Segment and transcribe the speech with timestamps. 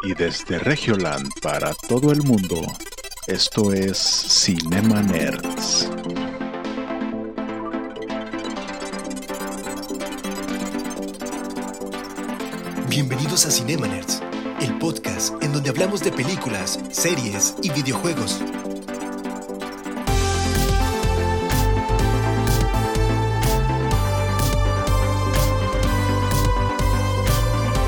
[0.00, 2.60] Y desde Regioland para todo el mundo,
[3.26, 5.88] esto es Cinema Nerds.
[12.88, 14.22] Bienvenidos a Cinema Nerds,
[14.60, 18.40] el podcast en donde hablamos de películas, series y videojuegos.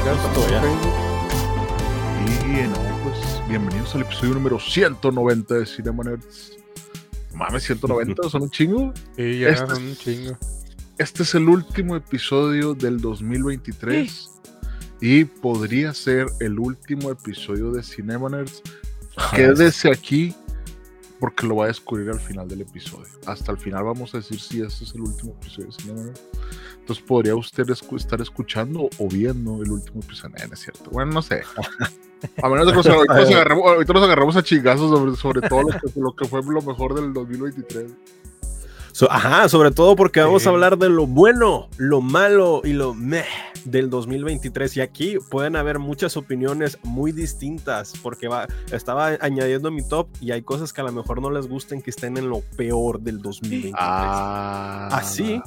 [0.01, 0.94] Y no, pues
[3.55, 6.59] bienvenidos al episodio número 190 de Cinema Nerds.
[7.35, 8.93] Mames, 190, son un chingo.
[9.17, 10.39] Sí, ya Este son un chingo.
[10.99, 14.29] Este es el último episodio del 2023
[15.01, 18.61] y podría ser el último episodio de Cinema Nerds.
[19.37, 20.35] Quédese aquí
[21.21, 23.13] porque lo va a descubrir al final del episodio.
[23.25, 26.23] Hasta el final vamos a decir si este es el último episodio de Cinema Nerds.
[26.81, 30.35] Entonces podría usted estar escuchando o viendo el último episodio.
[30.39, 30.91] Eh, no es cierto.
[30.91, 31.45] Bueno, no sé.
[32.43, 36.01] A menos de que nos- ahorita, nos agarramos, a chingazos sobre, sobre todo lo que,
[36.01, 37.93] lo que fue lo mejor del 2023.
[38.93, 42.95] So- ajá, sobre todo porque vamos a hablar de lo bueno, lo malo y lo
[42.95, 43.25] meh
[43.65, 44.77] del 2023.
[44.77, 50.31] Y aquí pueden haber muchas opiniones muy distintas porque va, estaba añadiendo mi top y
[50.31, 53.21] hay cosas que a lo mejor no les gusten que estén en lo peor del
[53.21, 53.75] 2023.
[53.77, 55.43] Ah, Así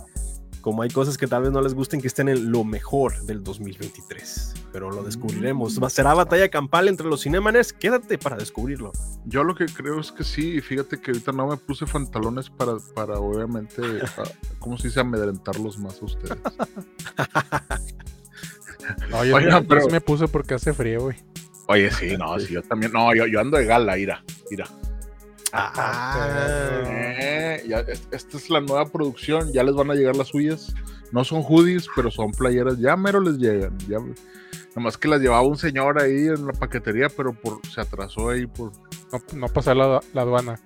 [0.68, 3.42] como hay cosas que tal vez no les gusten que estén en lo mejor del
[3.42, 4.54] 2023.
[4.74, 5.82] Pero lo descubriremos.
[5.82, 7.72] Va- ¿Será batalla campal entre los cinemanes?
[7.72, 8.92] Quédate para descubrirlo.
[9.24, 12.50] Yo lo que creo es que sí, y fíjate que ahorita no me puse pantalones
[12.50, 14.24] para, para obviamente, a-
[14.60, 15.00] ¿cómo se dice?
[15.00, 16.38] Amedrentarlos más a ustedes.
[19.14, 21.16] Oye, Oigan, yo pero- me puse porque hace frío, güey.
[21.70, 24.68] Oye, sí, no, sí, yo también, no, yo, yo ando de gala, ira, ira.
[25.54, 26.84] Ah.
[26.88, 30.74] Eh, ya, es- esta es la nueva producción, ya les van a llegar las suyas.
[31.12, 33.78] No son hoodies, pero son playeras, ya mero les llegan.
[33.88, 33.98] Ya,
[34.76, 38.46] nomás que las llevaba un señor ahí en la paquetería, pero por, se atrasó ahí
[38.46, 38.72] por,
[39.12, 40.60] No, no pasé la, la aduana.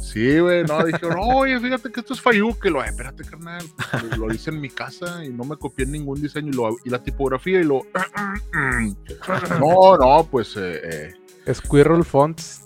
[0.00, 3.64] Sí, güey, no, dijeron, oye, fíjate que esto es Fayuque, lo, "Ay, espérate, carnal,
[4.10, 6.90] lo, lo hice en mi casa y no me copié ningún diseño y, lo, y
[6.90, 7.82] la tipografía y lo,
[9.60, 11.12] no, no, pues, eh,
[11.46, 12.61] eh, Squirrel Fonts.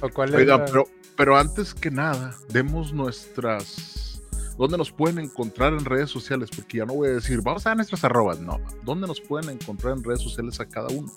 [0.00, 0.86] ¿O cuál es oiga, pero,
[1.16, 4.20] pero antes que nada, demos nuestras,
[4.58, 6.50] ¿dónde nos pueden encontrar en redes sociales?
[6.54, 9.50] Porque ya no voy a decir, vamos a dar nuestras arrobas, no, ¿dónde nos pueden
[9.50, 11.10] encontrar en redes sociales a cada uno?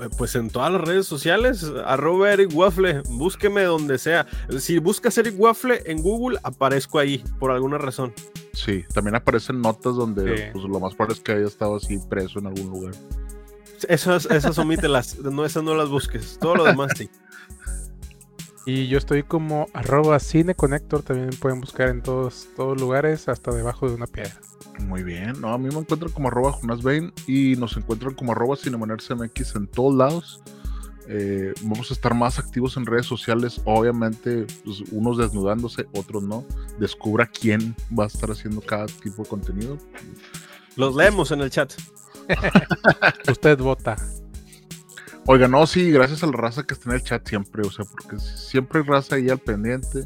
[0.00, 4.26] Eh, Pues en todas las redes sociales, arroba Eric Waffle, búsqueme donde sea.
[4.58, 8.12] Si buscas Eric Waffle en Google, aparezco ahí, por alguna razón.
[8.54, 10.44] Sí, también aparecen notas donde, Sí.
[10.54, 12.94] pues, lo más probable es que haya estado así preso en algún lugar.
[13.88, 16.38] Esas, esas omítelas, no, esas no las busques.
[16.40, 17.10] Todo lo demás sí.
[18.66, 21.02] Y yo estoy como arroba cineconector.
[21.02, 24.34] También pueden buscar en todos, todos lugares, hasta debajo de una piedra.
[24.80, 28.32] Muy bien, no, a mí me encuentran como arroba Jonas Bain y nos encuentran como
[28.32, 30.42] arroba CinemaNerdsMX en todos lados.
[31.08, 36.44] Eh, vamos a estar más activos en redes sociales, obviamente, pues, unos desnudándose, otros no.
[36.78, 39.78] Descubra quién va a estar haciendo cada tipo de contenido.
[40.74, 41.72] Los leemos en el chat.
[43.30, 43.96] Usted vota.
[45.26, 47.84] Oiga, no, sí, gracias a la raza que está en el chat siempre, o sea,
[47.84, 50.04] porque siempre hay raza ahí al pendiente,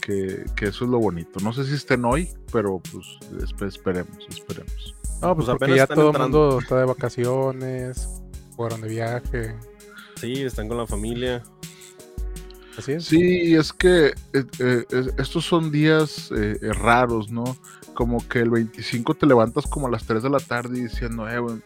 [0.00, 1.40] que, que eso es lo bonito.
[1.40, 3.04] No sé si estén hoy, pero pues
[3.42, 4.94] espe- esperemos, esperemos.
[5.20, 8.08] No, pues, Pues porque ya están todo el mundo está de vacaciones,
[8.56, 9.56] fueron de viaje.
[10.16, 11.42] Sí, están con la familia.
[12.76, 13.04] Así es.
[13.04, 17.56] Sí, es que eh, eh, es- estos son días eh, raros, ¿no?
[17.94, 21.28] Como que el 25 te levantas como a las 3 de la tarde y diciendo,
[21.28, 21.56] eh, güey,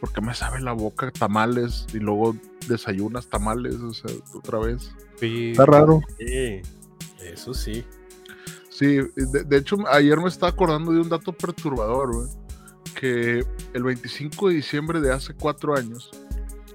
[0.00, 1.86] ¿por qué me sabe la boca tamales?
[1.92, 2.34] Y luego
[2.68, 4.90] desayunas tamales, o sea, otra vez.
[5.20, 5.50] Sí.
[5.50, 6.00] Está raro.
[6.18, 6.62] Sí,
[7.22, 7.84] eso sí.
[8.70, 12.28] Sí, de, de hecho, ayer me estaba acordando de un dato perturbador, güey,
[12.94, 13.44] que
[13.74, 16.10] el 25 de diciembre de hace cuatro años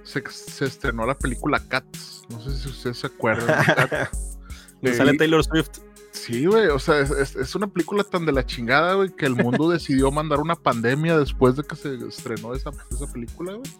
[0.04, 2.24] se, se estrenó la película Cats.
[2.30, 3.48] No sé si ustedes se acuerdan.
[3.48, 4.98] de Cats.
[4.98, 5.70] Sale Taylor Swift.
[6.12, 9.26] Sí, güey, o sea, es, es- es una película tan de la chingada, güey, que
[9.26, 13.72] el mundo decidió mandar una pandemia después de que se estrenó esa, esa película, güey.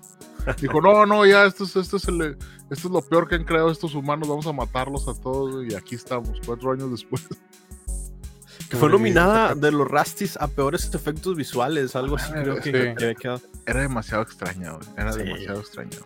[0.62, 2.38] Dijo, no, no, ya, esto es, esto, es el-
[2.70, 5.72] esto es lo peor que han creado estos humanos, vamos a matarlos a todos, güey,
[5.74, 7.28] y aquí estamos, cuatro años después.
[8.72, 12.64] Que fue nominada de los Rastis a peores efectos visuales, algo así Ah, creo que,
[12.64, 12.72] sí.
[12.72, 13.42] que había quedado.
[13.66, 15.20] Era demasiado extraña, güey, era Sí.
[15.20, 15.98] demasiado extraña.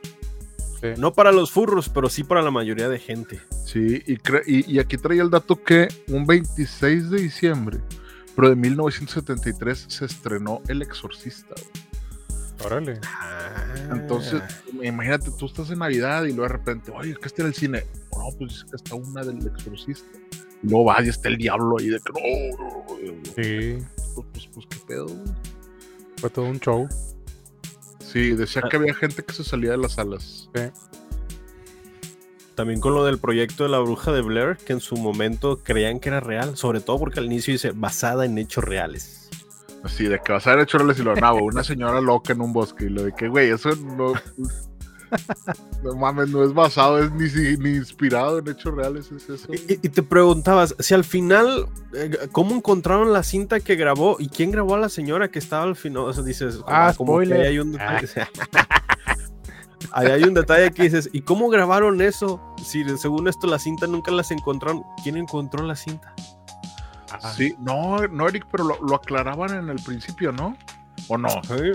[0.81, 0.87] Sí.
[0.97, 3.39] No para los furros, pero sí para la mayoría de gente.
[3.65, 7.79] Sí, y, y aquí traía el dato que un 26 de diciembre,
[8.35, 11.84] pero de 1973, se estrenó El Exorcista, güey.
[12.63, 12.99] Órale.
[13.91, 14.41] Entonces,
[14.81, 17.83] imagínate, tú estás en Navidad y luego de repente, oye, ¿qué está en el cine?
[18.11, 20.07] No, pues es que está una del exorcista.
[20.63, 23.15] Y luego va y está el diablo ahí de que no.
[23.35, 23.85] Sí.
[24.15, 25.35] Pues, pues, pues, qué pedo, güey?
[26.17, 26.87] Fue todo un show.
[27.99, 30.49] Sí, decía que había gente que se salía de las salas.
[32.55, 35.99] También con lo del proyecto de la bruja de Blair, que en su momento creían
[35.99, 39.24] que era real, sobre todo porque al inicio dice basada en hechos reales.
[39.85, 42.41] Así, de que vas a ver hechos reales y lo no, una señora loca en
[42.41, 44.13] un bosque y lo de que, güey, eso no.
[45.83, 49.47] No mames, no es basado, es ni, si- ni inspirado en hechos reales, es eso.
[49.53, 54.17] Y, te preguntabas, si al final, eh, ¿cómo encontraron la cinta que grabó?
[54.19, 56.03] ¿Y quién grabó a la señora que estaba al final?
[56.05, 57.41] O sea, dices, Ah, como que spoiler.
[57.41, 58.07] ahí hay un detalle.
[59.91, 62.41] Ahí hay un detalle que dices, ¿y cómo grabaron eso?
[62.65, 66.13] Si según esto la cinta nunca las encontraron, ¿quién encontró la cinta?
[67.21, 70.55] Sí, no, no, Eric, pero lo, lo aclaraban en el principio, ¿no?
[71.09, 71.27] ¿O no?
[71.51, 71.73] Eh,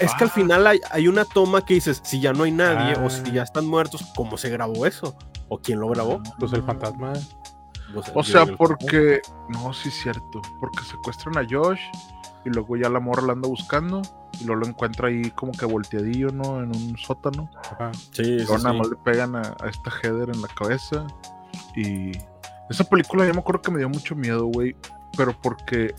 [0.00, 0.34] Es que al Ah.
[0.34, 3.32] final hay, hay una toma que dices, si ya no hay nadie o si Ah.
[3.34, 5.14] ya están muertos, ¿cómo se grabó eso?
[5.48, 6.22] ¿O quién lo grabó?
[6.38, 7.12] Pues el fantasma.
[7.92, 9.20] Pues, O sea, porque.
[9.50, 10.40] No, sí, es cierto.
[10.58, 11.80] Porque secuestran a Josh
[12.46, 14.00] y luego ya la morra la anda buscando
[14.40, 16.60] y luego lo encuentra ahí como que volteadillo, ¿no?
[16.62, 17.50] En un sótano.
[17.72, 17.90] Ajá.
[18.12, 18.78] Sí, sí, nada sí.
[18.78, 21.06] más le pegan a, a esta Heather en la cabeza.
[21.76, 22.12] Y
[22.72, 24.74] esa película yo me acuerdo que me dio mucho miedo, güey.
[25.16, 25.94] Pero porque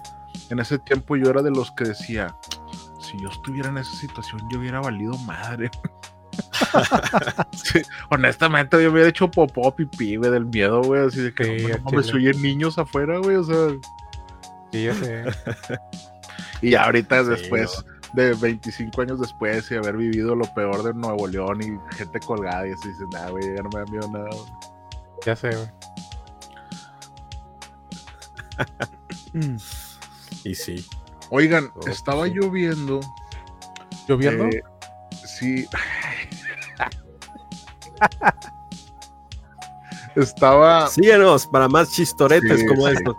[0.49, 2.35] en ese tiempo yo era de los que decía,
[2.99, 5.69] si yo estuviera en esa situación, yo hubiera valido madre.
[7.51, 11.05] Sí, honestamente, yo hubiera hecho popó, pipí, güey, del miedo, güey.
[11.05, 12.15] Así de que Sí, no, chile.
[12.29, 13.35] oyen niños afuera, güey.
[13.35, 13.67] O sea,
[14.71, 15.23] Sí, ya sé.
[16.63, 21.27] y ahorita Sí, después, de 25 años después y haber vivido lo peor de Nuevo
[21.27, 24.29] León y gente colgada, y así dices, nah, güey, ya no me da miedo nada.
[24.29, 24.43] güey".
[25.25, 25.67] Ya sé, güey.
[29.33, 29.55] Mm.
[30.43, 30.85] Y sí.
[31.29, 32.33] Oigan, Oh, estaba sí.
[32.35, 32.99] yo viendo.
[34.07, 34.45] ¿Lloviendo?
[34.45, 34.61] eh,
[35.25, 35.67] sí.
[40.15, 40.87] estaba.
[40.87, 42.93] Síguenos para más chistoretes Sí, como sí.
[42.93, 43.15] estos.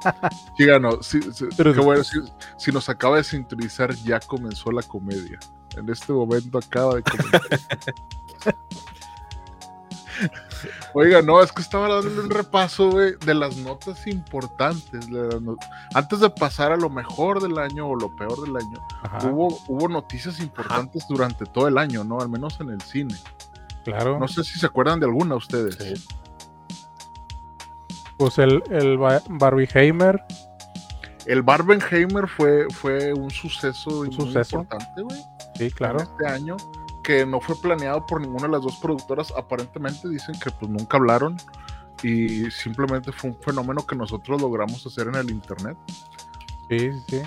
[0.56, 2.18] Síganos, sí, sí, Pero- qué bueno, si,
[2.58, 5.38] si nos acaba de sintonizar, ya comenzó la comedia.
[5.76, 7.40] En este momento acaba de comenzar.
[10.94, 15.06] Oiga, no, es que estaba dándole un repaso, güey, de las notas importantes.
[15.10, 15.56] de las no-
[15.94, 19.58] Antes de pasar a lo mejor del año o lo peor del año, Ajá, hubo,
[19.68, 22.20] hubo noticias importantes durante todo el año, ¿no?
[22.20, 23.14] Al menos en el cine.
[23.84, 24.18] claro.
[24.18, 25.76] No sé si se acuerdan de alguna ustedes.
[25.76, 25.94] Sí.
[28.16, 30.22] Pues el, el Ba- Barbieheimer,
[31.26, 34.60] El Barbenheimer fue, fue un suceso, Un muy suceso.
[34.60, 35.20] importante, güey.
[35.56, 35.98] sí, claro.
[36.00, 36.56] en este año
[37.04, 39.32] que no fue planeado por ninguna de las dos productoras.
[39.36, 41.36] Aparentemente dicen que pues nunca hablaron
[42.02, 45.76] y simplemente fue un fenómeno que nosotros logramos hacer en el internet.
[46.68, 47.22] Sí, sí, sí.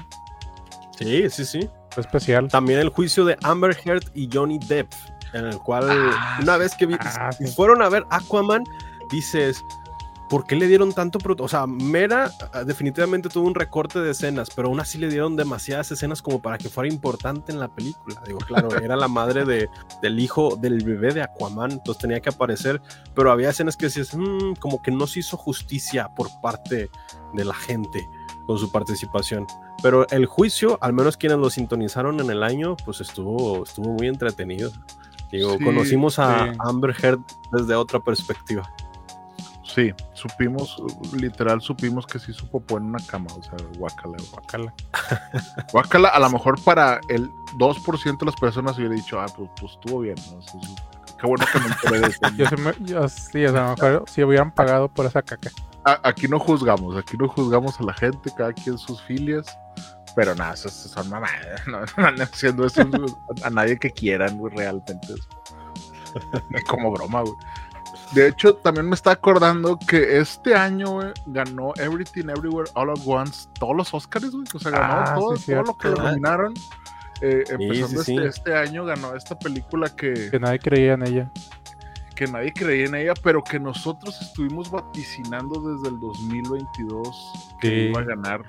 [1.00, 1.70] Sí, sí, sí.
[1.92, 2.48] Fue especial.
[2.50, 4.92] También el juicio de Amber Heard y Johnny Depp,
[5.34, 7.46] en el cual Ah, una vez que vi- Ah, sí.
[7.48, 8.64] fueron a ver Aquaman,
[9.12, 9.64] dices,
[10.30, 11.20] ¿por qué le dieron tanto?
[11.40, 15.36] O sea, Mera ah, definitivamente tuvo un recorte de escenas, pero aún así le dieron
[15.36, 18.22] demasiadas escenas como para que fuera importante en la película.
[18.26, 19.70] Digo, claro, era la madre de,
[20.02, 22.82] del hijo del bebé de Aquaman, entonces tenía que aparecer,
[23.16, 26.90] pero había escenas que decías, "Mm, como que no se hizo justicia por parte
[27.34, 28.08] de la gente
[28.46, 29.46] con su participación.
[29.84, 34.08] Pero el juicio, al menos quienes lo sintonizaron en el año, pues estuvo, estuvo muy
[34.08, 34.72] entretenido.
[35.32, 36.58] Digo, Sí, conocimos a sí.
[36.60, 37.20] Amber Heard
[37.52, 38.72] desde otra perspectiva.
[39.78, 40.82] Sí, supimos,
[41.14, 44.18] literal supimos que sí su popó en una cama, o sea, guacala.
[44.18, 44.30] güey.
[44.32, 44.74] Guácala.
[45.72, 47.30] Guácala, a lo mejor para el
[47.60, 50.42] 2% de las personas hubiera dicho, ah, pues, pues estuvo bien, ¿no?
[50.42, 50.76] Sí, sí.
[51.22, 52.20] Qué bueno que me enteré de eso.
[52.38, 55.22] Yo, se me- yo sí, o sea, a lo mejor si hubieran pagado por esa
[55.22, 55.52] caca.
[55.86, 59.46] A- aquí no juzgamos, aquí no juzgamos a la gente, cada quien sus filias.
[60.16, 61.38] Pero nada, son mamadas.
[61.68, 61.78] No,
[62.24, 65.14] haciendo eso a, a nadie que quieran, güey, realmente.
[66.52, 67.36] Es como broma, güey.
[68.14, 73.00] De hecho, también me está acordando que este año, güey, ganó Everything Everywhere All at
[73.06, 74.46] Once todos los Oscars, güey.
[74.54, 76.10] O sea, ganó Ah, todo, sí, todo lo que le cierto.
[76.12, 76.54] nominaron.
[77.22, 78.28] Eh, empezando sí, este, sí.
[78.28, 81.32] este año, ganó esta película que, Que nadie creía en ella.
[82.16, 88.00] que nadie creía en ella, pero que nosotros estuvimos vaticinando desde el 2022 que iba
[88.02, 88.44] a ganar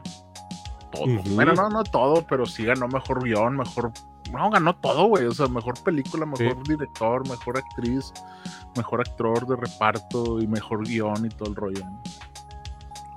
[0.93, 1.07] todo.
[1.35, 3.91] Bueno, no, no todo, pero sí ganó mejor guion, mejor.
[4.33, 5.25] No, ganó todo, güey.
[5.25, 8.13] O sea, mejor película, mejor director, mejor actriz,
[8.77, 11.81] mejor actor de reparto y mejor guion y todo el rollo.
[11.85, 12.03] ¿no?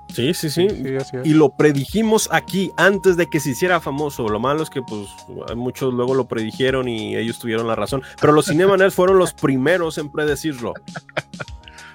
[0.08, 0.68] Sí, sí, sí.
[0.68, 1.26] Sí, así es.
[1.26, 4.28] Y lo predijimos aquí antes de que se hiciera famoso.
[4.28, 5.08] Lo malo es que, pues,
[5.56, 8.02] muchos luego lo predijeron y ellos tuvieron la razón.
[8.20, 10.74] Pero los Cinemanet fueron los primeros en predecirlo.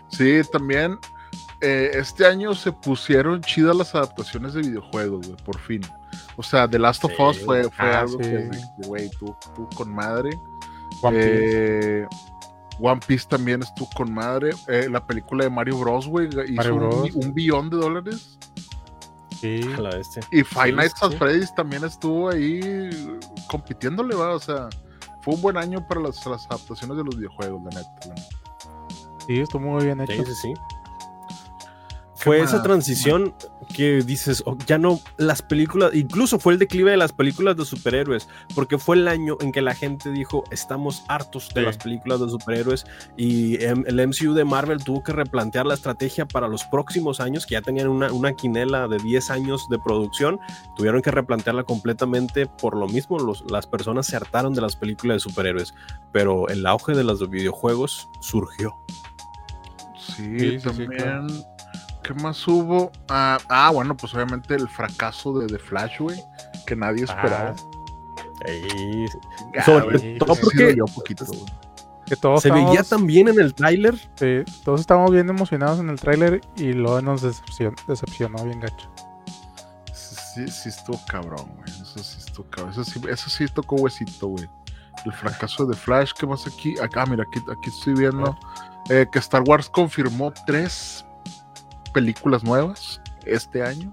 [0.09, 0.97] Sí, también
[1.61, 5.81] eh, este año se pusieron chidas las adaptaciones de videojuegos, güey, por fin.
[6.35, 7.21] O sea, The Last of Sí.
[7.21, 8.29] Us fue, fue Ah, algo sí.
[8.29, 8.49] que,
[8.87, 10.29] güey, tú, tú con madre.
[11.01, 12.01] One Piece.
[12.01, 12.07] Eh,
[12.79, 14.51] One Piece también estuvo con madre.
[14.67, 17.15] Eh, la película de Mario Bros, güey, hizo Mario un, Bros.
[17.15, 18.37] un billón de dólares.
[19.41, 19.61] Sí.
[19.77, 20.21] A la bestia.
[20.31, 21.17] Y Five Sí, Nights at sí.
[21.17, 24.67] Freddy's también estuvo ahí compitiéndole, va, o sea,
[25.21, 27.89] fue un buen año para las, las adaptaciones de los videojuegos, la neta.
[28.07, 28.27] la neta.
[29.27, 30.13] Sí, estuvo muy bien hecho.
[30.13, 30.53] Sí, sí, sí.
[32.27, 33.33] Fue esa transición
[33.75, 37.65] que dices, oh, ya no, las películas, incluso fue el declive de las películas de
[37.65, 41.65] superhéroes, porque fue el año en que la gente dijo, estamos hartos de Sí.
[41.65, 42.85] las películas de superhéroes
[43.17, 47.53] y el MCU de Marvel tuvo que replantear la estrategia para los próximos años, que
[47.53, 50.39] ya tenían una, una quinela de 10 años de producción,
[50.75, 55.15] tuvieron que replantearla completamente por lo mismo, los- las personas se hartaron de las películas
[55.15, 55.73] de superhéroes,
[56.13, 58.75] pero el auge de los videojuegos surgió.
[60.15, 61.27] Sí, también.
[62.03, 62.91] ¿Qué más hubo?
[63.09, 66.21] Ah, ah, bueno, pues obviamente el fracaso de The Flash, güey,
[66.65, 67.53] que nadie esperaba.
[68.45, 69.05] Ey,
[69.57, 71.41] Ah, sobre güey, todo sí porque un poquito, güey.
[72.05, 73.97] Que todos se veía tan bien en el tráiler.
[74.15, 78.89] sí, todos estábamos bien emocionados en el tráiler y luego nos decepcion- decepcionó bien gacho.
[79.93, 81.69] Sí, sí estuvo cabrón, güey.
[81.81, 82.71] Eso sí estuvo cabrón.
[82.71, 84.47] Eso sí, eso sí tocó huesito, güey.
[85.03, 86.79] El fracaso de Flash, ¿qué más aquí?
[86.79, 88.37] Acá, mira, aquí, aquí estoy viendo
[88.89, 91.03] eh, que Star Wars confirmó tres
[91.97, 93.91] películas nuevas este año.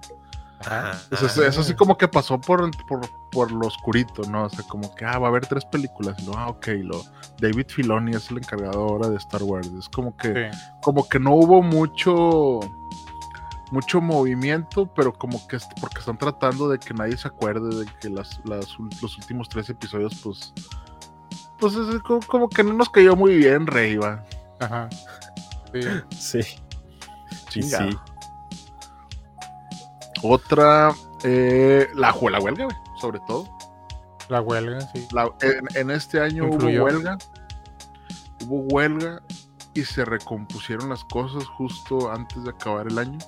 [1.10, 4.44] Eso, es- eso sí como que pasó por, por, por lo oscurito, ¿no?
[4.44, 6.16] O sea, como que, ah, va a haber tres películas.
[6.22, 7.02] Y lo, ah, ok, lo,
[7.38, 9.66] David Filoni es el encargado ahora de Star Wars.
[9.78, 10.58] Es como que, Sí.
[10.82, 12.60] como que no hubo mucho
[13.70, 17.86] mucho movimiento, pero como que est- porque están tratando de que nadie se acuerde de
[18.00, 18.78] que las, los
[19.18, 20.52] últimos tres episodios, pues,
[21.58, 24.22] pues es como, como que no nos cayó muy bien, Rey, va.
[24.60, 24.88] Ajá.
[25.72, 25.80] Sí.
[26.10, 26.40] Sí.
[27.54, 27.90] Sí, Chingado.
[27.90, 27.96] sí.
[30.22, 33.48] Otra, eh, la, la huelga, güey, sobre todo.
[34.28, 35.06] La huelga, sí.
[35.12, 36.78] La- en, en este año Influyó.
[36.82, 37.18] hubo huelga,
[38.46, 39.22] hubo huelga
[39.74, 43.18] y se recompusieron las cosas justo antes de acabar el año.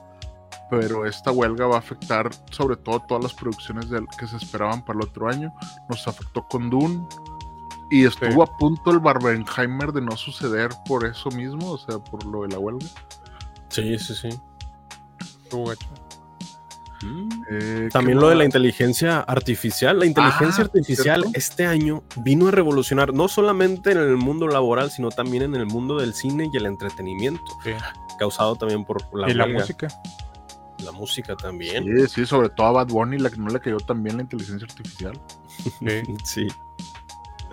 [0.71, 4.85] Pero esta huelga va a afectar sobre todo todas las producciones del- que se esperaban
[4.85, 5.53] para el otro año.
[5.89, 7.07] Nos afectó con Dune
[7.91, 12.25] y estuvo a punto el Barbenheimer de no suceder por eso mismo, o sea, por
[12.25, 12.87] lo de la huelga.
[13.83, 14.29] Sí, sí, sí.
[15.45, 15.87] Estuvo gacho.
[17.51, 19.99] Eh, También ¿qué lo de la inteligencia artificial.
[19.99, 21.39] La inteligencia Ah, artificial ¿cierto?
[21.39, 25.67] este año vino a revolucionar no solamente en el mundo laboral, sino también en el
[25.67, 27.73] mundo del cine y el entretenimiento, Sí.
[28.19, 29.89] causado también por la, y la música.
[30.85, 31.85] La música también.
[31.85, 34.67] Sí, sí, sobre todo a Bad Bunny, la que no le cayó también la inteligencia
[34.67, 35.19] artificial.
[35.79, 36.03] Sí.
[36.25, 36.49] Sí.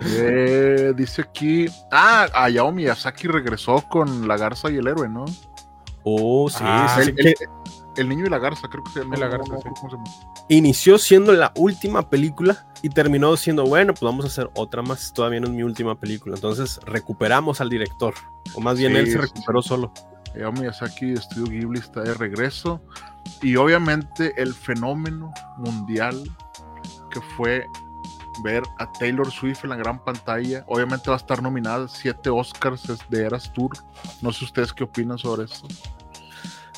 [0.00, 1.66] Eh, dice aquí.
[1.92, 5.24] Ah, Hayao Miyazaki regresó con La Garza y el héroe, ¿no?
[6.04, 7.44] Oh, sí, Ah, sí, el, sí, el- que
[8.02, 9.16] el niño y la garza, creo que se llama.
[9.16, 9.68] La no- garza, no- sí.
[9.80, 10.44] ¿cómo se llama?
[10.48, 15.12] inició siendo la última película y terminó siendo, bueno, pues vamos a hacer otra más.
[15.12, 16.34] Todavía no es mi última película.
[16.34, 18.14] Entonces recuperamos al director.
[18.54, 19.92] O más bien Sí, él se sí, recuperó solo.
[20.34, 22.82] Hayao Miyazaki, Estudio Ghibli está de regreso.
[23.40, 26.20] Y obviamente el fenómeno mundial
[27.10, 27.66] que fue
[28.42, 30.64] ver a Taylor Swift en la gran pantalla.
[30.66, 33.72] Obviamente va a estar nominada a siete Oscars de Eras Tour.
[34.22, 35.66] No sé ustedes qué opinan sobre eso.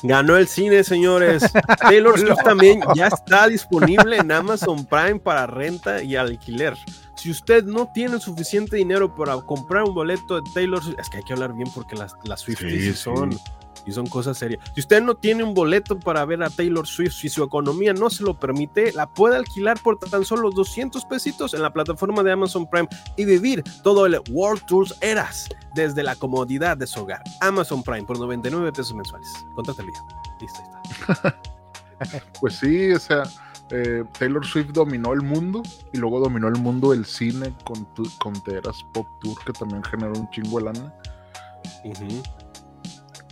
[0.03, 1.43] Ganó el cine, señores.
[1.81, 6.75] Taylor Swift también ya está disponible en Amazon Prime para renta y alquiler.
[7.15, 11.17] Si usted no tiene suficiente dinero para comprar un boleto de Taylor Swift, es que
[11.17, 13.37] hay que hablar bien porque las, las Swifties Sí, sí sí.
[13.87, 14.61] Y son cosas serias.
[14.75, 18.09] Si usted no tiene un boleto para ver a Taylor Swift, si su economía no
[18.09, 22.31] se lo permite, la puede alquilar por tan solo 200 pesitos en la plataforma de
[22.33, 27.21] Amazon Prime y vivir todo el World Tours Eras desde la comodidad de su hogar.
[27.41, 29.27] Amazon Prime por 99 pesos mensuales.
[29.55, 30.37] Contrátelo ya.
[30.41, 31.41] Listo, ahí está.
[32.39, 33.23] Pues sí, o sea,
[33.71, 38.09] eh, Taylor Swift dominó el mundo y luego dominó el mundo del cine con, tu-
[38.19, 38.33] con
[38.93, 40.93] Pop Tour, que también generó un chingo de lana.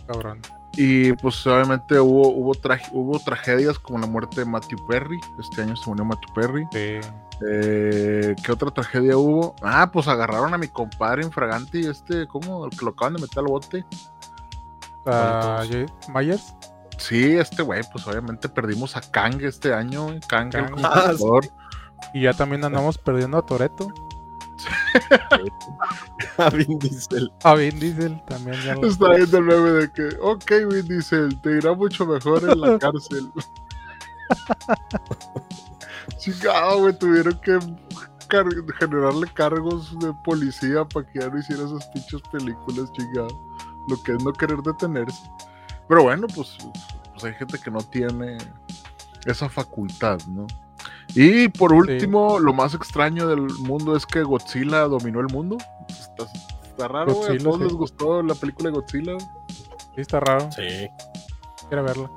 [0.06, 0.40] Cabrón.
[0.78, 2.52] Y pues obviamente hubo, hubo,
[2.92, 5.18] hubo tragedias como la muerte de Matthew Perry.
[5.38, 6.66] Este año se murió Matthew Perry.
[6.72, 7.00] Sí.
[7.50, 9.54] Eh, ¿Qué otra tragedia hubo?
[9.62, 12.64] Ah, pues agarraron a mi compadre infragante y este, ¿cómo?
[12.66, 13.84] El que lo acaban de meter al bote.
[15.06, 16.54] Ah, ¿Cuál Jay- Myers.
[16.98, 20.04] Sí, este güey, pues obviamente perdimos a Kang este año.
[20.04, 20.20] güey.
[20.28, 20.70] Kang, el Kang.
[20.72, 21.44] conquistador.
[22.12, 23.88] Y ya también andamos perdiendo a Toreto.
[26.38, 27.32] A Vin Diesel.
[27.42, 31.40] A Vin Diesel también ya lo- Está viendo el meme de que, ok, Vin Diesel,
[31.40, 33.30] te irá mucho mejor en la cárcel.
[36.18, 37.58] Chingado, güey, tuvieron que
[38.28, 38.46] car-
[38.78, 43.28] generarle cargos de policía para que ya no hiciera esas pinches películas, chingado.
[43.88, 45.30] Lo que es no querer detenerse.
[45.88, 46.56] Pero bueno, pues,
[47.12, 48.36] pues hay gente que no tiene
[49.26, 50.46] esa facultad, ¿no?
[51.14, 55.56] Y por último, lo más extraño del mundo es que Godzilla dominó el mundo.
[55.88, 56.24] Está,
[56.62, 57.24] está raro, güey.
[57.24, 57.64] A Godzilla, todos sí.
[57.64, 59.18] les gustó la película de Godzilla.
[59.94, 60.50] Sí, está raro.
[60.52, 60.88] Sí.
[61.68, 62.10] Quiero verla.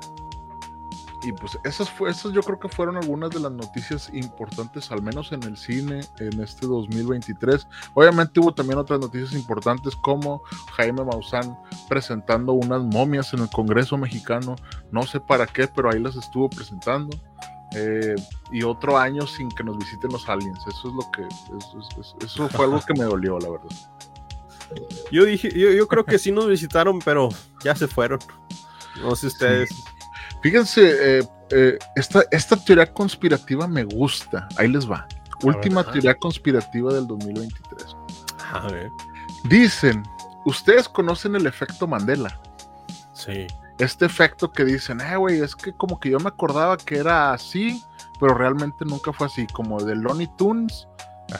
[1.22, 5.02] y pues esas, fue, esas yo creo que fueron algunas de las noticias importantes, al
[5.02, 7.66] menos en el cine, en este 2023.
[7.94, 10.42] Obviamente hubo también otras noticias importantes como
[10.76, 14.56] Jaime Maussan presentando unas momias en el Congreso mexicano.
[14.92, 17.16] No sé para qué, pero ahí las estuvo presentando.
[17.74, 18.16] Eh,
[18.50, 20.58] y otro año sin que nos visiten los aliens.
[20.66, 21.22] Eso es lo que.
[21.22, 23.68] Eso, eso fue algo que me dolió, la verdad.
[25.10, 27.28] Yo dije, yo, yo, creo que sí nos visitaron, pero
[27.64, 28.18] ya se fueron.
[29.00, 29.70] No sé ustedes.
[30.42, 34.48] Fíjense, eh, eh, esta, esta teoría conspirativa me gusta.
[34.56, 35.06] Ahí les va.
[35.42, 37.96] Última teoría conspirativa del 2023.
[38.52, 38.90] A ver.
[39.44, 40.02] Dicen,
[40.44, 42.40] ustedes conocen el efecto Mandela.
[43.12, 43.46] Sí.
[43.80, 47.32] Este efecto que dicen, eh, güey, es que como que yo me acordaba que era
[47.32, 47.82] así,
[48.20, 49.46] pero realmente nunca fue así.
[49.46, 50.86] Como de Lonnie Tunes.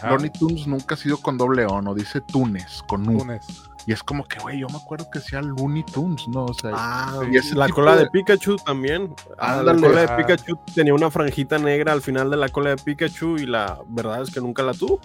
[0.09, 3.19] Lonnie Tunes nunca ha sido con doble O, no dice Tunes, con U.
[3.19, 3.71] Tunes.
[3.87, 6.45] Y es como que, güey, yo me acuerdo que sea Looney Tunes, ¿no?
[6.45, 8.09] O sea, ah, y la cola de...
[8.11, 9.15] Pikachu también.
[9.39, 12.77] Ah, la cola de Pikachu tenía una franjita negra al final de la cola de
[12.77, 15.01] Pikachu y la verdad es que nunca la tuvo.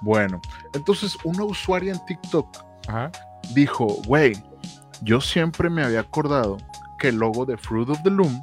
[0.00, 0.40] Bueno,
[0.72, 2.48] entonces una usuaria en TikTok
[3.54, 4.42] dijo, güey,
[5.02, 6.56] yo siempre me había acordado
[6.98, 8.42] que el logo de Fruit of the Loom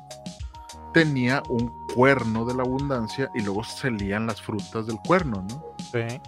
[0.94, 5.64] tenía un cuerno de la abundancia y luego se lían las frutas del cuerno, ¿no?
[5.92, 6.22] Sí.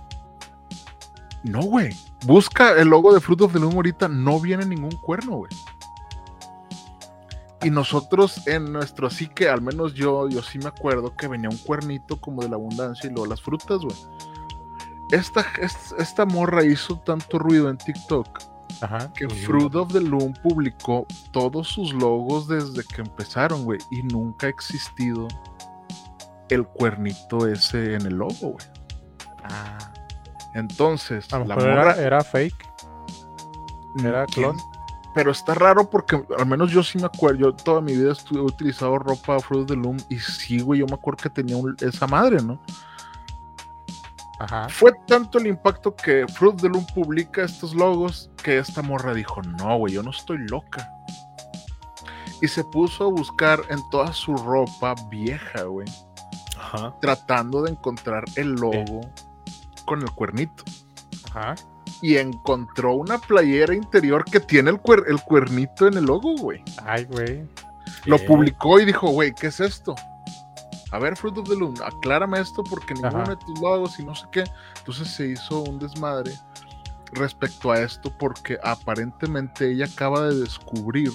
[1.44, 1.96] No, güey.
[2.25, 5.51] Busca el logo de Fruit of the Loom ahorita, no viene ningún cuerno, güey.
[7.63, 11.50] Y nosotros en nuestro así que al menos yo, yo sí me acuerdo que venía
[11.50, 13.96] un cuernito como de la abundancia y luego las frutas, güey.
[15.12, 15.46] Esta,
[16.00, 18.54] esta, morra hizo tanto ruido en TikTok
[19.15, 23.79] que Fruit of the Loom publicó todos sus logos desde que empezaron, güey.
[23.91, 25.27] Y nunca ha existido
[26.50, 28.65] el cuernito ese en el logo, güey.
[29.44, 29.77] Ah.
[30.53, 32.55] Entonces, la morra, era, fake.
[34.03, 34.58] Era clon.
[35.13, 37.39] Pero está raro porque al menos yo sí me acuerdo.
[37.39, 40.86] Yo toda mi vida he utilizado ropa Fruit of the Loom y sí, güey, yo
[40.88, 42.60] me acuerdo que tenía esa madre, ¿no?
[44.39, 44.68] Ajá.
[44.70, 49.41] Fue tanto el impacto que Fruit the Loom publica estos logos que esta morra dijo:
[49.41, 50.89] No, güey, yo no estoy loca.
[52.41, 55.88] Y se puso a buscar en toda su ropa vieja, güey.
[56.60, 56.93] Ajá.
[57.00, 59.02] Tratando de encontrar el logo
[59.86, 60.63] con el cuernito.
[61.30, 61.56] Ajá.
[62.02, 66.62] Y encontró una playera interior que tiene el, el cuernito en el logo, güey.
[66.86, 67.48] Ay, güey.
[68.06, 69.95] Lo publicó y dijo, güey, ¿qué es esto?
[70.95, 74.15] A ver, Fruit of the Loom, aclárame esto porque ninguno de tus logos y no
[74.15, 74.45] sé qué.
[74.77, 76.31] Entonces se hizo un desmadre
[77.12, 81.12] respecto a esto porque aparentemente ella acaba de descubrir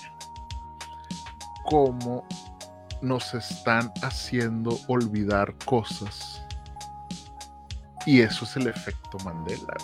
[1.65, 2.27] cómo
[3.01, 6.45] nos están haciendo olvidar cosas
[8.05, 9.75] y eso es el efecto Mandela.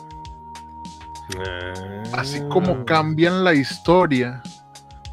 [2.12, 2.85] Así como ah.
[2.85, 4.42] cambian la historia,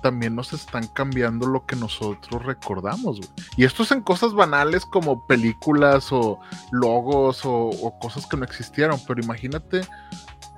[0.04, 3.22] también nos están cambiando lo que nosotros recordamos.
[3.56, 6.40] Y esto es en cosas banales como películas o
[6.72, 9.00] logos o, o, cosas que no existieron.
[9.08, 9.82] Pero imagínate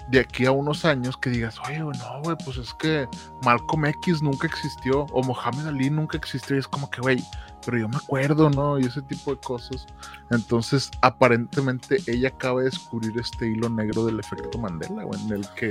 [0.09, 3.07] de aquí a unos años que digas, oye, no, güey, pues es que
[3.43, 6.55] Malcolm X nunca existió o Mohamed Ali nunca existió.
[6.55, 7.23] Y es como que, güey,
[7.63, 8.79] pero yo me acuerdo, ¿no?
[8.79, 9.85] Y ese tipo de cosas.
[10.31, 15.47] Entonces, aparentemente ella acaba de descubrir este hilo negro del efecto Mandela, güey, en el
[15.49, 15.69] que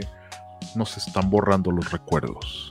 [0.77, 2.71] nos están borrando los recuerdos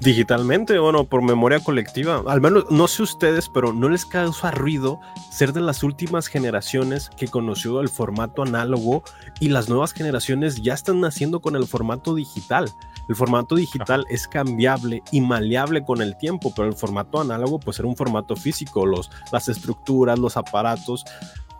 [0.00, 2.22] digitalmente, bueno, por memoria colectiva.
[2.26, 7.10] Al menos, no sé ustedes, pero no les causa ruido ser de las últimas generaciones
[7.16, 9.02] que conoció el formato análogo
[9.38, 12.70] y las nuevas generaciones ya están naciendo con el formato digital.
[13.08, 17.78] El formato digital es cambiable y maleable con el tiempo, pero el formato análogo pues
[17.78, 21.04] era un formato físico, los, las estructuras, los aparatos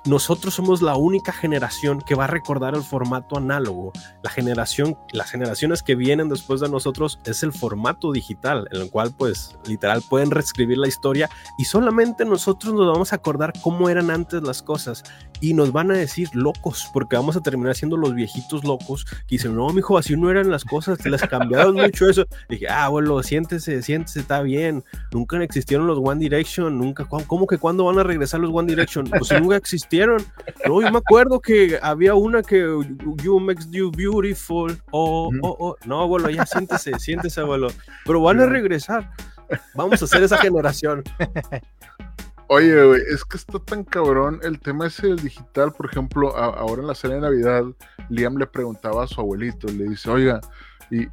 [0.06, 3.92] nosotros somos la única generación que va a recordar el formato análogo.
[4.22, 8.90] La generación, las generaciones que vienen después de nosotros es el formato digital, en el
[8.90, 13.90] cual pues literal pueden reescribir la historia y solamente nosotros nos vamos a acordar cómo
[13.90, 15.04] eran antes las cosas
[15.42, 19.36] y nos van a decir locos, porque vamos a terminar siendo los viejitos locos que
[19.36, 22.26] dicen, no, mijo, así no eran las cosas, te las cambiaron mucho eso.
[22.48, 24.84] dije, ah, bueno, siéntese, siéntese, está bien.
[25.12, 29.06] Nunca existieron los One Direction, nunca, ¿cómo que cuándo van a regresar los One Direction?
[29.06, 29.89] Pues nunca existieron.
[30.66, 32.58] No, yo me acuerdo que había una que
[33.22, 35.76] You Makes You Beautiful, oh, oh, oh.
[35.84, 37.68] No, abuelo, ya siéntese, siéntese, abuelo.
[38.04, 39.10] Pero van a regresar.
[39.74, 41.02] Vamos a hacer esa generación.
[42.52, 45.72] Oye, güey, es que está tan cabrón el tema ese del digital.
[45.72, 47.64] Por ejemplo, ahora en la cena de Navidad,
[48.08, 50.40] Liam le preguntaba a su abuelito, le dice, oiga,
[50.90, 51.06] ¿y,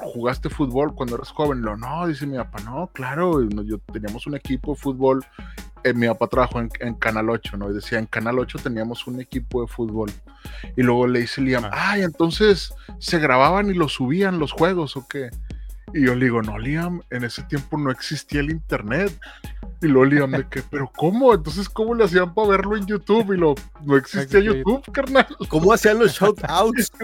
[0.00, 1.62] jugaste fútbol cuando eras joven?
[1.62, 5.24] Lo, no, dice mi papá, no, claro, yo teníamos un equipo de fútbol.
[5.84, 7.70] Eh, mi papá trabajó en, Canal 8, ¿no?
[7.70, 10.10] Y decía, en Canal 8 teníamos un equipo de fútbol.
[10.76, 11.92] Y luego le dice Liam, ah.
[11.92, 15.30] ay, entonces se grababan y lo subían los juegos o qué.
[15.92, 19.12] Y yo le digo, no, Liam, en ese tiempo no existía el internet.
[19.82, 21.32] Y luego Liam de que, ¿pero cómo?
[21.32, 23.32] Entonces, ¿cómo le hacían para verlo en YouTube?
[23.32, 25.26] Y lo, no existía existía YouTube, carnal.
[25.48, 26.92] ¿Cómo hacían los shoutouts?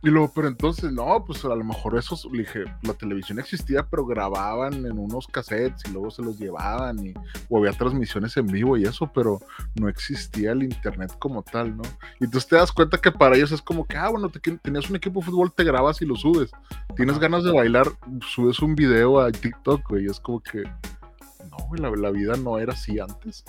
[0.00, 3.84] Y luego, pero entonces, no, pues a lo mejor esos, le dije, la televisión existía,
[3.84, 7.14] pero grababan en unos cassettes y luego se los llevaban y
[7.48, 9.40] o había transmisiones en vivo y eso, pero
[9.74, 11.82] no existía el internet como tal, ¿no?
[12.20, 14.88] Y entonces te das cuenta que para ellos es como que, ah, bueno, te, tenías
[14.88, 16.52] un equipo de fútbol, te grabas y lo subes.
[16.94, 17.88] Tienes ganas de bailar,
[18.20, 22.34] subes un video a TikTok, güey, y es como que, no, güey, la, la vida
[22.36, 23.44] no era así antes.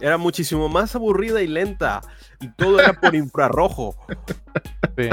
[0.00, 2.00] Era muchísimo más aburrida y lenta.
[2.40, 3.94] Y todo era por infrarrojo.
[4.96, 5.08] Sí.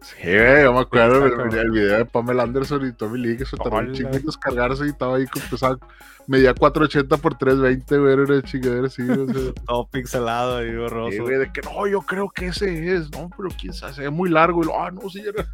[0.00, 1.48] Sí, güey, yo me acuerdo del Exacto.
[1.48, 4.24] video, el video de Pamela Anderson y Tommy Lee que se tardó un chingo en
[4.24, 5.80] descargarse y estaba ahí con pesado.
[6.26, 9.52] Medía 480 por 320, güey, era una chingadera así, o sea.
[9.66, 11.10] Todo pixelado y borroso.
[11.10, 14.02] Sí, güey, de que no, yo creo que ese es, no, pero quién sabe, se
[14.02, 14.62] ve muy largo.
[14.62, 15.50] Y lo, ah, no, sí, era.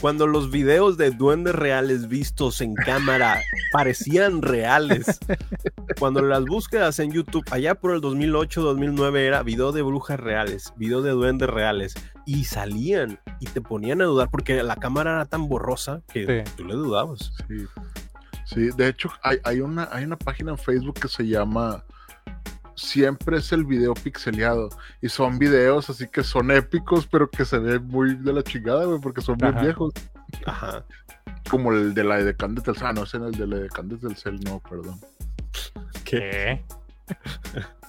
[0.00, 3.40] Cuando los videos de duendes reales vistos en cámara
[3.72, 5.18] parecían reales.
[5.98, 11.02] Cuando las búsquedas en YouTube, allá por el 2008-2009 era video de brujas reales, video
[11.02, 11.94] de duendes reales.
[12.26, 16.52] Y salían y te ponían a dudar porque la cámara era tan borrosa que Sí.
[16.56, 17.32] tú le dudabas.
[17.48, 17.66] Sí.
[18.44, 21.84] Sí, de hecho, hay, hay, una, hay una página en Facebook que se llama
[22.82, 24.68] Siempre es el video pixeleado.
[25.00, 28.84] Y son videos así que son épicos, pero que se ven muy de la chingada,
[28.84, 29.62] güey, porque son bien Ajá.
[29.62, 29.94] viejos.
[30.46, 30.84] Ajá.
[31.48, 33.68] Como el de la de Candes del Ah, no, ese es el de la de
[33.68, 35.00] Candes del Cel, no, perdón.
[36.04, 36.64] ¿Qué?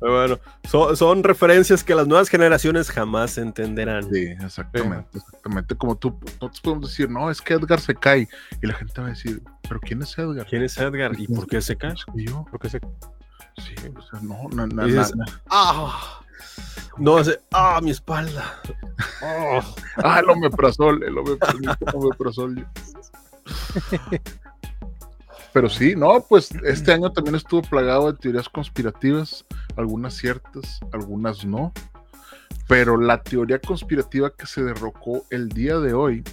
[0.00, 4.08] Bueno, son, son referencias que las nuevas generaciones jamás entenderán.
[4.12, 5.74] Sí, exactamente, exactamente.
[5.74, 8.28] Como tú, nosotros podemos decir, no, es que Edgar se cae.
[8.62, 10.46] Y la gente va a decir, ¿pero quién es Edgar?
[10.46, 11.94] ¿Quién es Edgar y por qué se cae?
[12.14, 12.46] Yo.
[12.50, 12.80] Porque se...
[13.58, 15.24] Sí, o sea, no, no, no, Y dices, no.
[15.50, 16.20] ¡Ah!
[16.98, 18.60] No, hace, ¡ah, mi espalda!
[19.22, 19.60] ¡Ah!
[20.02, 22.66] Ah, el omeprazol, el omeprazol, el omeprazol.
[25.52, 29.44] Pero sí, no, pues este año también estuvo plagado de teorías conspirativas,
[29.76, 31.72] algunas ciertas, algunas no.
[32.66, 36.24] Pero la teoría conspirativa que se derrocó el día de hoy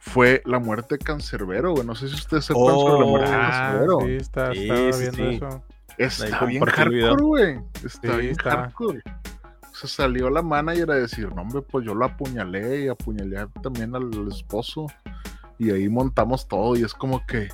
[0.00, 1.86] fue la muerte de Cancerbero, güey.
[1.86, 3.40] No sé si ustedes sepan sobre la muerte de Ah,
[3.70, 3.98] Cancerbero.
[4.00, 5.36] sí, está, Sí, estaba sí, viendo sí.
[5.36, 5.64] eso.
[5.98, 7.60] Está bien hardcore, güey.
[7.84, 8.50] Está Sí, bien está.
[8.50, 9.02] hardcore.
[9.72, 13.94] Se salió la manager a decir, no, hombre, pues yo lo apuñalé y apuñalé también
[13.96, 14.86] al esposo.
[15.58, 17.48] Y ahí montamos todo y es como que...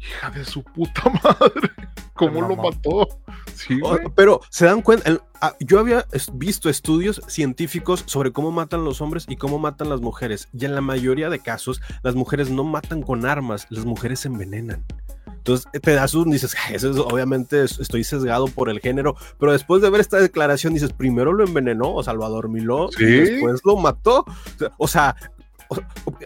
[0.00, 1.70] Hija de su puta madre.
[2.14, 3.08] ¿Cómo lo mató?
[3.54, 3.96] Sí, Oh.
[4.14, 9.00] Pero se dan cuenta, el- ah, yo había visto estudios científicos sobre cómo matan los
[9.00, 10.48] hombres y cómo matan las mujeres.
[10.52, 14.28] Y en la mayoría de casos, las mujeres no matan con armas, las mujeres se
[14.28, 14.84] envenenan.
[15.26, 19.16] Entonces te das un, dices, "Ay, eso es- obviamente es- estoy sesgado por el género,
[19.38, 23.04] pero después de ver esta declaración dices, primero lo envenenó, o sea, lo adormiló, Sí.
[23.04, 24.24] y después lo mató.
[24.78, 25.14] O sea,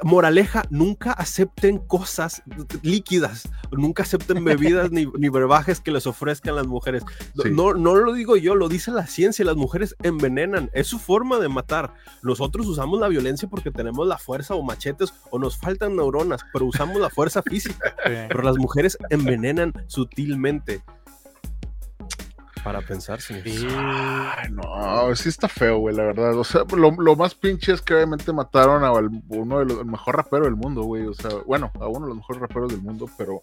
[0.03, 2.43] moraleja, nunca acepten cosas
[2.83, 7.03] líquidas, nunca acepten bebidas ni, ni brebajes que les ofrezcan las mujeres.
[7.35, 7.51] No- Sí.
[7.53, 9.45] No, no lo digo yo, lo dice la ciencia.
[9.45, 11.95] Las mujeres envenenan, es su forma de matar.
[12.23, 16.67] Nosotros usamos la violencia porque tenemos la fuerza o machetes o nos faltan neuronas, pero
[16.67, 17.95] usamos la fuerza física.
[18.11, 18.13] Sí.
[18.29, 20.83] Pero las mujeres envenenan sutilmente.
[22.65, 23.41] Para pensar, sí.
[23.43, 23.67] Sí.
[23.71, 26.37] Ay, no, sí está feo, güey, la verdad.
[26.39, 29.87] O sea, lo, lo más pinche es que obviamente mataron a uno de los el
[29.87, 31.07] mejor rapero del mundo, güey.
[31.07, 33.41] O sea, bueno, a uno de los mejores raperos del mundo, pero.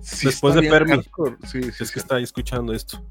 [0.00, 1.02] sí Después de Fermi.
[1.44, 1.92] Sí, sí, Es sí.
[1.94, 3.02] que está escuchando esto.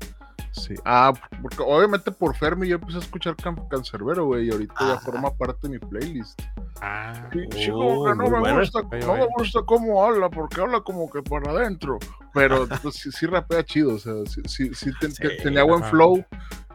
[0.53, 0.75] Sí.
[0.85, 1.11] Ah,
[1.41, 4.99] porque obviamente por Fermi yo empecé a escuchar Can- Cancerbero, güey, y ahorita ya Ajá.
[5.01, 6.39] forma parte de mi playlist.
[6.81, 8.59] Ah, Sí, sí, Oh, como que no me buena.
[8.59, 11.97] gusta, Oye, no me gusta cómo habla, porque habla como que para adentro.
[12.33, 16.23] Pero pues, sí, sí rapea chido, o sea, sí, sí, sí ten- tenía buen flow.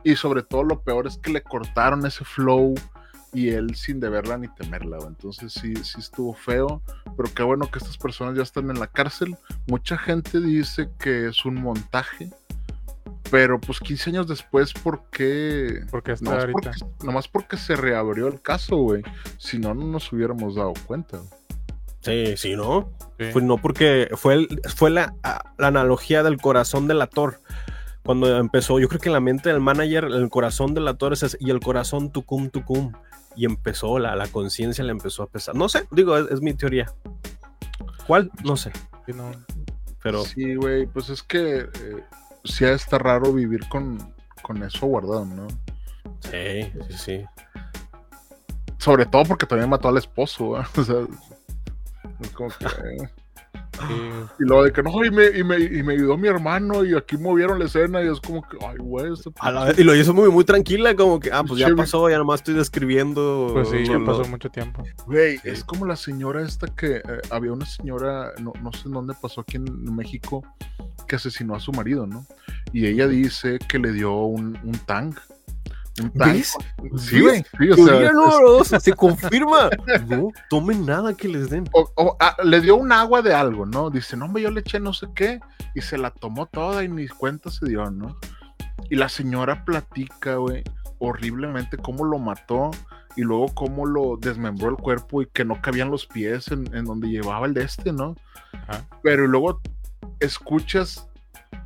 [0.04, 2.74] Y sobre todo lo peor es que le cortaron ese flow
[3.32, 4.96] y él sin deberla ni temerla.
[4.96, 5.08] güey.
[5.08, 6.80] Entonces sí, sí estuvo feo.
[7.16, 9.36] Pero qué bueno que estas personas ya están en la cárcel.
[9.66, 12.30] Mucha gente dice que es un montaje.
[13.30, 15.80] Pero pues 15 años después, ¿por qué?
[15.90, 16.70] porque está Nomás ahorita.
[16.78, 19.02] porque, nomás porque se reabrió el caso, güey.
[19.36, 21.20] Si no, no nos hubiéramos dado cuenta.
[22.00, 22.90] Sí, sí, ¿no?
[23.18, 23.26] Sí.
[23.32, 25.14] Fue, no, porque fue, el- fue la,
[25.58, 27.40] la analogía del corazón del actor.
[28.04, 31.22] Cuando empezó, yo creo que en la mente del manager, el corazón del actor es
[31.24, 32.92] ese, y el corazón tucum tucum.
[33.36, 35.54] Y empezó, la, la conciencia le empezó a pesar.
[35.54, 36.90] No sé, digo, es, es mi teoría.
[38.06, 38.30] ¿Cuál?
[38.42, 38.72] No sé,
[39.04, 39.30] Sí, no.
[40.02, 41.68] pero Sí, güey, pues es que eh,
[42.48, 43.98] sí está raro vivir con,
[44.42, 45.46] con eso guardado, ¿no?
[46.20, 47.24] sí, sí, sí.
[48.78, 50.62] Sobre todo porque también mató al esposo, güey.
[50.76, 50.96] O sea,
[52.20, 53.08] es como que, eh,
[54.40, 56.96] Y luego de que no, y me, y, me, y me ayudó mi hermano y
[56.96, 59.12] aquí movieron la escena y es como que, ay, güey.
[59.12, 61.68] Este A la vez- y lo hizo muy, muy tranquila, como que, ah, pues ya
[61.76, 63.50] pasó, ya nomás estoy describiendo.
[63.52, 64.82] Pues sí, ya lo- pasó mucho tiempo.
[65.06, 68.94] Güey, es como la señora esta que eh, había una señora, no, no sé en
[68.94, 70.44] dónde pasó aquí en México,
[71.08, 72.24] que asesinó a su marido, ¿no?
[72.72, 75.14] Y ella dice que le dio un, un tang.
[76.00, 76.32] Un tang.
[76.34, 76.52] ¿Ves?
[76.98, 77.44] Sí, güey.
[77.58, 79.70] Sí, o sea, número dos, se confirma.
[80.06, 81.64] No tomen nada que les den.
[81.72, 83.90] o- o, ah, le dio un agua de algo, ¿no?
[83.90, 85.40] Dice, no, hombre, yo le eché no sé qué,
[85.74, 88.16] y se la tomó toda y ni cuenta se dio, ¿no?
[88.90, 90.62] Y la señora platica, güey,
[91.00, 92.70] horriblemente cómo lo mató
[93.16, 96.84] y luego cómo lo desmembró el cuerpo y que no cabían los pies en, en
[96.84, 98.14] donde llevaba el de este, ¿no?
[98.68, 98.84] Ajá.
[99.02, 99.60] Pero luego
[100.20, 101.08] escuchas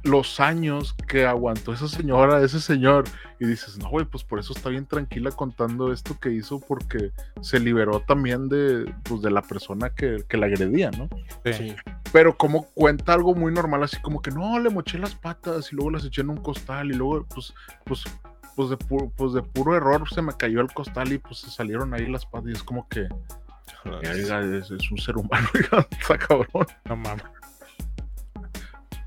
[0.05, 3.05] los años que aguantó esa señora, ese señor,
[3.41, 7.11] y dices, no, güey, pues por eso está bien tranquila contando esto que hizo, porque
[7.41, 11.09] se liberó también de, pues, de la persona que, que la agredía, ¿no?
[11.53, 11.75] Sí.
[12.13, 15.77] Pero como cuenta algo muy normal, así como que no, le moché las patas y
[15.77, 18.05] luego las eché en un costal y luego, pues, pues,
[18.55, 21.51] pues de, pu- pues de puro error se me cayó el costal y pues se
[21.51, 23.09] salieron ahí las patas y es como que,
[23.85, 25.49] "Verga, es, es un ser humano,
[25.91, 26.67] está cabrón.
[26.85, 27.25] No mames.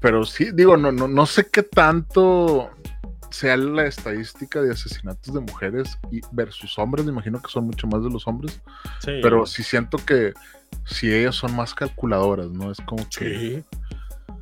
[0.06, 2.70] Pero sí, digo, no, no, no sé qué tanto
[3.32, 7.88] sea la estadística de asesinatos de mujeres y versus hombres, me imagino que son mucho
[7.88, 8.62] más de los hombres,
[9.00, 9.14] Sí.
[9.24, 10.34] pero sí siento que
[10.86, 12.70] si ellas son más calculadoras, ¿no?
[12.72, 13.64] Es como que, Sí.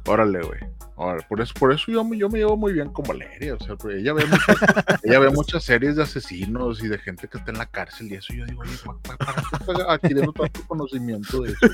[0.06, 0.60] órale, güey.
[0.95, 3.60] órale, por eso, por eso yo, me- yo me llevo muy bien con Valeria, o
[3.63, 4.58] sea, ella ve, muchas,
[5.04, 8.15] ella ve muchas series de asesinos y de gente que está en la cárcel y
[8.15, 11.67] eso, y yo digo, oye, ¿para, para, para adquiriendo tanto conocimiento de eso?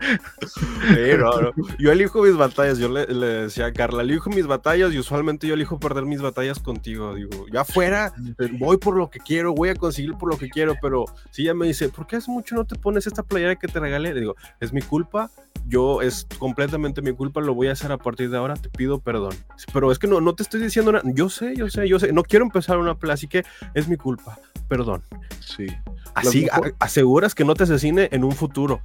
[0.00, 1.52] Sí, no, no.
[1.78, 5.46] Yo elijo mis batallas, yo le, le decía a Carla, elijo mis batallas y usualmente
[5.46, 7.14] yo elijo perder mis batallas contigo.
[7.14, 8.12] Digo, ya afuera
[8.58, 11.54] voy por lo que quiero, voy a conseguir por lo que quiero, pero si ella
[11.54, 14.14] me dice, ¿por qué hace mucho no te pones esta playera que te regalé?
[14.14, 15.30] Le digo, es mi culpa,
[15.66, 19.00] yo es completamente mi culpa, lo voy a hacer a partir de ahora, te pido
[19.00, 19.34] perdón.
[19.72, 22.12] Pero es que no, no te estoy diciendo nada, yo sé, yo sé, yo sé,
[22.12, 25.02] no quiero empezar una pelea, así que es mi culpa, perdón.
[25.40, 25.66] Sí.
[26.14, 28.80] Así mejor- aseguras que no te asesine en un futuro.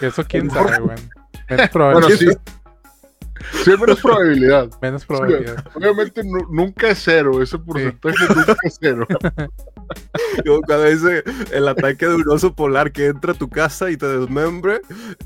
[0.00, 0.96] Eso quién sabe, güey.
[0.96, 1.10] Menos
[1.48, 2.18] Bueno, probabilidad.
[2.18, 2.52] sí.
[3.64, 4.68] Sí, hay menos probabilidad.
[4.82, 5.64] Menos Sí, probabilidad.
[5.74, 9.06] obviamente nu- nunca es cero, ese porcentaje nunca es cero.
[10.44, 11.22] Yo, cuando dice
[11.52, 14.80] el ataque de un oso polar que entra a tu casa y te desmembre,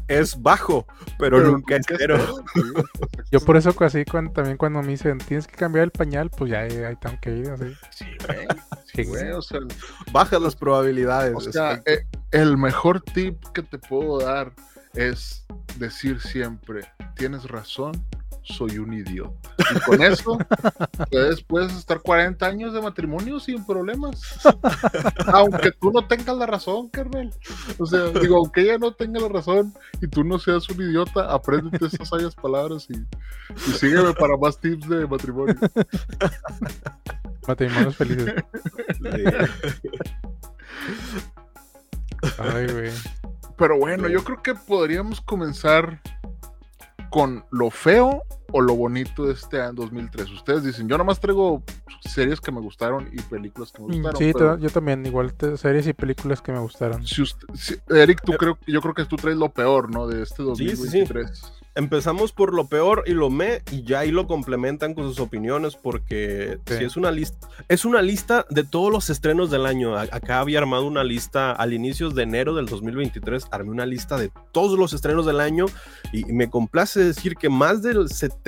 [0.08, 0.86] es bajo,
[1.18, 2.44] pero, Pero nunca es nunca es cero.
[2.54, 2.84] cero.
[3.32, 6.50] Yo por eso así cuando, también cuando me dicen tienes que cambiar el pañal, pues
[6.50, 7.72] ya ahí ahí tengo que ir así.
[7.90, 8.46] Sí, güey.
[8.92, 9.60] Sí, güey, o sea,
[10.12, 11.34] Bajas las probabilidades.
[11.34, 14.52] o sea, eh, el mejor tip que te puedo dar
[14.94, 15.44] es
[15.78, 16.82] decir siempre,
[17.14, 17.92] tienes razón,
[18.42, 19.54] soy un idiota.
[19.74, 20.38] Y con eso
[21.10, 24.20] puedes, puedes estar 40 años de matrimonio sin problemas.
[25.26, 27.32] Aunque tú no tengas la razón, carnal.
[27.78, 31.32] O sea, digo, aunque ella no tenga la razón y tú no seas un idiota,
[31.32, 35.56] apréndete esas sabias palabras y, y sígueme para más tips de matrimonio.
[37.46, 38.34] Matrimonios felices.
[42.38, 42.90] Ay, güey.
[43.60, 46.00] Pero bueno, yo creo que podríamos comenzar
[47.10, 50.30] con lo feo o lo bonito de este año 2003.
[50.30, 51.62] Ustedes dicen, yo nomás traigo
[52.00, 54.18] series que me gustaron y películas que me Mm, gustaron.
[54.18, 57.06] Sí, pero yo también, igual te- series y películas que me gustaron.
[57.06, 60.06] si usted- si- Eric, tú creo, yo creo que tú traes lo peor, ¿no?
[60.06, 60.76] De este Sí, sí, sí.
[60.76, 61.52] 2023.
[61.76, 65.76] Empezamos por lo peor y lo me, y ya ahí lo complementan con sus opiniones,
[65.76, 66.78] porque Sí.
[66.78, 69.96] si es una lista, es una lista de todos los estrenos del año.
[69.96, 74.18] A- Acá había armado una lista al inicios de enero del 2023, armé una lista
[74.18, 75.66] de todos los estrenos del año,
[76.12, 78.39] y me complace decir que más del 70%,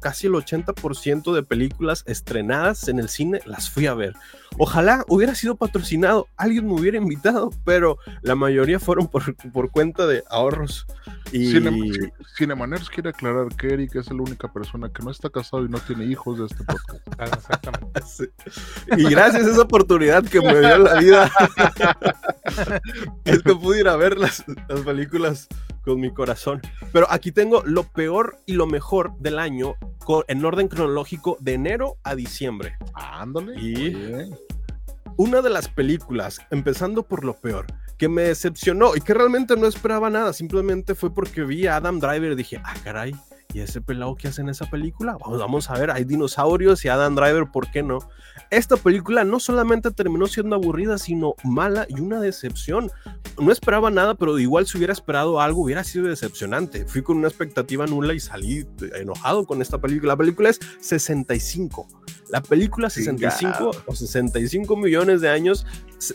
[0.00, 4.14] casi el 80% de películas estrenadas en el cine las fui a ver.
[4.58, 10.06] Ojalá hubiera sido patrocinado, alguien me hubiera invitado, pero la mayoría fueron por, por cuenta
[10.06, 10.86] de ahorros.
[11.32, 15.30] Y Cine- Ci- Cinemaners quiere aclarar que Eric es la única persona que no está
[15.30, 17.00] casado y no tiene hijos de este podcast.
[17.18, 18.00] Ah, Exactamente.
[18.06, 18.24] Sí.
[18.96, 21.30] Y gracias a esa oportunidad que me dio la vida,
[23.24, 25.48] es que pude ir a ver las, las películas
[25.84, 26.60] con mi corazón.
[26.92, 31.54] Pero aquí tengo lo peor y lo mejor del año co- en orden cronológico de
[31.54, 32.74] enero a diciembre.
[32.94, 33.60] Ándale.
[33.60, 34.30] Y- bien.
[35.16, 37.66] Una de las películas, empezando por lo peor,
[37.98, 41.98] que me decepcionó y que realmente no esperaba nada, simplemente fue porque vi a Adam
[42.00, 43.14] Driver y dije, ah, caray,
[43.52, 45.16] ¿y ese pelado que hace en esa película?
[45.20, 47.98] Vamos, vamos a ver, hay dinosaurios y Adam Driver, ¿por qué no?
[48.50, 52.90] Esta película no solamente terminó siendo aburrida, sino mala y una decepción.
[53.40, 56.84] No esperaba nada, pero igual si hubiera esperado algo, hubiera sido decepcionante.
[56.86, 60.12] Fui con una expectativa nula y salí enojado con esta película.
[60.12, 61.86] La película es 65.
[62.30, 65.66] La película 65 o 65 millones de años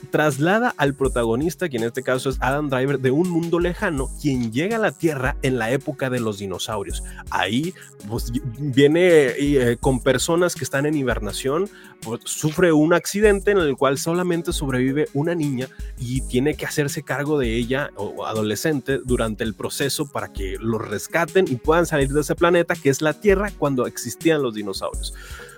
[0.09, 4.51] traslada al protagonista, que en este caso es Adam Driver, de un mundo lejano, quien
[4.51, 7.03] llega a la Tierra en la época de los dinosaurios.
[7.29, 7.73] Ahí
[8.07, 11.69] pues, viene eh, con personas que están en hibernación,
[12.01, 15.67] pues, sufre un accidente en el cual solamente sobrevive una niña
[15.99, 20.79] y tiene que hacerse cargo de ella o adolescente durante el proceso para que lo
[20.79, 25.13] rescaten y puedan salir de ese planeta que es la Tierra cuando existían los dinosaurios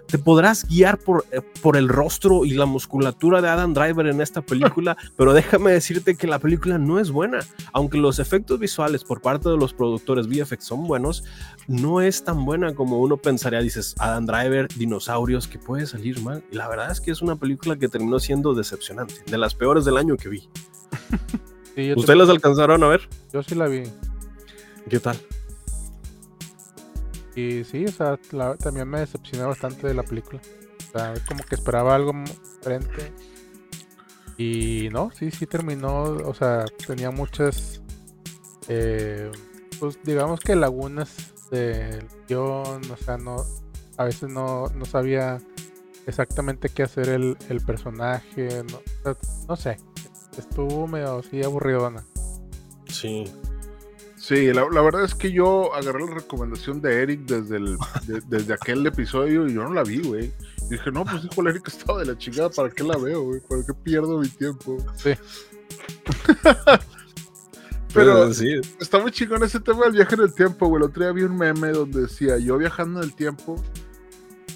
[0.07, 4.21] te podrás guiar por, eh, por el rostro y la musculatura de Adam Driver en
[4.21, 7.39] esta película, pero déjame decirte que la película no es buena.
[7.73, 11.23] Aunque los efectos visuales por parte de los productores VFX son buenos,
[11.67, 13.59] no es tan buena como uno pensaría.
[13.59, 16.43] Dices, Adam Driver, dinosaurios, que puede salir mal.
[16.51, 19.85] Y la verdad es que es una película que terminó siendo decepcionante, de las peores
[19.85, 20.49] del año que vi.
[21.95, 23.07] ¿Ustedes las alcanzaron a ver?
[23.31, 23.83] Yo sí la vi.
[24.89, 25.17] ¿Qué tal?
[27.37, 28.17] Y sí, o sea,
[28.57, 30.41] también me decepcioné bastante de la película.
[30.89, 32.11] O sea, como que esperaba algo
[32.55, 33.13] diferente.
[34.37, 37.83] Y no, sí, sí terminó, o sea, tenía muchas,
[38.67, 39.31] eh,
[39.79, 41.15] pues digamos que lagunas
[41.51, 43.35] del guion, o sea, no,
[43.97, 45.37] a veces no, no sabía
[46.07, 48.79] exactamente qué hacer el, el personaje, no,
[49.47, 49.77] no sé,
[50.37, 52.03] estuvo medio así aburridona.
[52.87, 53.25] Sí,
[54.27, 57.77] Sí, la, verdad es que yo agarré la recomendación de Eric desde, el,
[58.27, 60.33] desde aquel episodio y yo no la vi, güey.
[60.63, 63.23] Y dije, no, pues dijo el Eric estaba de la chingada, ¿para qué la veo,
[63.23, 63.39] güey?
[63.39, 64.79] ¿Para qué pierdo mi tiempo?
[64.97, 65.11] Sí.
[67.93, 68.59] Pero sí.
[68.81, 70.83] está muy chingón ese tema del viaje en el tiempo, güey.
[70.83, 73.63] El otro día vi un meme donde decía, yo viajando en el tiempo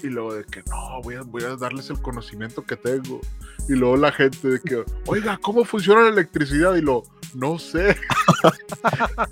[0.02, 3.22] y luego de que no, voy a, voy a darles el conocimiento que tengo.
[3.70, 6.74] Y luego la gente de que, oiga, ¿cómo funciona la electricidad?
[6.74, 7.96] Y lo, no sé.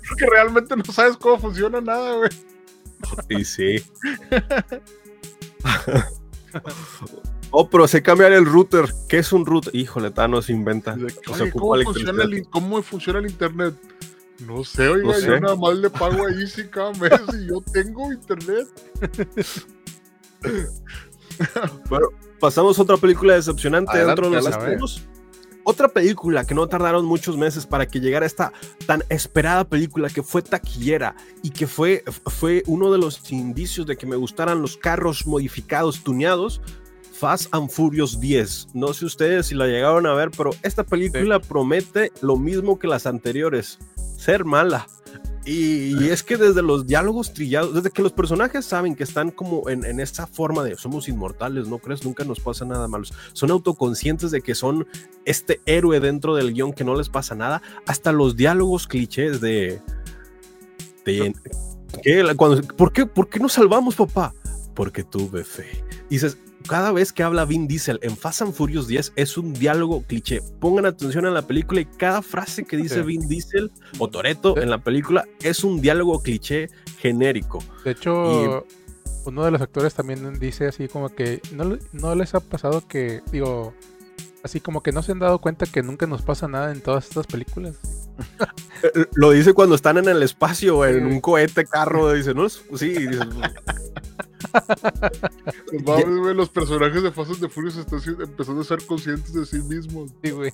[0.09, 2.29] Porque realmente no sabes cómo funciona nada, güey.
[3.29, 3.83] Y sí.
[7.51, 8.85] oh, pero sé cambiar el router.
[9.07, 9.75] ¿Qué es un router?
[9.75, 10.97] Híjole, Thanos inventa.
[11.53, 13.75] ¿cómo, funciona el, ¿Cómo funciona el internet?
[14.47, 18.11] No sé, oiga, yo nada más le pago a Easy cada mes y yo tengo
[18.11, 18.67] internet.
[21.89, 22.07] bueno,
[22.39, 25.07] pasamos a otra película decepcionante dentro de los estrenos.
[25.63, 28.51] Otra película que no tardaron muchos meses para que llegara esta
[28.87, 33.95] tan esperada película que fue taquillera y que fue, fue uno de los indicios de
[33.95, 36.61] que me gustaran los carros modificados, tuneados,
[37.13, 38.69] Fast and Furious 10.
[38.73, 42.87] No sé ustedes si la llegaron a ver, pero esta película promete lo mismo que
[42.87, 43.77] las anteriores,
[44.17, 44.87] ser mala.
[45.43, 49.69] Y, es que desde los diálogos trillados, desde que los personajes saben que están como
[49.69, 52.05] en, en esa forma de somos inmortales, ¿no crees?
[52.05, 53.05] Nunca nos pasa nada malo.
[53.33, 54.85] Son autoconscientes de que son
[55.25, 57.61] este héroe dentro del guion que no les pasa nada.
[57.87, 59.81] Hasta los diálogos clichés de.
[61.05, 61.33] de
[62.37, 64.33] cuando, ¿por, qué, ¿Por qué nos salvamos, papá?
[64.75, 65.83] Porque tuve fe.
[66.09, 69.53] Y dices, cada vez que habla Vin Diesel en Fast and Furious 10 es un
[69.53, 70.41] diálogo cliché.
[70.59, 74.69] Pongan atención a la película y cada frase que dice Vin Diesel o Toreto en
[74.69, 76.69] la película es un diálogo cliché
[76.99, 77.63] genérico.
[77.83, 78.65] De hecho,
[79.25, 83.21] uno de los actores también dice así como que no, no les ha pasado que,
[83.31, 83.73] digo,
[84.43, 87.07] así como que no se han dado cuenta que nunca nos pasa nada en todas
[87.07, 87.75] estas películas.
[88.83, 92.49] Eh, lo dice cuando están en el espacio, en un cohete, carro, dice, ¿no?
[92.49, 93.19] Sí, dice,
[96.35, 100.11] los personajes de Fast and the Furious están empezando a ser conscientes de sí mismos.
[100.23, 100.51] Sí, güey.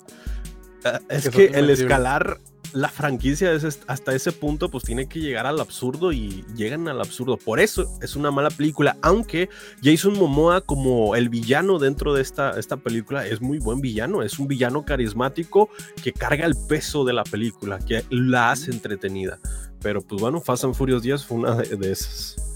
[0.84, 2.40] Ah, es que, el escalar
[2.74, 7.00] la franquicia es hasta ese punto pues tiene que llegar al absurdo y llegan al
[7.00, 7.38] absurdo.
[7.38, 9.50] Por eso es una mala película, aunque
[9.84, 14.40] Jason Momoa como el villano dentro de esta, esta película es muy buen villano, es
[14.40, 15.70] un villano carismático
[16.04, 19.40] que carga el peso de la película, que la hace entretenida.
[19.82, 22.47] Pero pues bueno, Fast and Furious 10 fue una de esas.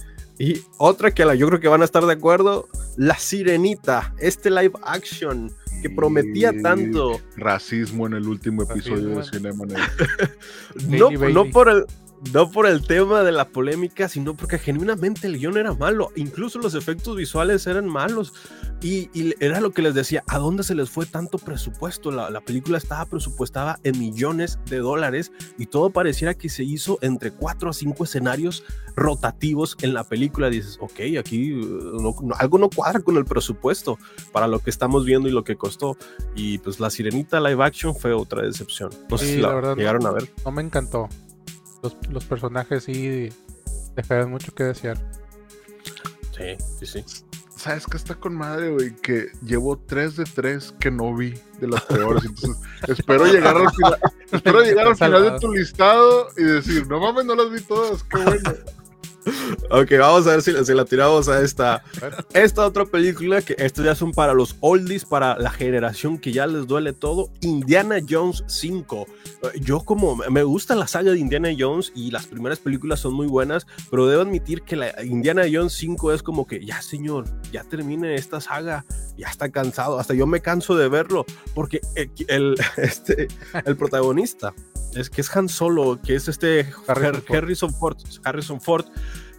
[0.41, 4.49] Y otra que la, yo creo que van a estar de acuerdo, La Sirenita, este
[4.49, 5.51] live action
[5.83, 7.21] que prometía tanto.
[7.37, 9.65] Racismo en el último episodio de Cinema
[10.87, 11.85] no, no por el,
[12.33, 16.11] no por el tema de la polémica, sino porque genuinamente el guion era malo.
[16.15, 18.33] Incluso los efectos visuales eran malos.
[18.81, 22.11] Y, era lo que les decía, ¿a dónde se les fue tanto presupuesto?
[22.11, 26.97] La, la, película estaba presupuestada en millones de dólares y todo pareciera que se hizo
[27.01, 28.63] entre cuatro a cinco escenarios
[28.95, 30.49] rotativos en la película.
[30.49, 33.97] dices, ok, aquí uh, algo no cuadra con el presupuesto
[34.31, 35.97] para lo que estamos viendo y lo que costó.
[36.35, 38.91] Y pues la sirenita live action fue otra decepción.
[39.09, 40.31] No sé si la, llegaron a ver.
[40.45, 41.07] No me encantó
[41.81, 43.29] los, personajes sí
[43.95, 44.97] dejaron mucho que desear.
[46.35, 47.25] Sí, sí, sí.
[47.55, 48.95] ¿Sabes qué está con madre, güey?
[48.95, 52.25] Que llevo 3 de 3 que no vi de las peores.
[52.25, 52.57] Entonces,
[52.87, 53.97] espero llegar al final,
[54.31, 58.03] espero llegar al final de tu listado y decir, no mames, no las vi todas,
[58.03, 58.51] qué bueno.
[59.69, 61.83] Ok, vamos a ver si, si la tiramos a esta.
[62.33, 66.47] Esta otra película, que estos ya son para los oldies, para la generación que ya
[66.47, 69.07] les duele todo, Indiana Jones 5.
[69.43, 73.13] Eh, Yo como me gusta la saga de Indiana Jones y las primeras películas son
[73.13, 77.25] muy buenas, pero debo admitir que la Indiana Jones 5 es como que, ya señor,
[77.51, 78.85] ya termine esta saga,
[79.17, 83.27] ya está cansado, hasta yo me canso de verlo, porque el, el, este,
[83.65, 84.53] el protagonista
[84.95, 87.97] es que es Han Solo, que es este Harrison Ford.
[88.23, 88.85] Harrison Ford,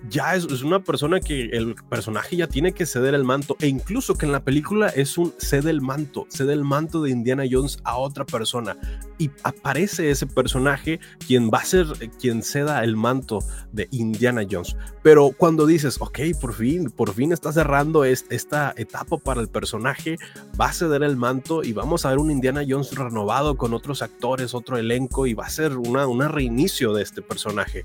[0.09, 4.15] ya es, una persona que el personaje ya tiene que ceder el manto e incluso
[4.15, 7.79] que en la película es un cede el manto, cede el manto de Indiana Jones
[7.85, 8.77] a otra persona
[9.19, 11.87] y aparece ese personaje quien va a ser
[12.21, 13.39] quien ceda el manto
[13.73, 14.77] de Indiana Jones.
[15.03, 19.49] Pero cuando dices, ok, por fin, por fin está cerrando es, esta etapa para el
[19.49, 20.17] personaje,
[20.61, 24.03] va a ceder el manto y vamos a ver un Indiana Jones renovado con otros
[24.03, 27.85] actores, otro elenco y va a ser una, una reinicio de este personaje.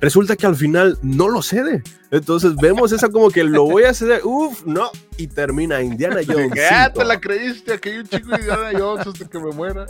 [0.00, 1.82] Resulta que al final no lo cede.
[2.10, 6.52] Entonces vemos esa como que lo voy a ceder, uff, no, y termina Indiana Jones.
[6.52, 6.92] ¿Qué?
[6.94, 7.74] ¿Te la creíste?
[7.74, 9.86] Aquí hay un chico de Indiana Jones hasta que me muera.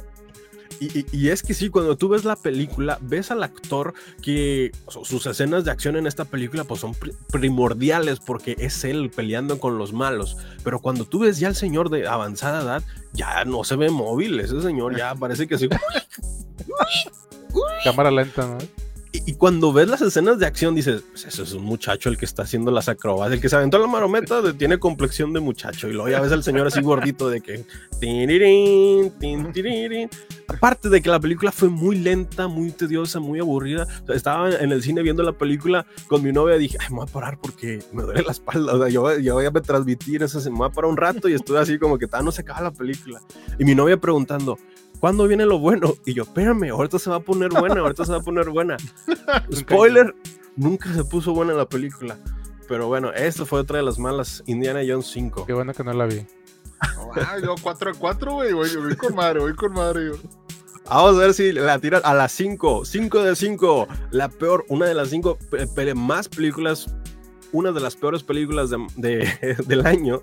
[0.81, 4.73] Y, y, y, es que sí, cuando tú ves la película, ves al actor que
[4.89, 6.97] sus escenas de acción en esta película pues son
[7.31, 10.37] primordiales porque es él peleando con los malos.
[10.65, 12.83] Pero cuando tú ves ya al señor de avanzada edad,
[13.13, 14.41] ya no se ve móvil.
[14.41, 15.69] Ese señor ya parece que sí.
[17.85, 18.59] Cámara lenta, ¿no?
[19.17, 22.25] Y, cuando ves las escenas de acción, dices, pues eso es un muchacho el que
[22.25, 25.89] está haciendo las acrobacias, el que se aventó la marometa, tiene complexión de muchacho.
[25.89, 27.65] Y luego ya ves al señor así gordito de que...
[28.01, 29.13] Tirirín,
[29.53, 30.11] tirirín.
[30.49, 33.87] Aparte de que la película fue muy lenta, muy tediosa, muy aburrida.
[34.09, 37.13] Estaba en el cine viendo la película con mi novia dije, ay, me voy a
[37.13, 38.75] parar porque me duele la espalda.
[38.75, 41.29] O sea, yo, yo voy a transmitir eso, se me voy a parar un rato
[41.29, 43.21] y estuve así como que no se acaba la película.
[43.61, 44.59] Y mi novia preguntando,
[45.01, 45.95] ¿cuándo viene lo bueno?
[46.05, 48.77] Y yo, espérame, ahorita se va a poner buena, ahorita se va a poner buena.
[49.53, 50.15] Spoiler,
[50.57, 52.19] nunca se puso buena la película.
[52.69, 55.47] Pero bueno, esta fue otra de las malas, Indiana Jones 5.
[55.47, 56.27] Qué bueno que no la vi.
[56.81, 60.07] Ah, yo 4 a 4, güey, voy, con madre, voy con madre.
[60.07, 60.15] Yo.
[60.89, 62.85] Vamos a ver si la tiran a las 5.
[62.85, 63.89] 5 de 5.
[64.11, 65.39] La peor, una de las 5
[65.95, 66.95] más películas,
[67.53, 70.23] una de las peores películas de, de, del año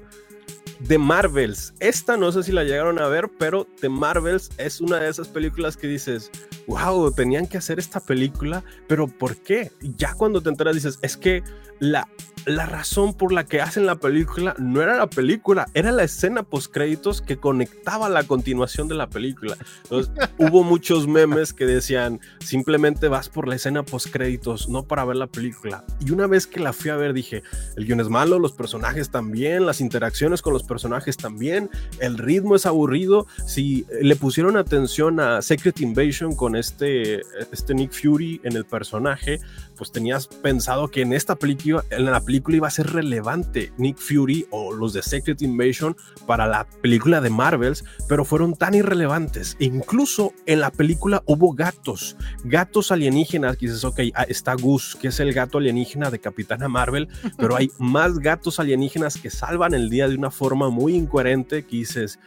[0.88, 1.74] The Marvels.
[1.80, 5.28] Esta no sé si la llegaron a ver, pero The Marvels es una de esas
[5.28, 6.32] películas que dices,
[6.72, 9.72] wow, tenían que hacer esta película, pero ¿por qué?
[9.82, 11.44] Ya cuando te enteras dices, es que
[11.80, 12.08] la,
[12.46, 16.44] la razón por la que hacen la película no era la película, era la escena
[16.44, 19.58] post créditos que conectaba la continuación de la película.
[19.84, 25.06] Entonces, hubo muchos memes que decían, simplemente vas por la escena post créditos, no para
[25.06, 25.84] ver la película.
[26.00, 27.44] Y una vez que la fui a ver dije,
[27.76, 31.70] el guion es malo, los personajes también, las interacciones con los personajes también,
[32.00, 33.28] el ritmo es aburrido.
[33.46, 39.40] Si le pusieron atención a Secret Invasion con este, este Nick Fury en el personaje,
[39.76, 43.98] pues tenías pensado que en esta película, en la película iba a ser relevante Nick
[43.98, 49.58] Fury o los de Secret Invasion para la película de Marvels, pero fueron tan irrelevantes.
[49.60, 55.10] E incluso en la película hubo gatos, gatos alienígenas, que dices, ok, está Gus, que
[55.10, 57.08] es el gato alienígena de Capitana Marvel,
[57.38, 61.78] pero hay más gatos alienígenas que salvan el día de una forma muy incoherente que
[61.78, 62.20] dices,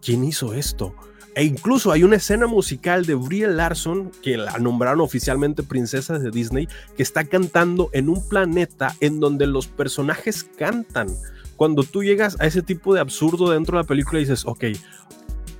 [0.00, 0.94] ¿quién hizo esto?
[1.38, 6.32] E incluso hay una escena musical de Brie Larson, que la nombraron oficialmente princesa de
[6.32, 6.66] Disney,
[6.96, 11.06] que está cantando en un planeta en donde los personajes cantan.
[11.54, 14.64] Cuando tú llegas a ese tipo de absurdo dentro de la película, dices, ok,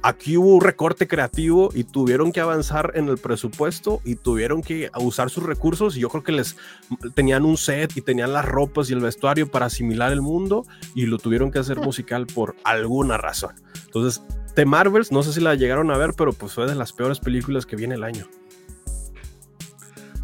[0.02, 4.90] aquí hubo un recorte creativo y tuvieron que avanzar en el presupuesto y tuvieron que
[4.98, 6.56] usar sus recursos y yo creo que les
[7.14, 10.66] tenían un set y tenían las ropas y el vestuario para asimilar el mundo
[10.96, 13.54] y lo tuvieron que hacer musical por alguna razón.
[13.86, 14.22] Entonces,
[14.58, 17.20] The Marvels, no sé si la llegaron a ver, pero pues fue de las peores
[17.20, 18.26] películas que viene el año.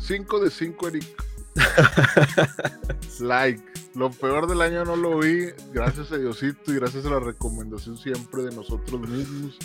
[0.00, 1.24] 5 de 5, Eric.
[3.20, 3.62] like.
[3.94, 7.96] Lo peor del año no lo vi, gracias a Diosito y gracias a la recomendación
[7.96, 9.56] siempre de nosotros mismos.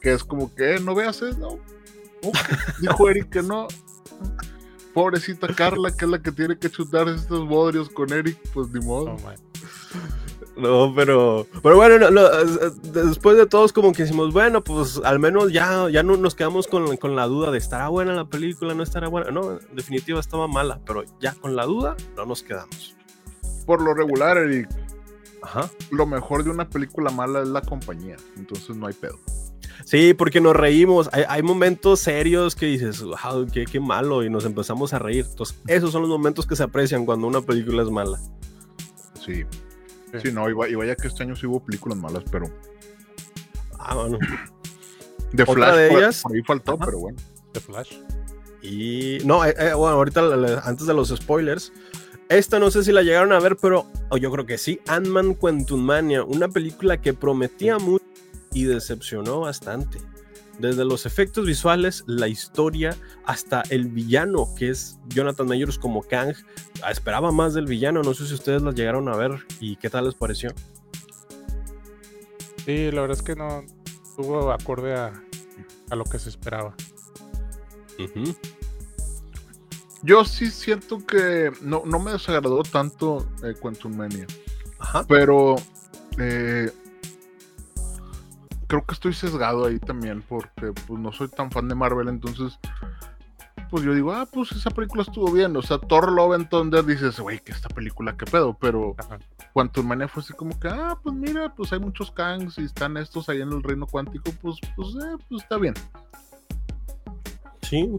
[0.00, 1.58] Que es como que, eh, no veas eso, no.
[2.22, 2.56] Okay.
[2.82, 3.66] Dijo Eric que no.
[4.94, 8.78] Pobrecita Carla, que es la que tiene que chutar estos bodrios con Eric, pues ni
[8.86, 9.16] modo.
[9.16, 9.32] Oh,
[10.56, 12.28] no, pero, pero bueno, no, no,
[12.92, 16.66] después de todos como que decimos, bueno, pues al menos ya, ya no nos quedamos
[16.66, 19.30] con, con, la duda de estará buena la película, no estará buena.
[19.30, 22.96] No, en definitiva estaba mala, pero ya con la duda no nos quedamos.
[23.66, 24.68] Por lo regular, Eric,
[25.42, 25.70] Ajá.
[25.90, 29.18] lo mejor de una película mala es la compañía, entonces no hay pedo.
[29.84, 31.10] Sí, porque nos reímos.
[31.12, 35.26] Hay, hay momentos serios que dices, wow, qué, qué malo, y nos empezamos a reír.
[35.28, 38.18] Entonces, esos son los momentos que se aprecian cuando una película es mala.
[39.24, 39.44] Sí.
[40.12, 42.46] Sí, sí no, y vaya que este año sí hubo películas malas, pero.
[43.78, 44.18] Ah, bueno.
[45.32, 46.22] De Flash, de por, ellas?
[46.22, 46.84] por, ahí faltó, Ajá.
[46.84, 47.18] pero bueno.
[47.52, 47.96] The Flash.
[48.62, 50.22] Y no, eh, eh, bueno, ahorita
[50.64, 51.72] antes de los spoilers,
[52.28, 53.86] esta no sé si la llegaron a ver, pero
[54.20, 54.80] yo creo que sí.
[54.88, 58.04] Ant-Man Quantumania, una película que prometía mucho
[58.52, 59.98] y decepcionó bastante.
[60.58, 66.34] Desde los efectos visuales, la historia, hasta el villano, que es Jonathan Mayors como Kang.
[66.82, 69.90] Ah, esperaba más del villano, no sé si ustedes la llegaron a ver y qué
[69.90, 70.50] tal les pareció.
[72.64, 73.64] Sí, la verdad es que no
[74.16, 75.12] tuvo acorde a,
[75.94, 76.74] lo que se esperaba.
[80.02, 84.26] Yo sí siento que no, me desagradó tanto eh, Quantum Mania.
[85.08, 85.56] Pero
[86.18, 86.70] eh,
[88.66, 92.58] creo que estoy sesgado ahí también porque pues no soy tan fan de Marvel, entonces
[93.70, 96.84] pues yo digo, ah, pues esa película estuvo bien, o sea, Thor Love and Thunder
[96.84, 98.94] dices, güey, que esta película, qué pedo, pero
[99.52, 102.96] Quantum Mania fue así como que, ah, pues mira, pues hay muchos Kangs y están
[102.96, 105.74] estos ahí en el reino cuántico, pues, pues, eh, pues está bien.
[107.62, 107.90] Sí.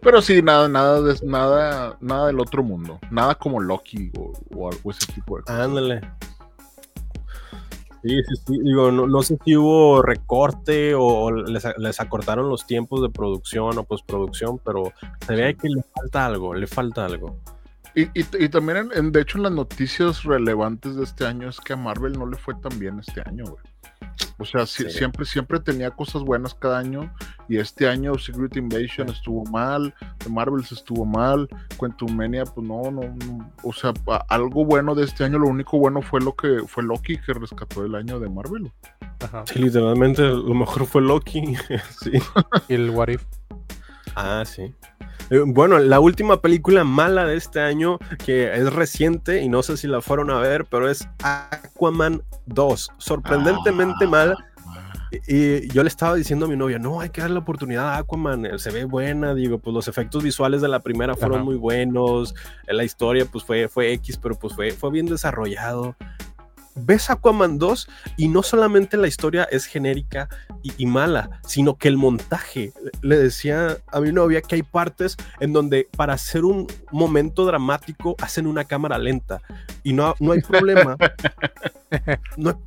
[0.00, 2.98] Pero sí, nada, nada, de, nada, nada del otro mundo.
[3.10, 5.60] Nada como Loki o, o, ese tipo de cosas.
[5.60, 6.00] Ándale.
[8.02, 8.58] Sí, sí, sí.
[8.62, 14.58] Digo, no, sé si hubo recorte o les, acortaron los tiempos de producción o postproducción,
[14.64, 14.92] pero
[15.24, 17.36] se ve que le falta algo, le falta algo.
[17.94, 21.74] Y, y, también, en, de hecho, en las noticias relevantes de este año es que
[21.74, 23.71] a Marvel no le fue tan bien este año, güey.
[24.38, 27.12] O sea, siempre, siempre tenía cosas buenas cada año.
[27.48, 32.90] Y este año Secret Invasion estuvo mal, The Marvels estuvo mal, Quantum Mania, pues no,
[32.90, 33.02] no,
[33.62, 33.92] O sea,
[34.28, 37.84] algo bueno de este año, lo único bueno fue lo que fue Loki que rescató
[37.84, 38.72] el año de Marvel.
[39.46, 41.56] Sí, literalmente lo mejor fue Loki.
[42.00, 42.12] sí.
[42.68, 43.24] y el What If.
[44.14, 44.74] Ah, sí.
[45.32, 49.78] Eh, bueno, la última película mala de este año, que es reciente y no sé
[49.78, 52.90] si la fueron a ver, pero es Aquaman 2.
[52.98, 54.36] Sorprendentemente mal.
[54.58, 54.92] Ah.
[55.26, 57.96] Y yo le estaba diciendo a mi novia, no, hay que darle la oportunidad a
[57.96, 62.34] Aquaman, se ve buena, digo, pues los efectos visuales de la primera fueron muy buenos,
[62.66, 65.96] la historia pues fue, fue X, pero pues fue, fue bien desarrollado
[66.74, 70.28] ves Aquaman 2 y no solamente la historia es genérica
[70.62, 75.52] y, mala, sino que el montaje, le decía a mi novia que hay partes en
[75.52, 79.40] donde para hacer un momento dramático hacen una cámara lenta
[79.82, 80.96] y no, no hay problema.
[82.36, 82.60] no,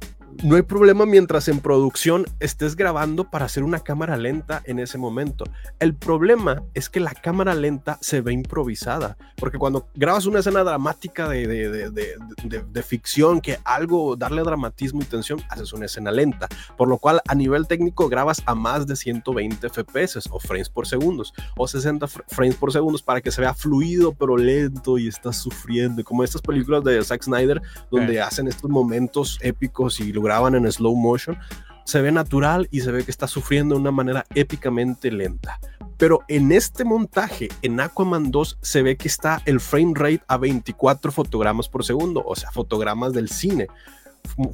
[0.44, 4.98] no hay problema mientras en producción estés grabando para hacer una cámara lenta en ese
[4.98, 5.46] momento.
[5.80, 10.64] El problema es que la cámara lenta se ve improvisada, porque cuando grabas una escena
[10.64, 16.88] dramática de, de, ficción, que algo, darle dramatismo y tensión, haces una escena lenta, por
[16.88, 21.34] lo cual a nivel técnico grabas a más de 120 FPS o frames por segundos,
[21.58, 26.04] o 60 frames por segundos para que se vea fluido pero lento y estás sufriendo,
[26.04, 30.96] como estas películas de Zack Snyder, donde hacen estos momentos épicos y graban en slow
[30.96, 31.38] motion,
[31.86, 35.60] se ve natural y se ve que está sufriendo de una manera épicamente lenta.
[35.98, 40.38] Pero en este montaje, en Aquaman 2, se ve que está el frame rate a
[40.38, 43.68] 24 fotogramas por segundo, o sea, fotogramas del cine,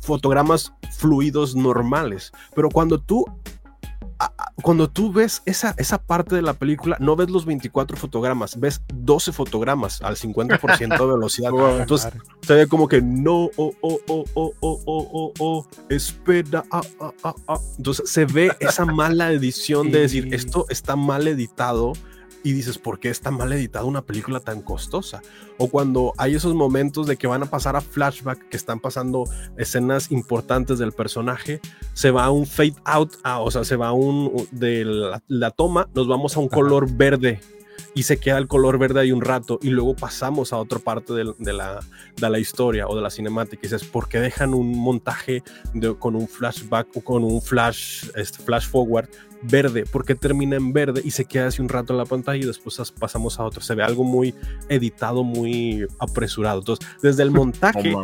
[0.02, 2.32] fotogramas fluidos normales.
[2.54, 3.26] Pero cuando tú
[4.62, 8.82] cuando tú ves esa, esa parte de la película, no ves los 24 fotogramas, ves
[8.94, 11.52] 12 fotogramas al 50% de velocidad.
[11.80, 16.64] Entonces se ve como que no, oh, oh, oh, oh, oh, oh, oh, espera.
[16.72, 21.94] Ah, ah, ah, Entonces se ve esa mala edición de decir, esto está mal editado
[22.44, 25.22] y dices, ¿por qué está mal editada una película tan costosa?
[25.58, 29.26] O cuando hay esos momentos de que van a pasar a flashback, que están pasando
[29.58, 31.60] escenas importantes del personaje,
[31.94, 34.86] se va un fade out, o sea, se va un de
[35.28, 37.40] la, toma, nos vamos a un color verde
[37.94, 41.14] y se queda el color verde ahí un rato y luego pasamos a otra parte
[41.14, 41.80] de, la,
[42.16, 45.44] de la, historia o de la cinemática y dices, ¿por qué dejan un montaje
[46.00, 49.10] con un flashback o con un flash, este, flash forward
[49.44, 49.86] verde?
[49.86, 52.46] ¿Por qué termina en verde y se queda así un rato en la pantalla y
[52.46, 53.62] después pasamos a otro?
[53.62, 54.36] Se ve algo muy
[54.70, 56.60] editado, muy apresurado.
[56.60, 57.96] Entonces, desde el montaje...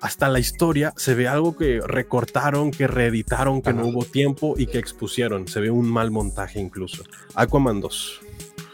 [0.00, 4.66] hasta la historia se ve algo que recortaron, que reeditaron, que no hubo tiempo y
[4.66, 5.48] que expusieron.
[5.48, 7.02] Se ve un mal montaje incluso.
[7.34, 8.20] Aquaman 2.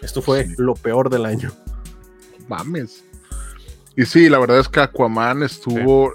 [0.02, 1.50] Esto fue lo peor del año.
[2.48, 3.04] Mames.
[3.96, 6.12] Y sí, la verdad es que Aquaman estuvo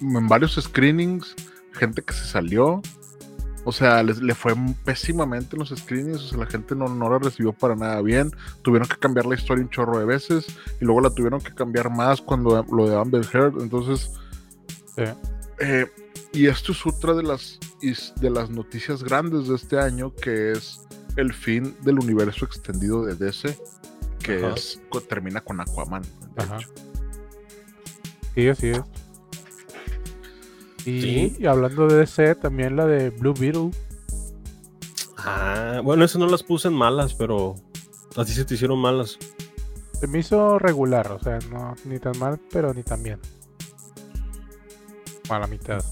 [0.00, 1.34] en varios screenings,
[1.72, 2.82] gente que se salió.
[3.68, 7.18] O sea, le fue pésimamente en los screenings, o sea, la gente no, no la
[7.18, 8.32] recibió para nada bien.
[8.62, 10.46] Tuvieron que cambiar la historia un chorro de veces
[10.80, 13.60] y luego la tuvieron que cambiar más cuando lo de Amber Heard.
[13.60, 14.10] Entonces,
[15.58, 15.86] eh,
[16.32, 17.60] y esto es otra de las,
[18.18, 23.16] de las noticias grandes de este año, que es el fin del universo extendido de
[23.16, 23.54] DC,
[24.22, 26.04] que es, termina con Aquaman.
[28.34, 28.80] Sí, así es.
[30.88, 33.70] Y, hablando de DC, también la de Blue Beetle.
[35.18, 37.54] Ah, bueno, eso no las puse en malas, pero
[38.16, 39.18] ¿A ti se te hicieron malas?
[40.00, 43.18] Se me hizo regular, o sea, no ni tan mal, pero ni tan bien.
[45.28, 45.84] A la mitad.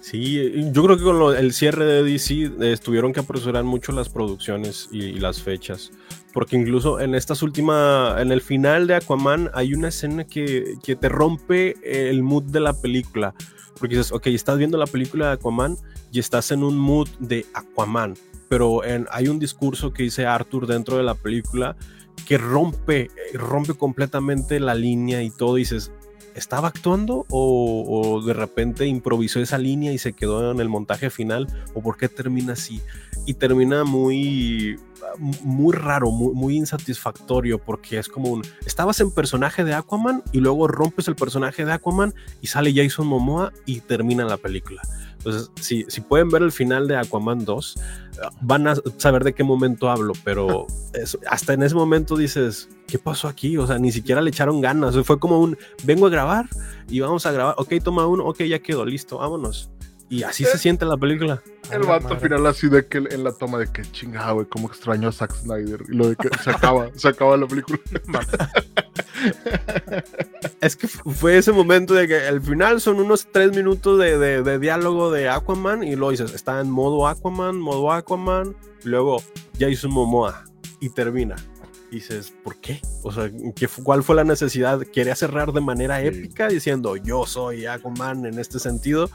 [0.00, 3.92] Sí, yo creo que con lo- el cierre de DC eh, tuvieron que apresurar mucho
[3.92, 5.92] las producciones y, y las fechas.
[6.34, 10.96] Porque incluso en estas últimas, en el final de Aquaman hay una escena que, que
[10.96, 11.76] te rompe
[12.10, 13.34] el mood de la película.
[13.78, 15.76] Porque dices, ok, estás viendo la película de Aquaman
[16.12, 18.14] y estás en un mood de Aquaman.
[18.48, 21.76] Pero en- hay un discurso que dice Arthur dentro de la película
[22.26, 25.54] que rompe, rompe completamente la línea y todo.
[25.56, 25.92] Dices,
[26.34, 27.84] ¿estaba actuando o,
[28.16, 31.46] o de repente improvisó esa línea y se quedó en el montaje final?
[31.74, 32.80] ¿O por qué termina así?
[33.26, 34.76] Y termina muy,
[35.18, 38.42] muy raro, muy, insatisfactorio porque es como un...
[38.66, 43.06] Estabas en personaje de Aquaman y luego rompes el personaje de Aquaman y sale Jason
[43.06, 44.82] Momoa y termina la película.
[45.18, 47.76] Entonces, si, si pueden ver el final de Aquaman 2,
[48.42, 50.66] van a saber de qué momento hablo, pero
[51.28, 53.56] hasta en ese momento dices, ¿qué pasó aquí?
[53.56, 54.96] O sea, ni siquiera le echaron ganas.
[55.04, 56.48] Fue como un, vengo a grabar
[56.88, 57.54] y vamos a grabar.
[57.58, 59.70] Ok, toma uno, ok, ya quedó, listo, vámonos.
[60.18, 61.42] Y así se siente la película.
[61.70, 64.68] El la vato final así de que en la toma de que chingada, güey, cómo
[64.68, 65.82] extraño a Zack Snyder.
[65.88, 67.78] Y lo de que se acaba, se acaba la película.
[70.60, 74.18] Es que fu- fue ese momento de que al final son unos tres minutos de,
[74.18, 78.54] de- de diálogo de Aquaman y luego dices, está en modo Aquaman, modo Aquaman,
[78.84, 79.22] y luego
[79.58, 80.44] Jason Momoa
[80.80, 81.36] y termina.
[81.94, 82.82] Y dices, ¿por qué?
[83.04, 84.80] O sea, ¿qué ¿cuál fue la necesidad?
[84.80, 89.08] ¿Quería cerrar de manera épica diciendo yo soy Aquaman en este sentido?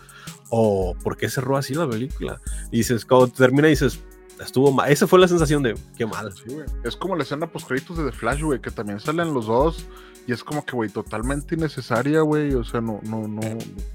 [0.50, 2.40] ¿O por qué cerró así la película?
[2.72, 4.00] Y dices, cuando termina dices,
[4.40, 4.90] estuvo mal.
[4.90, 6.32] Esa fue la sensación de, qué mal.
[6.32, 6.66] Sí, güey.
[6.86, 9.86] Es como la escena post créditos de The Flash, güey, que también salen los dos.
[10.26, 12.54] Y es como que, güey, totalmente innecesaria, güey.
[12.54, 13.42] O sea, no, no, no,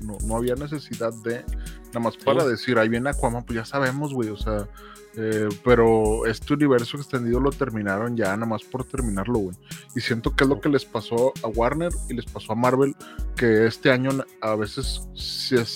[0.00, 1.42] no, no había necesidad de.
[1.86, 2.48] Nada más para Sí.
[2.50, 4.28] decir, ahí viene Aquaman, pues ya sabemos, güey.
[4.28, 4.68] O sea,
[5.16, 9.56] eh, pero este universo extendido lo terminaron ya, nada más por terminarlo, güey.
[9.94, 12.96] Y siento que es lo que les pasó a Warner y les pasó a Marvel,
[13.36, 14.10] que este año
[14.40, 15.08] a veces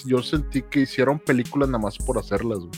[0.04, 2.70] yo sentí que hicieron películas nada más por hacerlas, güey.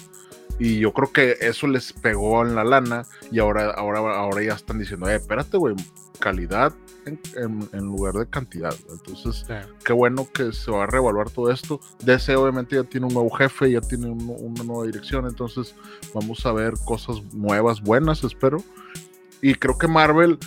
[0.58, 4.52] Y yo creo que eso les pegó en la lana y ahora, ahora, ahora ya
[4.52, 5.74] están diciendo, eh, espérate, güey,
[6.18, 6.74] calidad
[7.06, 8.74] en, en- en lugar de cantidad.
[8.90, 9.54] Entonces, Sí.
[9.84, 11.80] qué bueno que se va a reevaluar todo esto.
[12.04, 15.74] DC obviamente ya tiene un nuevo jefe, ya tiene un- una nueva dirección, entonces
[16.14, 18.62] vamos a ver cosas nuevas, buenas, espero.
[19.42, 20.38] Y creo que Marvel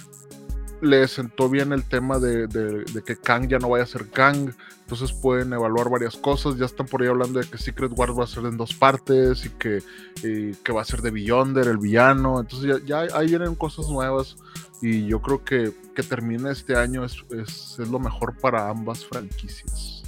[0.84, 4.10] le sentó bien el tema de, de- de que Kang ya no vaya a ser
[4.10, 6.58] Kang, entonces pueden evaluar varias cosas.
[6.58, 9.46] Ya están por ahí hablando de que Secret Wars va a ser en dos partes
[9.46, 9.82] y que,
[10.22, 12.40] y que va a ser de Beyonder, el villano.
[12.40, 14.36] Entonces ya, ya ahí vienen cosas nuevas
[14.82, 19.06] y yo creo que que termine este año es, es, es lo mejor para ambas
[19.06, 20.02] franquicias.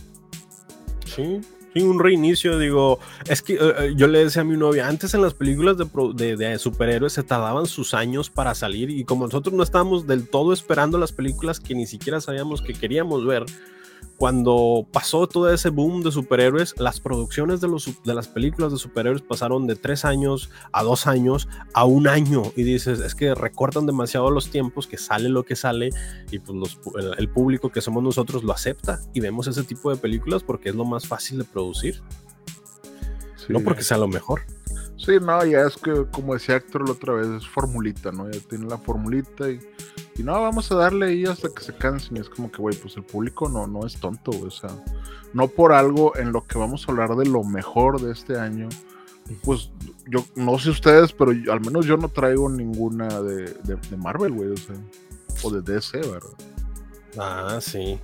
[1.05, 1.39] Sí,
[1.83, 5.21] un reinicio, digo, es que eh, eh, yo le decía a mi novia, antes en
[5.21, 9.53] las películas de, de- de superhéroes se tardaban sus años para salir y como nosotros
[9.53, 13.43] no estábamos del todo esperando las películas que ni siquiera sabíamos que queríamos ver,
[14.17, 18.77] cuando pasó todo ese boom de superhéroes, las producciones de, los, de las películas de
[18.77, 23.35] superhéroes pasaron de tres años a dos años a un año y dices, es que
[23.35, 25.89] recortan demasiado los tiempos, que sale lo que sale
[26.31, 29.89] y pues los el, el público que somos nosotros lo acepta y vemos ese tipo
[29.89, 32.01] de películas porque es lo más fácil de producir,
[33.35, 33.53] Sí.
[33.53, 34.41] no porque sea lo mejor.
[34.97, 38.31] Sí, no, ya es que, como decía Héctor la otra vez, es formulita, ¿no?
[38.31, 39.59] Ya tiene la formulita y,
[40.17, 42.17] y no, vamos a darle ahí hasta que se cansen.
[42.17, 44.31] Y es como que, güey, pues el público no, no es tonto.
[44.31, 44.69] O sea,
[45.33, 48.69] no por algo en lo que vamos a hablar de lo mejor de este año.
[49.43, 49.71] Pues
[50.07, 54.31] yo no sé ustedes, pero al menos yo no traigo ninguna de, de, de Marvel,
[54.31, 54.51] güey.
[54.51, 54.75] O sea,
[55.43, 56.29] o de DC, ¿verdad?
[57.17, 57.99] Ah, sí.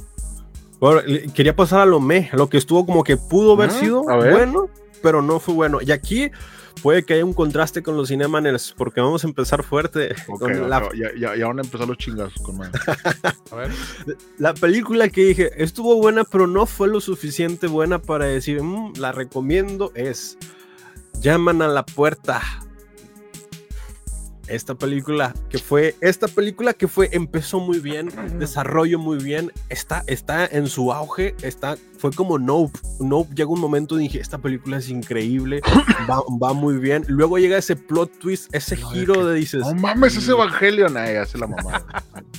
[0.81, 1.01] Bueno,
[1.33, 4.67] quería pasar a lo me, lo que estuvo como que pudo haber Ah, sido bueno,
[5.01, 5.77] pero no fue bueno.
[5.81, 6.31] Y aquí
[6.81, 10.69] puede que haya un contraste con los Cinemaners, porque vamos a empezar fuerte Ok, con
[10.69, 12.59] la, ya, ya, ya van a empezar los chingazos con.
[12.63, 13.69] A ver,
[14.39, 18.93] la película que dije, estuvo buena, pero no fue lo suficiente buena para decir, "Mm,
[18.97, 20.37] la recomiendo, es
[21.19, 22.41] Llaman a la puerta.
[24.51, 30.03] Esta película que fue, esta película que fue, empezó muy bien, desarrollo muy bien, está,
[30.07, 32.77] está en su auge, está, fue como Nope.
[32.99, 35.61] Nope llega un momento y dije, esta película es increíble,
[36.09, 37.05] va, va muy bien.
[37.07, 40.97] Luego llega ese plot twist, ese No, giro que- de dices, No mames, ese Evangelion,
[40.97, 41.85] ahí hace la mamada.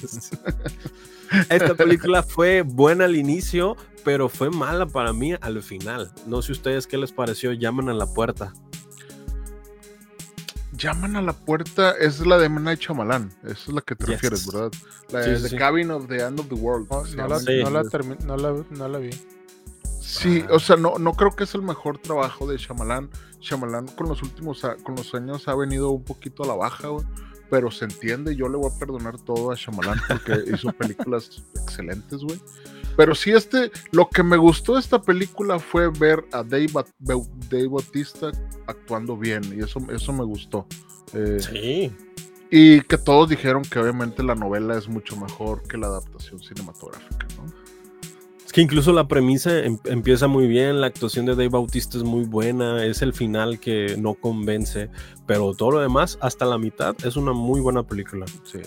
[1.48, 6.12] Esta película fue buena al inicio, pero fue mala para mí al final.
[6.26, 7.52] No sé ustedes qué les pareció.
[7.52, 8.52] Llaman a la puerta.
[10.82, 12.60] Llaman a la puerta, es la de M.
[12.60, 13.30] Night Shyamalan.
[13.44, 14.14] Esa es la que te Yes.
[14.14, 14.70] refieres, ¿verdad?
[15.10, 15.56] La Sí, de sí, The sí.
[15.56, 16.88] Cabin of the End of the World.
[16.90, 17.86] no, la, no, la inglés.
[17.92, 19.10] termi- no, la, no la vi.
[20.00, 20.54] Sí, Ah.
[20.54, 23.08] o sea, no, no creo que es el mejor trabajo de Shyamalan.
[23.40, 27.04] Shyamalan con los últimos con los años ha venido un poquito a la baja, güey.
[27.50, 28.34] pero se entiende.
[28.34, 30.32] Yo le voy a perdonar todo a Shyamalan porque
[30.66, 32.40] hizo películas excelentes, güey.
[32.97, 36.66] Pero sí, este, lo que me gustó de esta película fue ver a Dave,
[36.99, 38.30] Dave Bautista
[38.66, 40.66] actuando bien, y eso, eso me gustó.
[41.14, 41.93] Eh, Sí.
[42.51, 47.26] y que todos dijeron que obviamente la novela es mucho mejor que la adaptación cinematográfica,
[47.36, 47.53] ¿no?
[48.45, 52.05] Es que incluso la premisa em- empieza muy bien, la actuación de Dave Bautista es
[52.05, 54.90] muy buena, es el final que no convence,
[55.26, 58.26] pero todo lo demás, hasta la mitad, es una muy buena película.
[58.45, 58.59] Sí.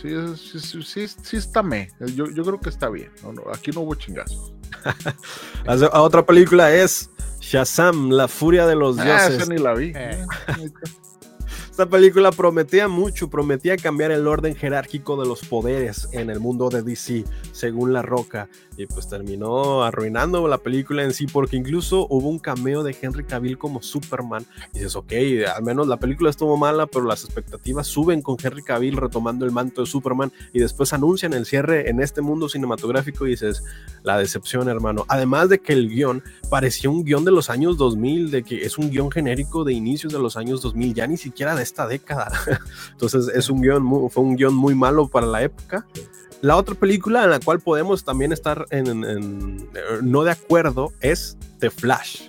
[0.00, 1.88] Sí, sí, sí, sí, sí está me.
[2.14, 3.10] Yo, yo creo que está bien.
[3.22, 4.52] No, no, aquí no hubo chingazos.
[5.78, 9.42] Se- otra película es Shazam, la furia de los Ah, dioses.
[9.42, 9.92] esa ni la vi.
[9.94, 10.24] Eh.
[11.72, 16.68] Esta película prometía mucho, prometía cambiar el orden jerárquico de los poderes en el mundo
[16.68, 22.06] de DC, según La Roca, y pues terminó arruinando la película en sí, porque incluso
[22.10, 24.44] hubo un cameo de Henry Cavill como Superman,
[24.74, 25.12] y dices, ok,
[25.56, 29.50] al menos la película estuvo mala, pero las expectativas suben con Henry Cavill retomando el
[29.50, 33.64] manto de Superman, y después anuncian el cierre en este mundo cinematográfico, y dices,
[34.02, 35.06] la decepción, hermano.
[35.08, 38.76] Además de que el guion parecía un guion de los años 2000, de que es
[38.76, 42.30] un guion genérico de inicios de los años 2000, ya ni siquiera de esta década.
[42.92, 45.86] Entonces es un guion muy, fue un guion muy malo para la época.
[46.40, 50.32] La otra película en la cual podemos también estar en, en- en- eh, no de
[50.32, 52.28] acuerdo es The Flash.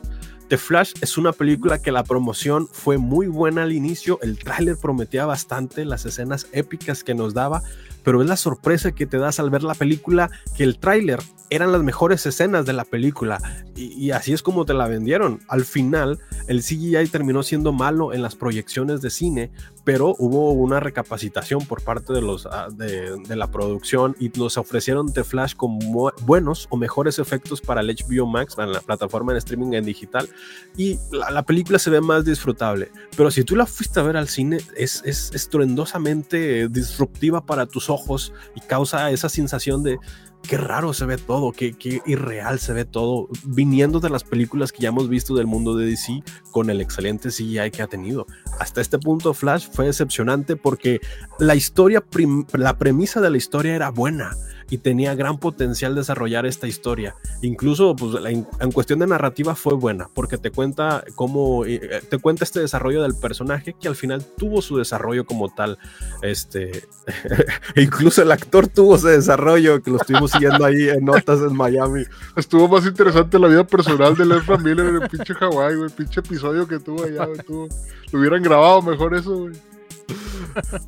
[0.49, 4.77] The Flash es una película que la promoción fue muy buena al inicio, el tráiler
[4.77, 7.63] prometía bastante, las escenas épicas que nos daba,
[8.04, 11.72] pero es la sorpresa que te das al ver la película que el tráiler eran
[11.72, 13.39] las mejores escenas de la película
[13.76, 15.41] y, y así es como te la vendieron.
[15.47, 19.51] Al final, el CGI terminó siendo malo en las proyecciones de cine,
[19.84, 25.11] pero hubo una recapacitación por parte de, los, ah, de, la producción y nos ofrecieron
[25.11, 25.79] The Flash con
[26.21, 30.29] buenos o mejores efectos para el HBO Max, para la plataforma en streaming en digital,
[30.77, 32.91] y la, la película se ve más disfrutable.
[33.17, 37.89] Pero si tú la fuiste a ver al cine, es, es estruendosamente disruptiva para tus
[37.89, 39.99] ojos y causa esa sensación de
[40.47, 41.75] qué raro se ve todo, qué,
[42.05, 45.85] irreal se ve todo, viniendo de las películas que ya hemos visto del mundo de
[45.85, 48.27] DC con el excelente CGI que ha tenido.
[48.59, 50.99] Hasta este punto Flash fue decepcionante porque
[51.39, 52.03] la historia,
[52.53, 54.35] la premisa de la historia era buena
[54.74, 57.15] y tenía gran potencial desarrollar esta historia.
[57.43, 62.01] Incluso pues, in- en cuestión de narrativa fue buena porque te cuenta cómo eh, eh,
[62.09, 65.78] te cuenta este desarrollo del personaje que al final tuvo su desarrollo como tal.
[66.24, 66.88] Este,
[67.76, 72.03] incluso el actor tuvo ese desarrollo que lo estuvimos siguiendo ahí en notas en Miami.
[72.36, 75.74] Estuvo más interesante la vida personal de Ezra Miller en el pinche Hawái.
[75.84, 77.67] El pinche episodio que tuvo allá, tuvo-
[78.11, 79.53] Lo hubieran grabado mejor eso, güey.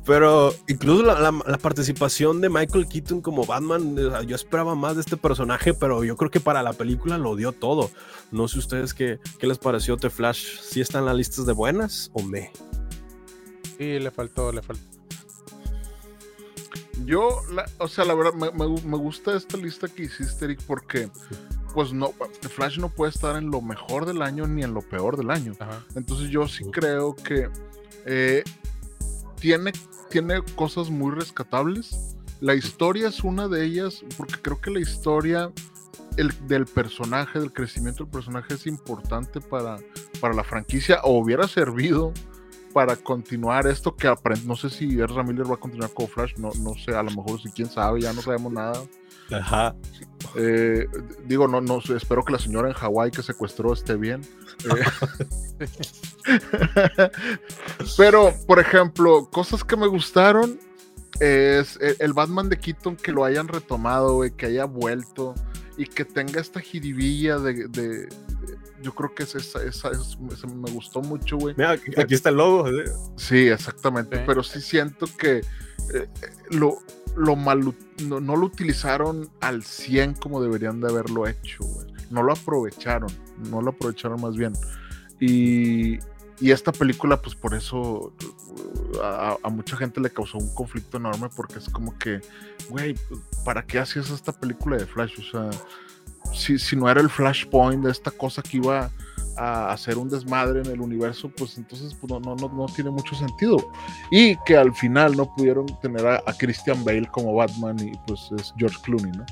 [0.04, 3.96] Pero incluso la, la- la participación de Michael Keaton como Batman,
[4.26, 7.52] yo esperaba más de este personaje, pero yo creo que para la película lo dio
[7.52, 7.90] todo.
[8.30, 11.52] No sé ustedes qué, qué les pareció The Flash, si están en las listas de
[11.52, 12.50] buenas o me.
[13.78, 14.82] Sí, le faltó, le faltó.
[17.04, 20.60] Yo, la- o sea, la verdad, me, me- me gusta esta lista que hiciste, Eric,
[20.66, 21.10] porque,
[21.74, 24.80] pues no, The Flash no puede estar en lo mejor del año ni en lo
[24.80, 25.52] peor del año.
[25.58, 25.84] Ajá.
[25.94, 27.50] Entonces yo sí creo que
[28.06, 28.42] eh,
[29.46, 29.70] tiene,
[30.10, 32.16] tiene cosas muy rescatables.
[32.40, 35.52] La historia es una de ellas, porque creo que la historia
[36.16, 39.78] el, del personaje, del crecimiento del personaje es importante para,
[40.20, 42.12] para la franquicia, o hubiera servido
[42.74, 46.50] para continuar esto que apren- no sé si Miller va a continuar con Flash, no,
[46.60, 48.82] no sé, a lo mejor si quién sabe, ya no sabemos nada.
[49.32, 49.74] Ajá.
[50.36, 50.86] Eh,
[51.24, 54.22] digo, no, no sé, espero que la señora en Hawái que secuestró esté bien.
[55.58, 55.66] Eh,
[57.96, 60.58] Pero, por ejemplo, cosas que me gustaron
[61.20, 65.34] es el, el Batman de Keaton que lo hayan retomado, güey, que haya vuelto
[65.78, 67.68] y que tenga esta jiribilla de.
[67.68, 68.08] de- de-
[68.82, 71.54] yo creo que es esa, esa- es- esa me gustó mucho, güey.
[71.56, 72.68] Mira, aquí, aquí está el logo.
[72.68, 72.84] ¿eh?
[73.16, 74.18] Sí, exactamente.
[74.18, 74.22] Sí.
[74.26, 75.38] Pero sí siento que
[75.94, 76.08] eh,
[76.50, 76.78] lo,
[77.16, 81.60] lo no, no lo utilizaron al 100 como deberían de haberlo hecho.
[82.10, 83.10] No lo aprovecharon,
[83.50, 84.52] no lo aprovecharon más bien.
[85.18, 85.98] Y,
[86.40, 88.12] y esta película, pues por eso
[89.02, 92.20] a, a mucha gente le causó un conflicto enorme porque es como que,
[92.68, 92.94] güey,
[93.44, 95.18] ¿para qué hacías esta película de Flash?
[95.18, 95.50] O sea,
[96.32, 98.90] si, si no era el flashpoint de esta cosa que iba
[99.36, 103.14] a hacer un desmadre en el universo, pues entonces pues, no, no, no, tiene mucho
[103.14, 103.58] sentido.
[104.10, 108.30] Y que al final no pudieron tener a, a Christian Bale como Batman y pues
[108.38, 109.24] es George Clooney, ¿no?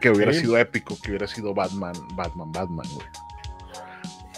[0.00, 0.40] Que hubiera Sí.
[0.40, 3.06] sido épico, que hubiera sido Batman, Batman, Batman, güey.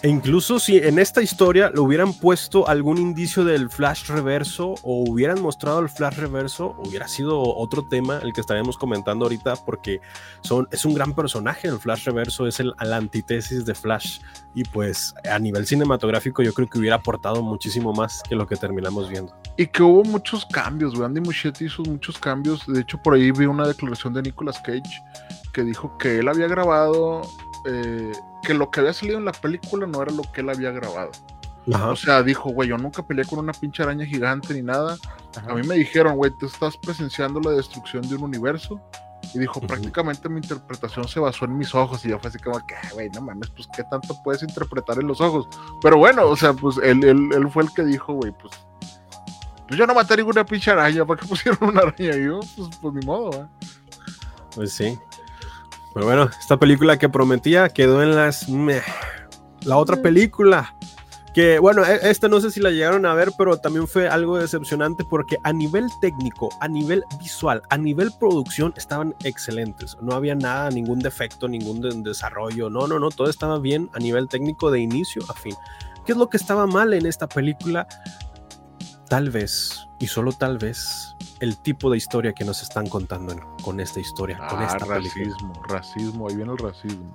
[0.05, 5.02] E incluso si en esta historia le hubieran puesto algún indicio del flash reverso o
[5.09, 10.02] hubieran mostrado el flash reverso, hubiera sido otro tema el que estaríamos comentando ahorita porque
[10.42, 11.68] son, es un gran personaje.
[11.68, 14.18] El flash reverso es el, la antítesis de Flash
[14.55, 18.57] y pues a nivel cinematográfico yo creo que hubiera aportado muchísimo más que lo que
[18.57, 19.34] terminamos viendo.
[19.57, 21.00] Y que hubo muchos cambios.
[21.00, 22.66] Andy Muschietti hizo muchos cambios.
[22.66, 25.02] De hecho, por ahí vi una declaración de Nicolas Cage
[25.55, 27.22] que dijo que él había grabado
[27.64, 28.12] eh,
[28.45, 31.11] que lo que había salido en la película no era lo que él había grabado.
[31.66, 34.97] O sea, dijo, güey, yo nunca peleé con una pinche araña gigante ni nada.
[35.49, 38.80] A mí me dijeron, güey, tú estás presenciando la destrucción de un universo.
[39.32, 42.05] Y dijo, prácticamente mi interpretación se basó en mis ojos.
[42.05, 45.07] Y yo fue así como que, güey, no mames, pues qué tanto puedes interpretar en
[45.07, 45.49] los ojos.
[45.80, 48.53] Pero bueno, o sea, pues él, él, fue el que dijo, güey, pues,
[49.66, 51.07] pues yo no maté ninguna pinche araña.
[51.07, 52.14] ¿Para qué pusieron una araña?
[52.14, 53.47] Y yo, pues, pues ni modo, ¿eh?
[54.55, 54.99] Pues sí.
[55.95, 58.47] Pero bueno, esta película que prometía quedó en las...
[59.62, 60.76] La otra película,
[61.34, 64.38] que bueno, e, esta no sé si la llegaron a ver, pero también fue algo
[64.38, 69.97] decepcionante porque a nivel técnico, a nivel visual, a nivel producción estaban excelentes.
[70.01, 72.68] No había nada, ningún defecto, ningún desarrollo.
[72.70, 75.55] No, no, no, todo estaba bien a nivel técnico de inicio a fin.
[76.07, 77.88] ¿Qué es lo que estaba mal en esta película?
[79.09, 81.14] Tal vez, y solo tal vez,
[81.45, 85.53] el tipo de historia que nos están contando con esta historia, con ah, esta racismo,
[85.68, 87.14] racismo, ahí viene el racismo.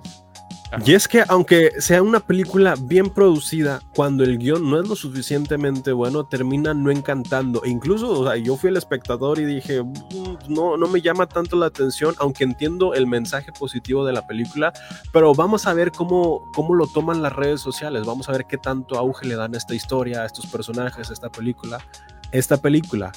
[0.86, 4.94] Y es que aunque sea una película bien producida, cuando el guion no es lo
[4.94, 7.64] suficientemente bueno, termina no encantando.
[7.64, 11.26] E incluso, o sea, yo fui el espectador y dije, mm, no, no me llama
[11.26, 14.72] tanto la atención, aunque entiendo el mensaje positivo de la película,
[15.12, 18.56] pero vamos a ver cómo, cómo lo toman las redes sociales, vamos a ver qué
[18.56, 21.80] tanto auge le dan a esta historia, a estos personajes, a esta película.
[22.30, 23.10] Esta película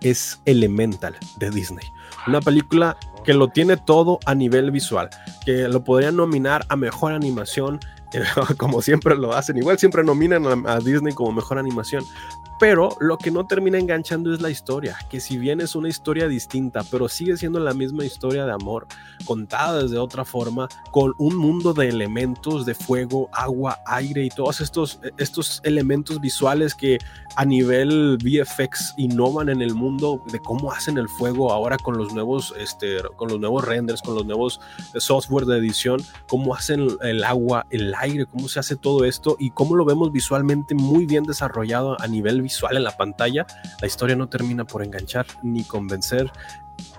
[0.00, 1.86] es Elemental de Disney.
[2.26, 5.10] Una película que lo tiene todo a nivel visual,
[5.44, 7.80] que lo podrían nominar a mejor animación,
[8.56, 9.58] como siempre lo hacen.
[9.58, 12.04] Igual siempre nominan a, Disney como mejor animación,
[12.58, 16.28] pero lo que no termina enganchando es la historia, que si bien es una historia
[16.28, 18.86] distinta, pero sigue siendo la misma historia de amor,
[19.24, 24.60] contada desde otra forma, con un mundo de elementos de fuego, agua, aire y todos
[24.60, 26.98] estos, estos elementos visuales que
[27.36, 32.12] a nivel VFX innovan en el mundo de cómo hacen el fuego ahora con los
[32.12, 34.60] nuevos, este, con los nuevos renders, con los nuevos
[34.96, 39.50] software de edición, cómo hacen el agua, el aire, cómo se hace todo esto y
[39.50, 43.46] cómo lo vemos visualmente muy bien desarrollado a nivel visual en la pantalla,
[43.80, 46.30] la historia no termina por enganchar ni convencer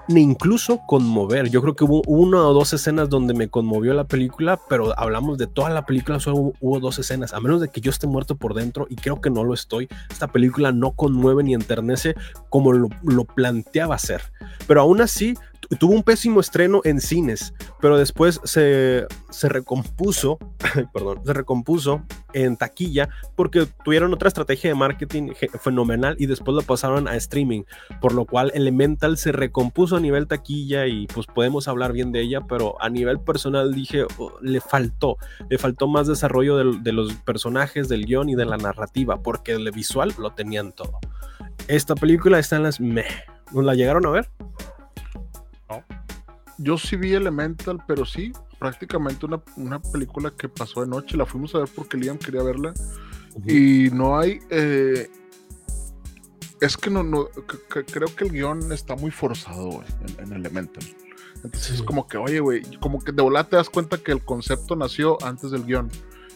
[0.08, 1.50] ni incluso conmover.
[1.50, 5.38] Yo creo que hubo una o dos escenas donde me conmovió la película, pero hablamos
[5.38, 8.36] de toda la película, solo hubo, dos escenas, a menos de que yo esté muerto
[8.36, 9.88] por dentro, y creo que no lo estoy.
[10.10, 12.16] Esta película no conmueve ni enternece
[12.50, 14.22] como lo, lo planteaba ser.
[14.68, 15.36] Pero aún así,
[15.80, 20.40] tuvo un pésimo estreno en cines, pero después se, se recompuso,
[20.94, 22.02] perdón, se recompuso
[22.34, 27.64] en taquilla porque tuvieron otra estrategia de marketing fenomenal y después lo pasaron a streaming,
[28.02, 32.22] por lo cual Elemental se recompuso a nivel taquilla y pues podemos hablar bien de
[32.22, 35.18] ella, pero a nivel personal dije, oh, le faltó,
[35.50, 39.54] le faltó más desarrollo de, de los personajes, del guion y de la narrativa, porque
[39.54, 41.00] el visual lo tenían todo.
[41.68, 43.06] Esta película está en las meh.
[43.54, 44.30] ¿La llegaron a ver?
[46.62, 51.16] Yo sí vi Elemental, pero sí, prácticamente una, película que pasó de noche.
[51.16, 52.74] La fuimos a ver porque Liam quería verla.
[53.46, 54.40] Y no hay.
[54.50, 55.10] Eh,
[56.60, 57.30] es que no, no
[57.66, 59.82] creo que el guion está muy forzado
[60.20, 60.84] en, Elemental.
[61.42, 64.22] Entonces es como que, oye, güey, como que de volada te das cuenta que el
[64.26, 65.90] concepto nació antes del guion.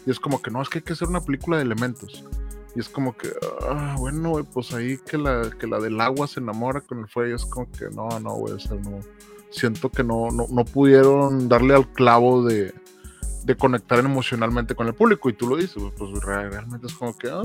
[0.06, 2.24] Y es como que no, es que hay que hacer una película de elementos.
[2.74, 3.30] Y es como que,
[3.68, 7.08] ah, bueno, güey, pues ahí que la, que la del agua se enamora con el
[7.08, 7.36] fuego.
[7.36, 9.00] Es como que no, no, güey, o sea, no
[9.54, 12.74] siento que no, no, pudieron darle al clavo de,
[13.58, 15.28] conectar emocionalmente con el público.
[15.28, 17.42] Y tú lo dices, pues realmente es como que, ah,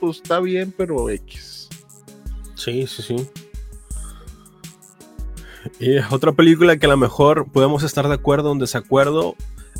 [0.00, 1.68] pues está bien, pero X.
[2.54, 3.30] Sí, sí, sí.
[5.80, 9.34] Y otra película que a lo mejor podemos estar de acuerdo o en desacuerdo,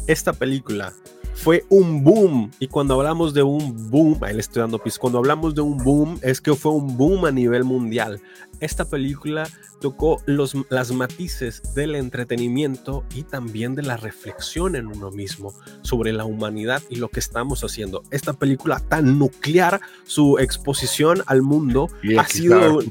[0.07, 0.93] esta película
[1.35, 2.51] fue un boom.
[2.59, 5.77] Y cuando hablamos de un boom, ahí le estoy dando pis, cuando hablamos de un
[5.79, 8.21] boom, es que fue un boom a nivel mundial.
[8.61, 9.49] Esta película
[9.81, 16.13] tocó los, las matices del entretenimiento y también de la reflexión en uno mismo sobre
[16.13, 18.03] la humanidad y lo que estamos haciendo.
[18.11, 22.81] Esta película tan nuclear, su exposición al mundo ha sido...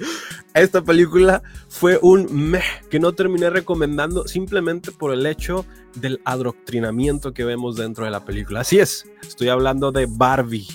[0.54, 7.32] Esta película fue un meh que no terminé recomendando simplemente por el hecho del adoctrinamiento
[7.32, 8.60] que vemos dentro de la película.
[8.60, 10.66] Así es, estoy hablando de Barbie.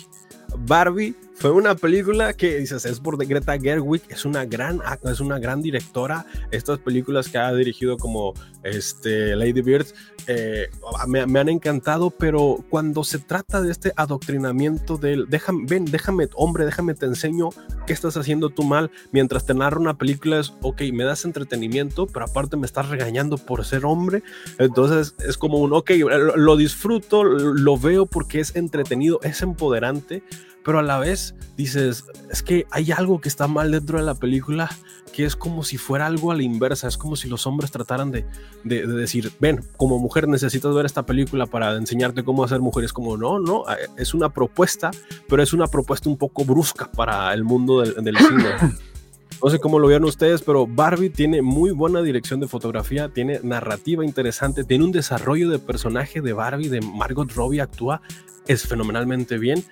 [0.59, 5.37] Barbie fue una película que dices, es por Greta Gerwig, es una gran, es una
[5.37, 6.25] gran directora.
[6.49, 8.33] Estas películas que ha dirigido como
[8.63, 9.85] este, Lady Bird
[10.27, 10.69] eh,
[11.07, 16.63] me, han encantado, pero cuando se trata de este adoctrinamiento del, déjame, ven, déjame, hombre,
[16.65, 17.49] déjame te enseño
[17.85, 22.07] qué estás haciendo tú mal, mientras te narra una película es, ok, me das entretenimiento,
[22.07, 24.23] pero aparte me estás regañando por ser hombre.
[24.57, 25.91] Entonces es como un, ok,
[26.35, 30.23] lo disfruto, lo veo porque es entretenido, es empoderante
[30.65, 34.15] pero a la vez dices, es que hay algo que está mal dentro de la
[34.15, 34.67] película,
[35.13, 38.11] que es como si fuera algo a la inversa, es como si los hombres trataran
[38.11, 38.25] de,
[38.63, 43.15] de, decir, ven, como mujer necesitas ver esta película para enseñarte cómo hacer mujeres, como
[43.15, 44.89] no, no, eh, es una propuesta,
[45.29, 48.49] pero es una propuesta un poco brusca para el mundo del, del cine.
[49.43, 53.41] No sé cómo lo vieron ustedes, pero Barbie tiene muy buena dirección de fotografía, tiene
[53.43, 58.01] narrativa interesante, tiene un desarrollo de personaje de Barbie, de Margot Robbie, actúa
[58.47, 59.63] es fenomenalmente bien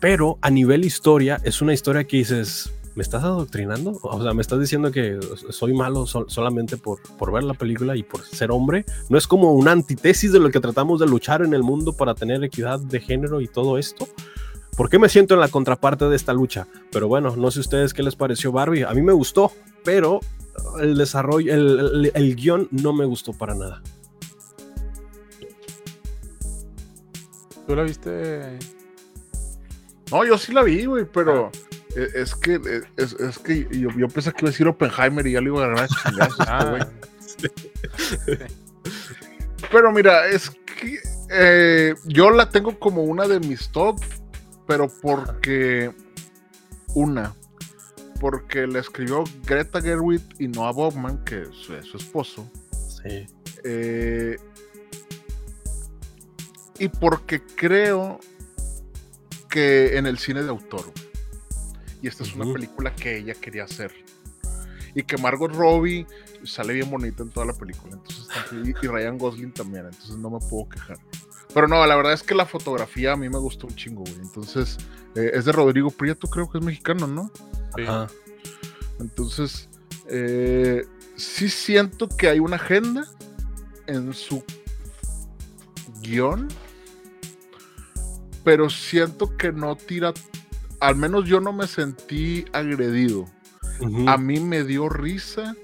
[0.00, 3.98] pero a nivel historia es una historia que dices, ¿me estás adoctrinando?
[4.02, 5.18] O sea, me estás diciendo que
[5.50, 8.84] soy malo solamente por, por ver la película y por ser hombre.
[9.08, 12.14] No es como una antítesis de lo que tratamos de luchar en el mundo para
[12.14, 14.08] tener equidad de género y todo esto.
[14.76, 16.68] ¿Por qué me siento en la contraparte de esta lucha?
[16.92, 18.84] Pero bueno, no sé ustedes qué les pareció Barbie.
[18.84, 19.50] A mí me gustó,
[19.84, 20.20] pero
[20.80, 23.82] el desarrollo, el, el guion no me gustó para nada.
[27.66, 28.58] ¿Tú la viste,
[30.10, 31.50] no, yo sí la vi, güey, pero
[31.94, 35.40] e, es que, e, es, que yo, pensé que iba a decir Oppenheimer y ya
[35.40, 36.82] le iba a agarrar a este ah, güey.
[39.70, 40.98] Pero mira, es que
[41.30, 44.00] eh, yo la tengo como una de mis top,
[44.66, 45.92] pero porque
[46.94, 47.34] una,
[48.20, 52.50] porque la escribió Greta Gerwig y Noah Bogman, que es su, esposo.
[53.02, 53.26] Sí.
[53.64, 54.38] Eh,
[56.78, 58.20] y porque creo
[59.48, 60.92] que en el cine de autor.
[62.02, 63.92] Y esta es una película que ella quería hacer.
[64.94, 66.06] Y que Margot Robbie
[66.44, 67.94] sale bien bonita en toda la película.
[67.94, 69.86] Entonces, y, Ryan Gosling también.
[69.86, 70.98] Entonces no me puedo quejar.
[71.52, 74.16] Pero no, la verdad es que la fotografía a mí me gustó un chingo, güey.
[74.16, 74.78] Entonces,
[75.14, 77.30] eh, es de Rodrigo Prieto, creo que es mexicano, ¿no?
[77.76, 78.06] Ajá.
[79.00, 79.68] Entonces,
[80.08, 80.84] eh,
[81.16, 83.06] sí siento que hay una agenda
[83.86, 84.44] en su
[86.00, 86.48] guion
[88.48, 90.14] pero siento que no tira,
[90.80, 93.26] al menos yo no me sentí agredido.
[94.06, 95.54] A mí me dio risa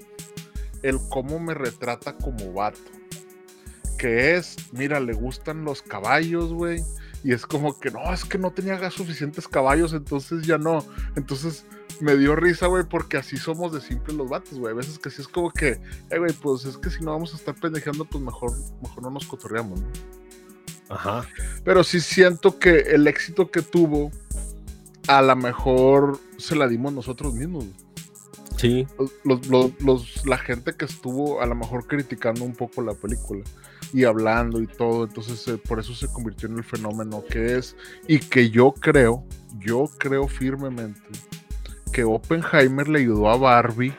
[0.83, 2.77] el cómo me retrata como vato.
[3.97, 6.83] Que es, mira, le gustan los caballos, güey.
[7.23, 10.85] Y es como que no, es que no tenía suficientes caballos, entonces ya no.
[11.15, 11.65] Entonces
[12.01, 14.73] me dio risa, güey, porque así somos de simple los vatos, güey.
[14.73, 15.81] A veces que sí es como que,
[16.11, 18.51] eh, güey, pues es que si no vamos a estar pendejeando, pues mejor,
[18.83, 19.87] mejor no nos cotorreamos, ¿no?
[20.89, 21.25] Ajá.
[21.63, 24.11] Pero sí siento que el éxito que tuvo,
[25.07, 27.65] a lo mejor se la dimos nosotros mismos.
[28.57, 28.87] Sí.
[29.23, 33.43] Los, la gente que estuvo a lo mejor criticando un poco la película
[33.93, 37.75] y hablando y todo, entonces eh, por eso se convirtió en el fenómeno que es
[38.07, 39.25] y que yo creo,
[39.59, 41.01] yo creo firmemente
[41.91, 43.93] que Oppenheimer le ayudó a Barbie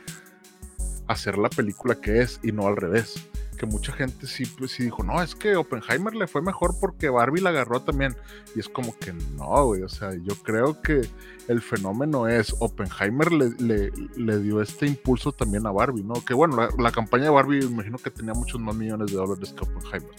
[1.07, 4.73] a hacer la película que es y no al revés que mucha gente sí, pues,
[4.73, 8.15] sí dijo, no, es que Oppenheimer le fue mejor porque Barbie la agarró también.
[8.55, 11.03] Y es como que no, güey, o sea, yo creo que
[11.49, 16.15] el fenómeno es Oppenheimer le, le, dio este impulso también a Barbie, ¿no?
[16.25, 19.65] Que bueno, la, campaña de Barbie imagino que tenía muchos más millones de dólares que
[19.65, 20.15] Oppenheimer.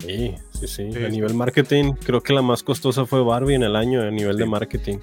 [0.00, 1.04] Sí, sí, sí.
[1.04, 4.36] a nivel marketing, creo que la más costosa fue Barbie en el año a nivel
[4.36, 4.98] de marketing.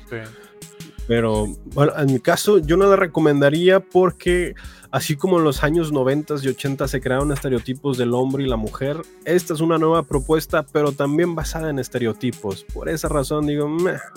[1.11, 4.55] Pero bueno, en mi caso yo no la recomendaría porque
[4.91, 8.57] Así como en los años 90 y 80 se crearon estereotipos del hombre y la
[8.57, 12.65] mujer, esta es una nueva propuesta, pero también basada en estereotipos.
[12.65, 13.69] Por esa razón digo,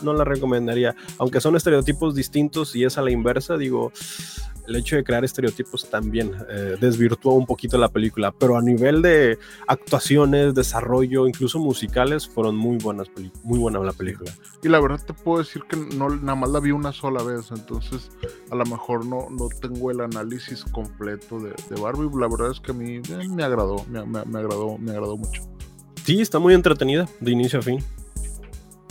[0.03, 0.97] no la recomendaría.
[1.19, 3.93] Aunque son estereotipos distintos y es a la inversa, digo,
[4.67, 9.03] el hecho de crear estereotipos también eh, desvirtuó un poquito la película, pero a nivel
[9.03, 13.09] de actuaciones, desarrollo, incluso musicales, fueron muy buenas,
[13.43, 14.33] muy buena la película.
[14.63, 17.51] Y la verdad te puedo decir que no, nada más la vi una sola vez,
[17.51, 18.11] entonces
[18.51, 22.09] a lo mejor no, no tengo el análisis completo de, de Barbie.
[22.19, 25.43] La verdad es que a mí eh, me agradó, me, me, agradó, me agradó mucho.
[26.05, 27.83] Sí, está muy entretenida de inicio a fin.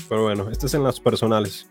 [0.09, 1.67] Pero bueno, este es en las personales.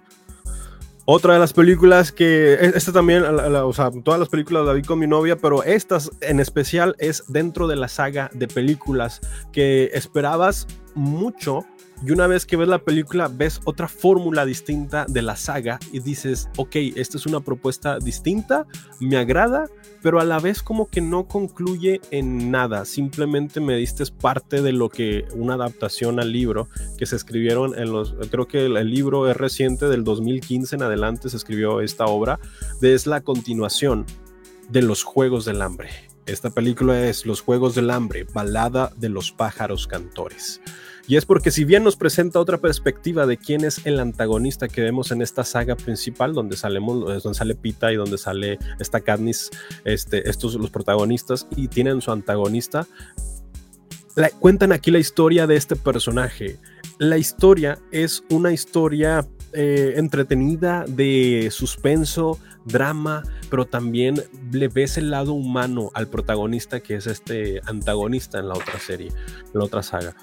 [1.04, 4.82] Otra de las películas que, e, esta también, o sea, todas las películas la vi
[4.82, 9.20] con mi novia, pero estas en especial es dentro de la saga de películas
[9.52, 11.66] que esperabas mucho
[12.04, 16.00] y una vez que ves la película ves otra fórmula distinta de la saga y
[16.00, 18.66] dices, ok, esta es una propuesta distinta,
[19.00, 19.68] me agrada
[20.02, 24.72] pero a la vez como que no concluye en nada, simplemente me diste parte de
[24.72, 29.30] lo que una adaptación al libro que se escribieron en los, creo que el, libro
[29.30, 32.40] es reciente del 2015 en adelante se escribió esta obra,
[32.80, 34.04] es la continuación
[34.68, 35.90] de los Juegos del Hambre.
[36.26, 40.60] Esta película es Los Juegos del Hambre, balada de los pájaros cantores.
[41.08, 44.82] Y es porque si bien nos presenta otra perspectiva de quién es el antagonista que
[44.82, 49.50] vemos en esta saga principal, donde, salemos, donde sale Pita y donde sale esta Katniss,
[49.84, 52.86] este, estos los protagonistas y tienen su antagonista,
[54.38, 56.58] cuentan aquí la historia de este personaje.
[56.98, 64.22] La historia es una historia eh, entretenida de suspenso, drama, pero también
[64.52, 69.08] le ves el lado humano al protagonista que es este antagonista en la otra serie,
[69.08, 70.14] en la otra saga.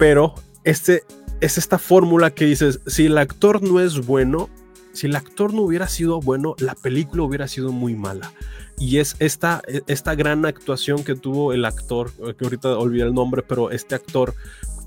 [0.00, 0.32] Pero
[0.64, 1.02] este
[1.42, 4.48] es esta fórmula que dices, si el actor no es bueno,
[4.94, 8.32] si el actor no hubiera sido bueno, la película hubiera sido muy mala.
[8.78, 13.42] Y es esta, esta gran actuación que tuvo el actor, que ahorita olvidé el nombre,
[13.46, 14.34] pero este actor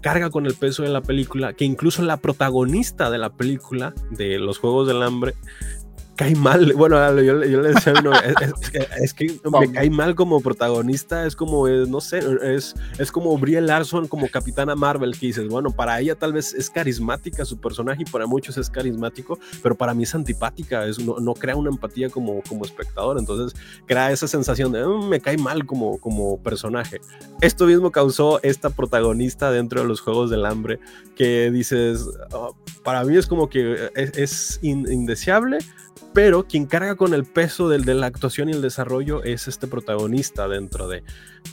[0.01, 4.39] carga con el peso de la película, que incluso la protagonista de la película, de
[4.39, 5.35] los Juegos del Hambre,
[6.15, 6.73] cae mal.
[6.73, 7.93] Bueno, yo, le decía,
[9.01, 11.25] es, que me cae mal como protagonista.
[11.25, 15.47] Es como, eh, no sé, es, es como Brie Larson como Capitana Marvel, que dices,
[15.47, 19.75] bueno, para ella tal vez es carismática su personaje y para muchos es carismático, pero
[19.75, 23.17] para mí es antipática, es, no, crea una empatía como, como espectador.
[23.17, 27.01] Entonces crea esa sensación de mm, me cae mal como, como personaje.
[27.41, 30.79] Esto mismo causó esta protagonista dentro de los Juegos del Hambre,
[31.15, 35.59] que dices, oh, para mí es como que es, indeseable
[36.13, 40.47] pero quien carga con el peso de la actuación y el desarrollo es este protagonista
[40.47, 41.03] dentro de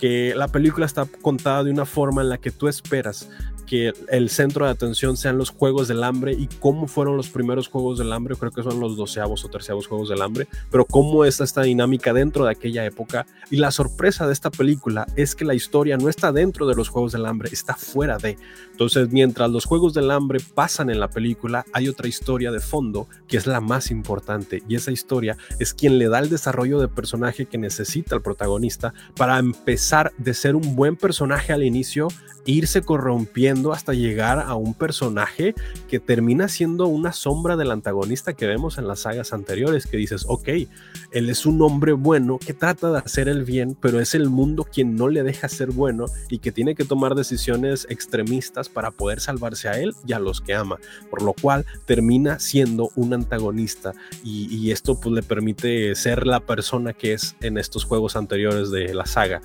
[0.00, 3.28] que la película está contada de una forma en la que tú esperas
[3.61, 7.68] que el centro de atención sean los Juegos del Hambre y cómo fueron los primeros
[7.68, 11.24] Juegos del Hambre, creo que son los doceavos o terceavos Juegos del Hambre, pero cómo
[11.24, 13.26] es esta dinámica dentro de aquella época.
[13.50, 16.88] Y la sorpresa de esta película es que la historia no está dentro de los
[16.88, 18.36] Juegos del Hambre, está fuera de.
[18.70, 23.08] Entonces, mientras los Juegos del Hambre pasan en la película, hay otra historia de fondo
[23.28, 26.88] que es la más importante y esa historia es quien le da el desarrollo de
[26.88, 32.08] personaje que necesita el protagonista para empezar de ser un buen personaje al inicio
[32.46, 35.54] irse corrompiendo hasta llegar a un personaje
[35.88, 40.24] que termina siendo una sombra del antagonista que vemos en las sagas anteriores, que dices,
[40.26, 40.48] ok,
[41.12, 44.64] él es un hombre bueno que trata de hacer el bien, pero es el mundo
[44.64, 49.20] quien no le deja ser bueno y que tiene que tomar decisiones extremistas para poder
[49.20, 50.78] salvarse a él y a los que ama,
[51.11, 53.92] por lo cual termina siendo un antagonista.
[54.24, 58.70] Y, y esto pues le permite ser la persona que es en estos juegos anteriores
[58.70, 59.42] de la saga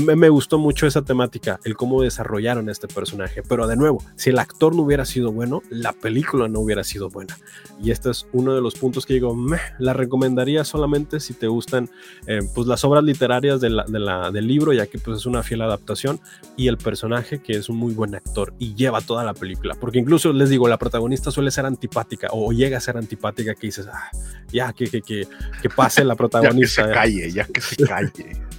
[0.00, 3.42] me, gustó mucho esa temática, el cómo desarrollaron este personaje.
[3.42, 7.08] Pero de nuevo, si el actor no hubiera sido bueno, la película no hubiera sido
[7.10, 7.36] buena.
[7.82, 9.36] Y este es uno de los puntos que digo,
[9.78, 11.90] la recomendaría solamente si te gustan
[12.26, 15.62] eh, pues las obras literarias de la, del libro, ya que pues es una fiel
[15.62, 16.20] adaptación,
[16.56, 19.74] y el personaje que es un muy buen actor y lleva toda la película.
[19.74, 23.66] Porque incluso les digo, la protagonista suele ser antipática o llega a ser antipática que
[23.66, 24.10] dices, ah,
[24.52, 25.26] ya que, que, que,
[25.60, 26.82] que pase la protagonista.
[26.82, 28.51] ya que se calle, ya que se calle.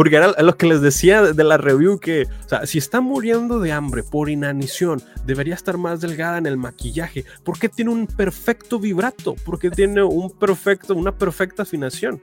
[0.00, 3.60] Porque era lo que les decía de la review que, o sea, si está muriendo
[3.60, 7.26] de hambre por inanición, debería estar más delgada en el maquillaje.
[7.44, 9.36] porque tiene un perfecto vibrato?
[9.44, 12.22] porque tiene un perfecto, una perfecta afinación?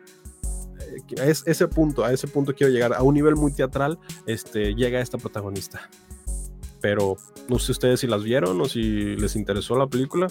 [0.80, 2.96] Eh, es ese punto, a ese punto quiero llegar.
[2.96, 5.88] A un nivel muy teatral, este, llega esta protagonista.
[6.82, 7.18] Pero
[7.48, 10.30] no sé ustedes si las vieron o si les interesó la película.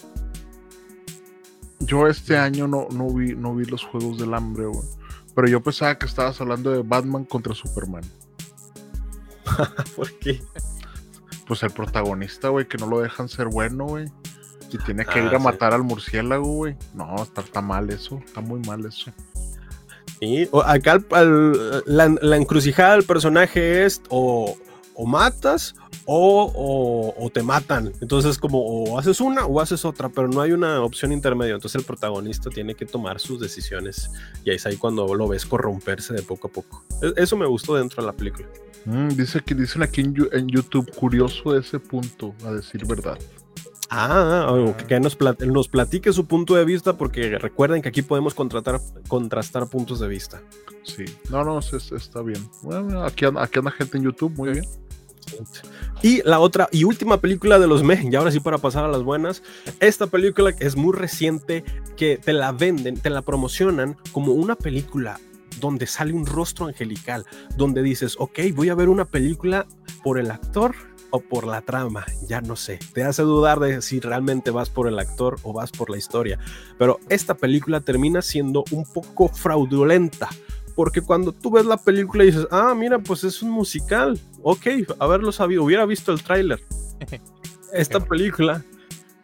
[1.78, 4.95] Yo este año no, no, vi, no vi los Juegos del Hambre, güey.
[5.36, 8.02] Pero yo pensaba que estabas hablando de Batman contra Superman.
[9.94, 10.42] ¿Por qué?
[11.46, 14.06] Pues el protagonista, güey, que no lo dejan ser bueno, güey.
[14.72, 16.76] Y tiene que ir a ah, matar al murciélago, güey.
[16.94, 18.18] No, está, mal eso.
[18.24, 19.12] Está muy mal eso.
[20.20, 21.02] Y acá
[21.84, 24.56] la, encrucijada del personaje es o,
[24.96, 25.74] o matas
[26.06, 27.92] o, te matan.
[28.00, 31.54] Entonces, como o haces una o haces otra, pero no hay una opción intermedia.
[31.54, 34.10] Entonces, el protagonista tiene que tomar sus decisiones
[34.44, 36.84] y ahí es ahí cuando lo ves corromperse de poco a poco.
[37.02, 38.48] E, eso me gustó dentro de la película.
[38.86, 43.18] Mm, dice que dicen aquí en, YouTube, curioso ese punto, a decir verdad.
[43.90, 48.80] Ah, que nos, nos platique su punto de vista porque recuerden que aquí podemos contratar,
[49.08, 50.42] contrastar puntos de vista.
[50.82, 52.48] Sí, no, no, está bien.
[52.62, 54.64] Bueno, aquí, aquí anda gente en YouTube, muy bien.
[56.02, 58.88] Y la otra y última película de los me, y ahora sí para pasar a
[58.88, 59.42] las buenas,
[59.80, 61.64] esta película es muy reciente,
[61.96, 65.18] que te la venden, te la promocionan como una película
[65.60, 67.24] donde sale un rostro angelical,
[67.56, 69.66] donde dices, ok, voy a ver una película
[70.02, 70.74] por el actor
[71.10, 74.88] o por la trama, ya no sé, te hace dudar de si realmente vas por
[74.88, 76.38] el actor o vas por la historia,
[76.78, 80.28] pero esta película termina siendo un poco fraudulenta
[80.74, 84.20] Porque cuando tú ves la película dices, ah, mira, pues es un musical.
[84.48, 84.64] Ok,
[85.00, 86.62] haberlo sabido, hubiera visto el tráiler.
[87.72, 88.64] Esta película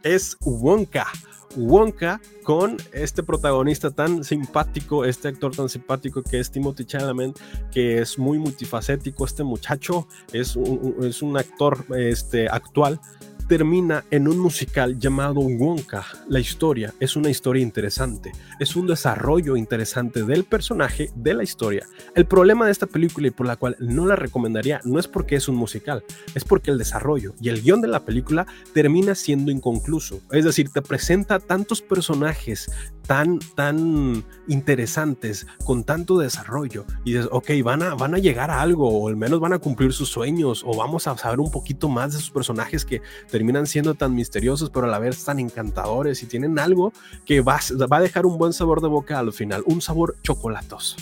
[0.03, 1.07] es Wonka.
[1.55, 7.39] Wonka con este protagonista tan simpático, este actor tan simpático que es Timothy Chalamet,
[7.71, 9.25] que es muy multifacético.
[9.25, 12.99] Este muchacho es un, es un actor este, actual
[13.47, 16.05] termina en un musical llamado Wonka.
[16.29, 21.87] La historia es una historia interesante, es un desarrollo interesante del personaje, de la historia.
[22.15, 25.37] El problema de esta película y por la cual no la recomendaría no es porque
[25.37, 26.05] es un musical,
[26.35, 30.21] es porque el desarrollo y el guion de la película termina siendo inconcluso.
[30.31, 32.71] Es decir, te presenta tantos personajes
[33.07, 38.63] tan, tan interesantes, con tanto desarrollo, y dices, ok, van a, van a llegar a
[38.63, 41.89] algo, o al menos van a cumplir sus sueños, o vamos a saber un poquito
[41.89, 43.03] más de sus personajes que
[43.33, 46.93] terminan siendo tan misteriosos, pero a la vez tan encantadores, y tienen algo
[47.25, 47.59] que va,
[47.91, 50.97] va a dejar un buen sabor de boca al final, un sabor chocolatoso.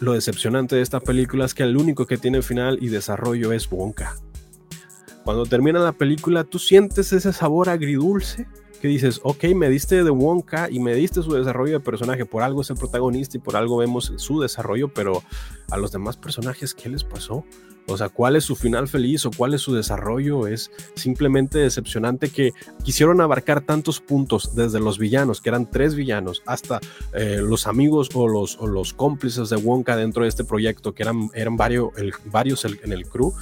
[0.00, 3.70] Lo decepcionante de esta película es que el único que tiene final y desarrollo es
[3.70, 4.16] Wonka.
[5.22, 8.48] Cuando termina la película, tú sientes ese sabor agridulce
[8.80, 12.42] que dices, ok, me diste de Wonka y me diste su desarrollo de personaje, por
[12.42, 15.22] algo es el protagonista y por algo vemos su desarrollo, pero
[15.70, 17.44] a los demás personajes, ¿qué les pasó?
[17.90, 20.46] O sea, ¿cuál es su final feliz o cuál es su desarrollo?
[20.46, 22.52] Es simplemente decepcionante que
[22.84, 26.80] quisieron abarcar tantos puntos, desde los villanos, que eran tres villanos, hasta
[27.12, 31.02] eh, los amigos o los, o los cómplices de Wonka dentro de este proyecto, que
[31.02, 31.90] eran, eran varios,
[32.26, 33.34] varios en el crew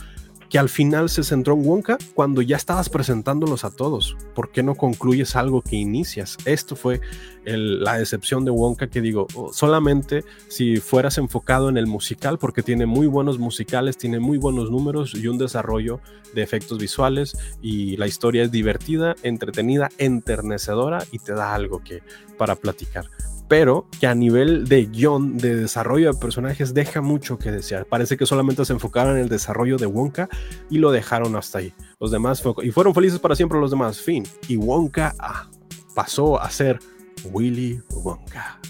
[0.48, 4.16] que al final se centró en Wonka cuando ya estabas presentándolos a todos.
[4.34, 6.36] ¿Por qué no concluyes algo que inicias?
[6.44, 7.00] Esto fue
[7.44, 12.62] la decepción de Wonka que digo, oh, solamente si fueras enfocado en el musical, porque
[12.62, 16.00] tiene muy buenos musicales, tiene muy buenos números y un desarrollo
[16.34, 22.02] de efectos visuales y la historia es divertida, entretenida, enternecedora y te da algo que
[22.36, 23.08] para platicar
[23.48, 27.86] pero que a nivel de guion, de desarrollo de personajes, deja mucho que desear.
[27.86, 30.28] Parece que solamente se enfocaron en el desarrollo de Wonka
[30.70, 31.72] y lo dejaron hasta ahí.
[31.98, 34.24] Los demás, y fueron felices para siempre los demás, fin.
[34.48, 35.48] Y Wonka ah,
[35.94, 36.78] pasó a ser
[37.24, 38.60] Willy Wonka.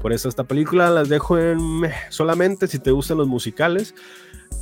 [0.00, 3.94] Por eso esta película las dejo en solamente si te gustan los musicales.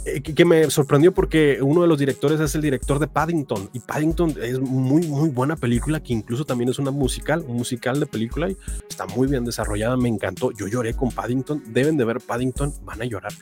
[0.04, 3.78] Eh, que, me sorprendió porque uno de los directores es el director de Paddington y
[3.78, 8.06] Paddington es muy muy buena película que incluso también es una musical, un musical de
[8.06, 8.56] película y
[8.88, 13.00] está muy bien desarrollada, me encantó, yo lloré con Paddington, deben de ver Paddington, van
[13.00, 13.32] a llorar,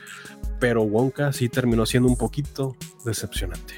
[0.59, 2.75] pero Wonka sí terminó siendo un poquito
[3.05, 3.73] decepcionante.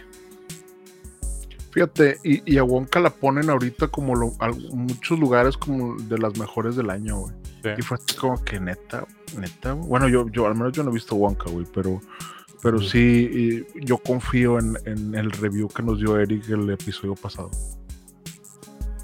[1.72, 4.34] Fíjate, y, a Wonka la ponen ahorita como lo,
[4.74, 7.34] muchos lugares como de las mejores del año, güey.
[7.78, 9.08] Y fue como que neta,
[9.40, 12.02] neta, bueno, yo, yo al menos yo no he visto Wonka, güey, pero
[12.64, 17.52] pero sí, yo confío en, el review que nos dio Eric el episodio pasado.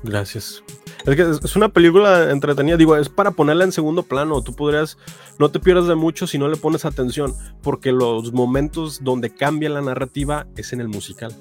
[0.01, 0.63] Gracias.
[1.05, 4.41] Es que es una película entretenida, digo, es para ponerla en segundo plano.
[4.41, 4.97] Tú podrías,
[5.39, 9.69] no te pierdas de mucho si no le pones atención, porque los momentos donde cambia
[9.69, 11.35] la narrativa es en el musical.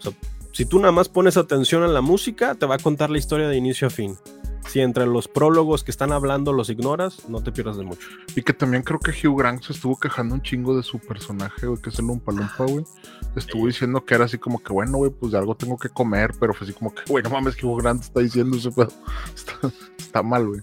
[0.00, 0.12] O sea,
[0.50, 3.46] si tú nada más pones atención en la música, te va a contar la historia
[3.46, 4.18] de inicio a fin
[4.68, 8.08] si entre los prólogos que están hablando los ignoras, no te pierdas de mucho.
[8.34, 11.66] Y que también creo que Hugh Grant se estuvo quejando un chingo de su personaje,
[11.66, 12.84] güey, que es el Lumpa güey.
[13.36, 16.32] Estuvo diciendo que era así como que, bueno, güey, pues de algo tengo que comer,
[16.38, 18.90] pero fue así como que, güey, no mames, Hugh Grant está diciendo eso, pero
[19.98, 20.60] está, mal, güey.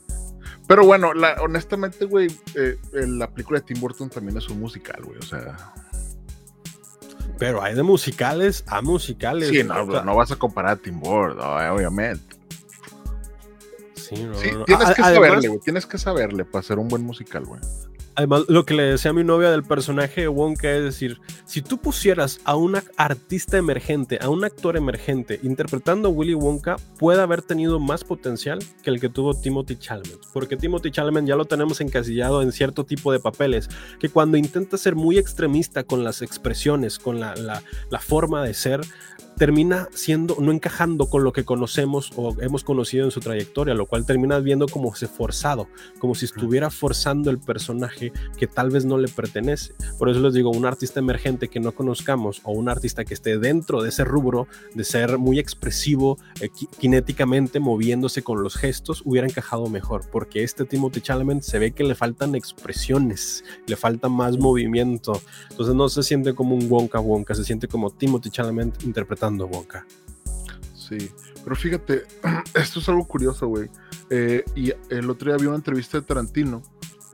[0.68, 5.02] Pero bueno, la, honestamente, güey, eh, la película de Tim Burton también es un musical,
[5.04, 5.74] güey, o sea.
[7.38, 9.50] Pero hay de musicales a musicales.
[9.50, 12.43] Sí, no, no vas a comparar a Tim Burton, obviamente
[14.66, 15.60] tienes que saberle, güey.
[15.60, 17.60] Tienes que saberle para hacer un buen musical, güey.
[18.16, 21.64] Además, lo que le decía a mi novia del personaje de Wonka es decir, si
[21.64, 27.22] tú pusieras a un artista emergente, a un actor emergente interpretando a Willy Wonka, puede
[27.22, 30.20] haber tenido más potencial que el que tuvo Timothy Chalamet.
[30.32, 33.68] Porque Timothy Chalamet ya lo tenemos encasillado en cierto tipo de papeles,
[34.00, 38.82] que cuando intenta ser muy extremista con las expresiones, con la, la forma de ser,
[39.38, 43.88] termina siendo, no encajando con lo que conocemos o hemos conocido en su trayectoria, lo
[43.88, 45.68] cual termina viendo como se forzado,
[46.00, 49.74] como si estuviera forzando el personaje que tal vez no le pertenece.
[49.98, 53.38] Por eso les digo, un artista emergente que no conozcamos o un artista que esté
[53.38, 56.50] dentro de ese rubro, de ser muy expresivo, eh,
[56.80, 61.84] kinéticamente, moviéndose con los gestos, hubiera encajado mejor, porque este Timothy Chalamet se ve que
[61.84, 67.36] le faltan expresiones, le falta más movimiento, entonces no se siente como un Wonka Wonka,
[67.36, 69.86] se siente como Timothy Chalamet interpretando Boca.
[70.76, 71.10] Sí,
[71.44, 72.04] pero fíjate,
[72.54, 73.70] esto es algo curioso, güey.
[74.10, 76.62] Eh, y el otro día vi una entrevista de Tarantino.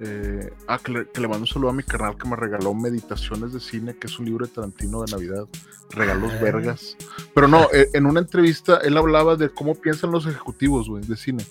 [0.02, 3.60] Eh, ah, que le, mando un saludo a mi canal que me regaló Meditaciones de
[3.60, 5.48] Cine, que es un libro de Tarantino de Navidad.
[5.91, 6.95] Regalos vergas.
[7.34, 11.15] Pero no, eh, en una entrevista él hablaba de cómo piensan los ejecutivos, güey, de
[11.15, 11.45] cine.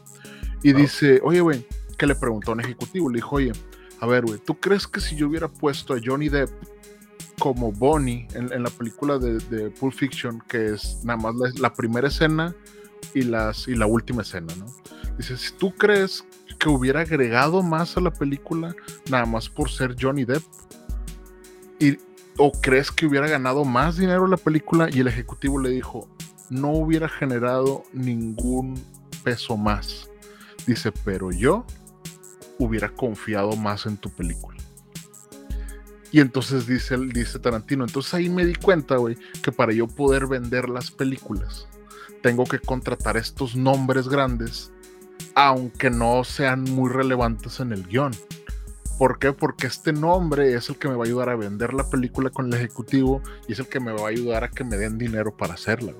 [0.62, 1.66] Y dice, oye, güey,
[1.96, 3.52] que le preguntó a un ejecutivo, le dijo, oye,
[4.00, 6.50] a ver, güey, ¿tú crees que si yo hubiera puesto a Johnny Depp
[7.38, 12.54] como Bonnie en, la película de, Pulp Fiction, que es nada más la, primera escena
[13.14, 14.66] y, las, y la última escena, ¿no?
[15.16, 16.24] Dice, si tú crees
[16.58, 18.74] que hubiera agregado más a la película
[19.10, 20.42] nada más por ser Johnny Depp,
[21.80, 21.98] y,
[22.36, 24.88] ¿o crees que hubiera ganado más dinero la película?
[24.90, 26.08] Y el ejecutivo le dijo,
[26.50, 28.80] no hubiera generado ningún
[29.24, 30.08] peso más.
[30.66, 31.64] Dice, pero yo
[32.58, 34.57] hubiera confiado más en tu película.
[36.10, 40.26] Y entonces dice, dice Tarantino, entonces ahí me di cuenta, güey, que para yo poder
[40.26, 41.68] vender las películas,
[42.22, 44.72] tengo que contratar estos nombres grandes,
[45.34, 48.12] aunque no sean muy relevantes en el guion.
[48.98, 49.32] ¿Por qué?
[49.32, 52.46] Porque este nombre es el que me va a ayudar a vender la película con
[52.46, 55.36] el ejecutivo y es el que me va a ayudar a que me den dinero
[55.36, 55.92] para hacerla.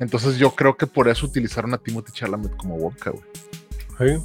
[0.00, 3.24] Entonces yo creo que por eso utilizaron a Timothy Chalamet como Wonka, güey.
[3.98, 4.22] Sí,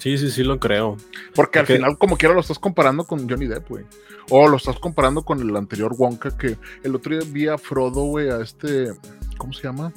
[0.00, 0.96] sí, sí, lo creo.
[1.34, 3.84] Porque, al final, como quiera, lo estás comparando con Johnny Depp, güey.
[4.30, 8.04] O lo estás comparando con el anterior Wonka, que el otro día vi a Frodo,
[8.04, 8.92] güey, a este.
[9.36, 9.92] ¿Cómo se llama?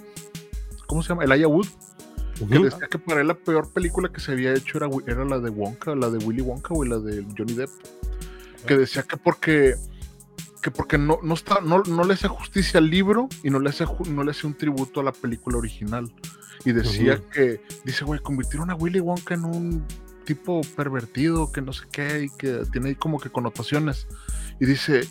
[0.88, 1.24] ¿Cómo se llama?
[1.24, 1.68] Elijah Wood.
[2.50, 5.40] Que decía que para él la peor película que se había hecho era, era la
[5.40, 7.70] de Wonka, la de Willy Wonka, güey, la de Johnny Depp.
[8.68, 9.76] Que decía que porque
[10.62, 13.70] que porque no, no, está, no, no le hace justicia al libro y no le
[13.70, 16.12] hace, no le hace un tributo a la película original
[16.66, 19.86] y decía que, dice, güey, convirtieron a Willy Wonka en un
[20.26, 24.08] tipo pervertido, que no sé qué, y que tiene como que connotaciones.
[24.60, 25.08] Y dice,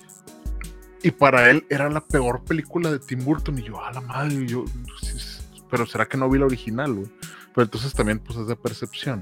[1.03, 3.59] y para él era la peor película de Tim Burton.
[3.59, 4.65] Y yo, a la madre, yo,
[5.71, 7.09] pero será que no vi la original, güey.
[7.55, 9.21] Pero entonces también, pues es de percepción.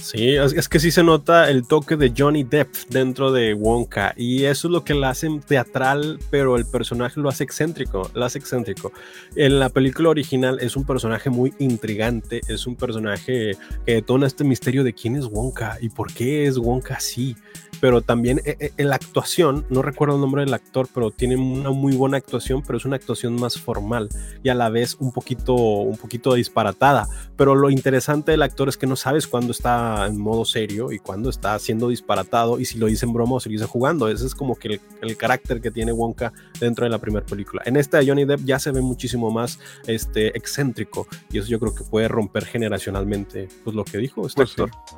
[0.00, 4.44] Sí, es, que sí se nota el toque de Johnny Depp dentro de Wonka y
[4.44, 8.38] eso es lo que la hace teatral, pero el personaje lo hace excéntrico, lo hace
[8.38, 8.92] excéntrico.
[9.34, 14.44] En la película original es un personaje muy intrigante, es un personaje que detona este
[14.44, 17.36] misterio de quién es Wonka y por qué es Wonka así
[17.80, 21.36] pero también en eh, eh, la actuación, no recuerdo el nombre del actor, pero tiene
[21.36, 24.08] una muy buena actuación, pero es una actuación más formal
[24.42, 27.08] y a la vez un poquito, un poquito disparatada.
[27.36, 30.98] Pero lo interesante del actor es que no sabes cuándo está en modo serio y
[30.98, 34.08] cuándo está siendo disparatado y si lo dice en broma o si lo dice jugando.
[34.08, 37.62] Ese es como que el, carácter que tiene Wonka dentro de la primera película.
[37.64, 41.74] En esta Johnny Depp ya se ve muchísimo más este, excéntrico y eso yo creo
[41.74, 44.94] que puede romper generacionalmente pues, lo que dijo este pues actor sí.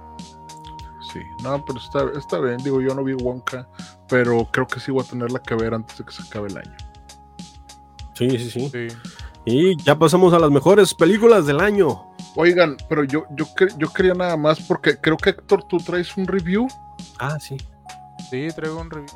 [1.43, 2.59] No, pero está, está bien.
[2.59, 3.69] Digo, yo no vi Wonka,
[4.09, 6.59] pero creo que sí voy a tenerla que ver antes de que se acabe el
[6.59, 6.77] año.
[8.15, 8.89] Sí, sí, sí.
[9.47, 12.13] Y ya pasamos a las mejores películas del año.
[12.37, 13.47] Oigan, pero yo, yo,
[13.79, 16.69] yo quería nada más porque creo que Héctor, tú traes un review.
[17.19, 17.57] Ah, sí.
[18.31, 19.09] Sí, traigo un review.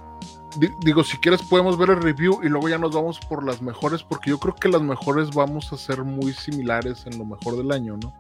[0.83, 4.03] digo, si quieres podemos ver el review y luego ya nos vamos por las mejores,
[4.03, 7.71] porque yo creo que las mejores vamos a ser muy similares en lo mejor del
[7.71, 8.13] año, ¿no?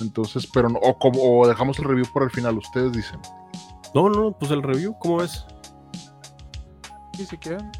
[0.00, 3.20] Entonces, pero no, o, como, dejamos el review para el final, ustedes dicen.
[3.94, 5.46] No, no, pues el review, ¿cómo es?
[7.14, 7.70] Sí, si quieren.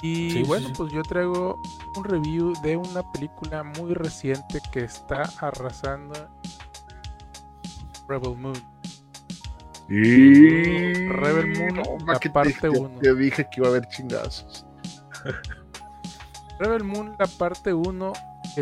[0.00, 1.60] Y bueno, pues yo traigo
[1.96, 6.14] un review de una película muy reciente que está arrasando
[8.08, 8.54] Rebel Moon.
[9.88, 13.00] Y Rebel Moon, la parte 1.
[13.00, 14.66] Te, dije que iba a haber chingazos.
[16.58, 18.12] Rebel Moon, la parte 1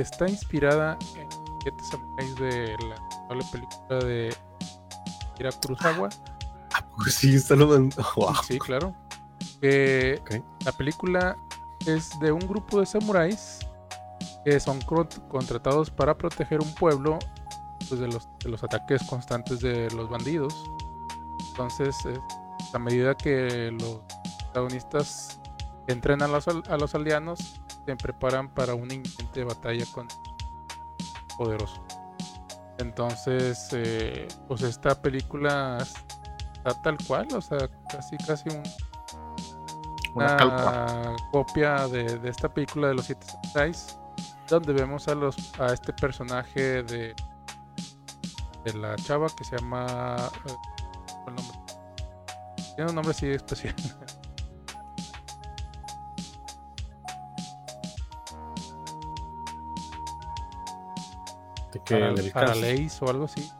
[0.00, 1.28] está inspirada en
[1.62, 2.76] siete samuráis de
[3.28, 4.34] la película de
[5.34, 6.08] Kira Kurosawa.
[6.74, 7.68] Ah, pues sí, está lo
[8.46, 8.94] Sí, claro.
[9.60, 11.36] La película
[11.86, 13.60] es de un grupo de samuráis
[14.44, 14.80] que son
[15.28, 17.18] contratados para proteger un pueblo
[17.88, 20.54] pues, de, los, de los ataques constantes de los bandidos.
[21.50, 21.96] Entonces,
[22.72, 24.00] a medida que los
[24.44, 25.40] protagonistas
[25.88, 30.08] entrenan a los, a los aldeanos, se preparan para una inminente batalla con
[31.38, 31.82] poderoso.
[32.78, 38.62] Entonces, eh, pues esta película está tal cual, o sea, casi casi un,
[40.14, 43.98] una, copia de, esta película de los siete samuráis,
[44.48, 47.14] donde vemos a los a este personaje de
[48.66, 50.54] de la chava que se llama eh,
[52.74, 53.74] tiene un nombre así especial
[61.86, 63.50] que para, o algo así.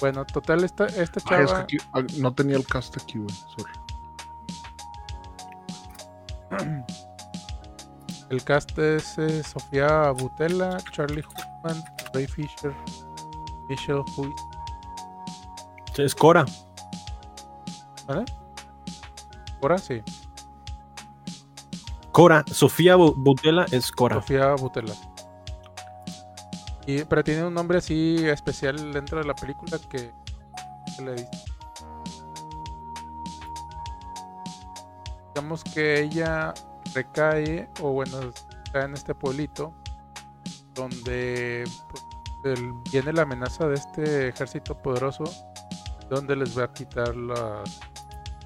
[0.00, 1.66] Bueno, total, esta, esta chava.
[1.92, 3.34] Ah, no tenía el cast aquí, güey.
[8.30, 12.74] El cast es eh, Sofía Butella, Charlie Huckman, Ray Fisher,
[13.70, 14.30] Michelle Huy.
[15.96, 16.44] Es Cora.
[18.06, 18.26] ¿Vale?
[19.60, 20.02] Cora, sí.
[22.12, 24.16] Cora, Sofía Butella es Cora.
[24.16, 24.54] Sofía
[26.88, 30.12] Butella pero tiene un nombre así especial dentro de la película que
[30.96, 31.30] que le dice.
[35.34, 36.54] Digamos que ella
[36.94, 38.18] recae, o bueno,
[38.64, 39.72] está en este pueblito,
[40.74, 42.60] donde pues,
[42.90, 45.24] viene la amenaza de este ejército poderoso,
[46.10, 47.14] donde les va a quitar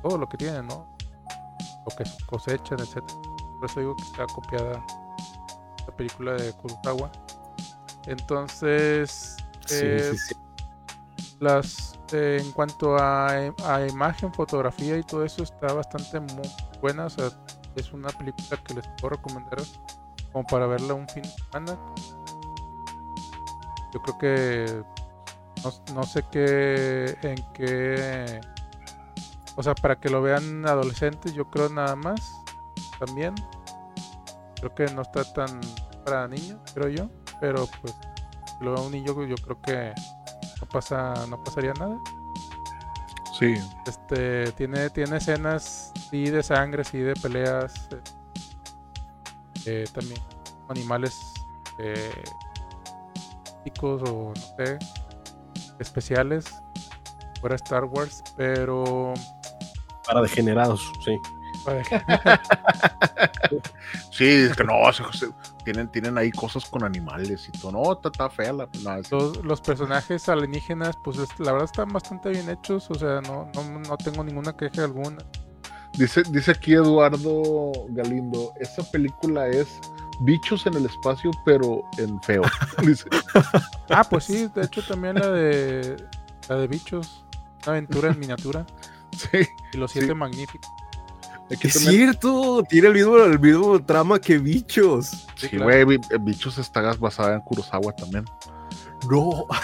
[0.02, 0.86] todo lo que tienen, ¿no?
[1.86, 3.02] Lo que cosechan, etc.
[3.58, 4.84] Por eso digo que está copiada
[5.86, 7.10] la película de Kurosawa.
[8.06, 10.34] Entonces, Sí, eh, sí, sí.
[11.40, 16.48] las eh, en cuanto a, a imagen, fotografía y todo eso está bastante muy
[16.80, 17.06] buena.
[17.06, 17.30] O sea,
[17.76, 19.58] es una película que les puedo recomendar
[20.32, 21.78] como para verla un fin de semana.
[23.94, 24.84] Yo creo que
[25.62, 28.40] no, no sé qué en qué
[29.56, 32.32] o sea, para que lo vean adolescentes, yo creo nada más
[32.98, 33.34] también.
[34.56, 35.60] Creo que no está tan
[36.04, 37.10] para niños, creo yo,
[37.42, 37.92] pero pues
[38.60, 39.92] lo vea un niño yo creo que
[40.60, 41.98] no pasa no pasaría nada.
[43.36, 48.00] Sí, Este tiene tiene escenas sí de sangre, sí de peleas, eh,
[49.66, 50.20] eh, también
[50.68, 51.18] animales
[51.80, 52.22] eh,
[53.80, 54.78] o no sé
[55.80, 56.44] especiales
[57.40, 59.14] fuera Star Wars, pero
[60.06, 61.18] Para degenerados, sí.
[64.12, 65.32] sí, es que no, se- se-
[65.64, 67.72] tienen, tienen ahí cosas con animales y todo.
[67.72, 68.68] No, está, está fea la.
[68.84, 72.94] no, es- los, los personajes alienígenas, pues es- la verdad están bastante bien hechos, o
[72.94, 75.18] sea, no, no, no tengo ninguna queja alguna.
[75.94, 79.78] Dice, dice aquí Eduardo Galindo, esa película es
[80.20, 82.42] bichos en el espacio, pero en feo.
[82.86, 83.04] Dice,
[83.90, 85.96] Ah, pues sí, de hecho también la de
[86.48, 87.24] la de bichos,
[87.64, 88.64] una aventura en miniatura
[89.16, 89.98] sí, y los Sí.
[89.98, 90.70] siete magníficos.
[91.50, 95.26] Aquí Es también- cierto, tiene el mismo, el mismo trama que bichos.
[95.36, 95.64] Sí, claro.
[95.64, 98.24] güey, bi- bichos está basada en Kurosawa también.
[99.10, 99.46] No.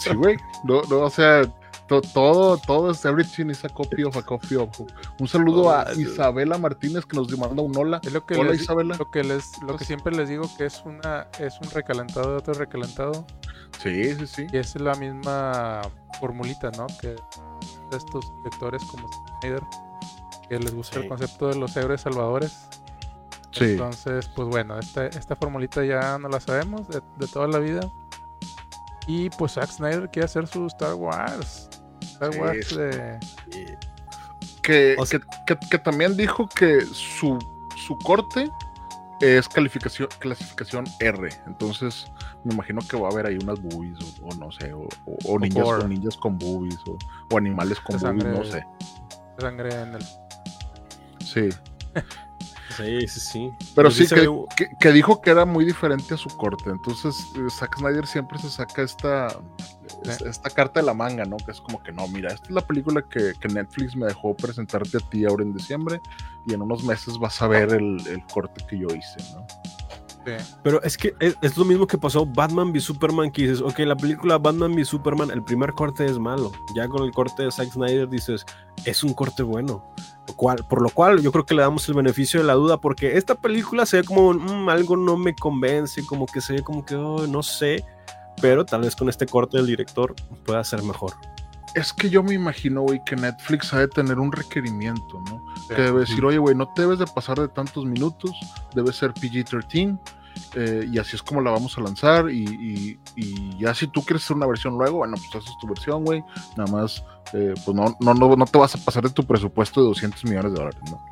[0.00, 0.36] Sí, güey.
[0.64, 1.50] No, no, o sea,
[1.88, 4.68] to- todo, todo es everything is a copy of a copy of.
[5.18, 8.00] Un saludo a Isabela Martínez que nos manda un hola.
[8.04, 8.96] Es lo que Hola les, Isabela.
[8.98, 12.36] lo que les, lo que siempre les digo que es una, es un recalentado de
[12.36, 13.24] otro recalentado
[13.82, 14.46] Sí, sí, sí.
[14.52, 15.80] y es la misma
[16.20, 16.86] formulita, ¿no?
[17.00, 17.16] Que
[17.96, 19.08] estos lectores como
[19.40, 19.62] Snyder,
[20.48, 21.02] que les gusta Sí.
[21.02, 22.68] el concepto de los héroes salvadores.
[23.52, 23.64] Sí.
[23.72, 27.80] Entonces, pues bueno, esta, esta formulita ya no la sabemos de, de toda la vida.
[29.06, 31.68] Y pues Zack Snyder quiere hacer su Star Wars.
[32.00, 32.76] Star Sí, Wars sí.
[32.76, 33.18] de...
[34.62, 37.38] Que, O sea- que, que- que también dijo que su,
[37.76, 38.50] su corte
[39.20, 41.28] es calificación, clasificación R.
[41.46, 42.06] Entonces,
[42.44, 45.18] me imagino que va a haber ahí unas boobies, o, o no sé, o, o-
[45.26, 46.96] o ninjas, o ninjas con boobies, o,
[47.32, 48.66] o animales con boobies, no sé.
[49.38, 50.04] sangre en el...
[51.34, 51.48] Sí.
[52.76, 53.50] Sí, sí, sí.
[53.76, 56.70] Pero sí, que, que- que dijo que era muy diferente a su corte.
[56.70, 59.28] Entonces, eh, Zack Snyder siempre se saca esta,
[60.04, 61.36] es- esta carta de la manga, ¿no?
[61.36, 64.34] Que es como que no, mira, esta es la película que, que Netflix me dejó
[64.34, 66.00] presentarte a ti ahora en diciembre
[66.46, 69.46] y en unos meses vas a ver el, el corte que yo hice, ¿no?
[70.62, 73.96] Pero es que es, lo mismo que pasó Batman v Superman, que dices, ok, la
[73.96, 76.52] película Batman v Superman, el primer corte es malo.
[76.74, 78.44] Ya con el corte de Zack Snyder dices,
[78.84, 79.84] es un corte bueno.
[80.68, 83.34] Por lo cual yo creo que le damos el beneficio de la duda, porque esta
[83.34, 86.96] película se ve como "Mm, algo no me convence, como que se ve como que
[86.96, 87.84] "Oh, no sé,
[88.40, 90.14] pero tal vez con este corte del director
[90.44, 91.12] pueda ser mejor.
[91.74, 95.42] Es que yo me imagino, güey, que Netflix ha de tener un requerimiento, ¿no?
[95.68, 95.74] Sí.
[95.74, 98.30] Que debe decir, oye, güey, no te debes de pasar de tantos minutos,
[98.74, 99.98] debe ser PG-13,
[100.56, 104.02] eh, y así es como la vamos a lanzar, y, y- y ya si tú
[104.04, 106.22] quieres hacer una versión luego, bueno, pues haces tu versión, güey,
[106.56, 109.80] nada más, eh, pues no, no, no, no te vas a pasar de tu presupuesto
[109.80, 111.04] de 200 millones de dólares, ¿no?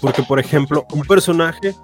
[0.00, 1.74] Porque, por ejemplo, un personaje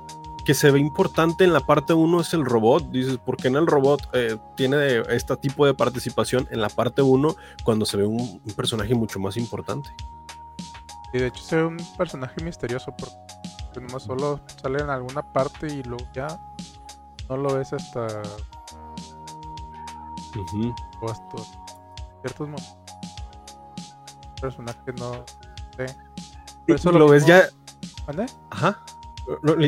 [0.48, 2.90] que se ve importante en la parte 1 es el robot.
[2.90, 7.02] Dices, ¿por qué en el robot eh, tiene este tipo de participación en la parte
[7.02, 9.90] 1 cuando se ve un, un personaje mucho más importante?
[11.12, 15.66] Y de hecho se ve un personaje misterioso porque nomás solo sale en alguna parte
[15.66, 16.40] y luego ya
[17.28, 18.06] no lo ves hasta,
[20.34, 20.74] Ujú.
[21.02, 21.36] o hasta
[22.22, 22.74] ciertos momentos.
[24.40, 25.12] Personaje no
[25.76, 25.94] sé.
[26.66, 27.42] Por eso lo ves ya,
[28.06, 28.24] ¿Mande?
[28.48, 28.82] ajá,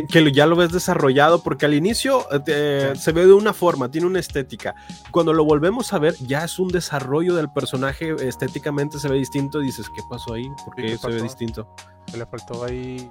[0.08, 4.06] que ya lo ves desarrollado porque al inicio eh, se ve de una forma, tiene
[4.06, 4.74] una estética.
[5.10, 9.60] Cuando lo volvemos a ver, ya es un desarrollo del personaje, estéticamente se ve distinto.
[9.60, 10.48] Dices, ¿qué pasó ahí?
[10.64, 11.74] ¿Por Sí, qué ¿qué se ve distinto?
[12.10, 13.10] que le faltó ahí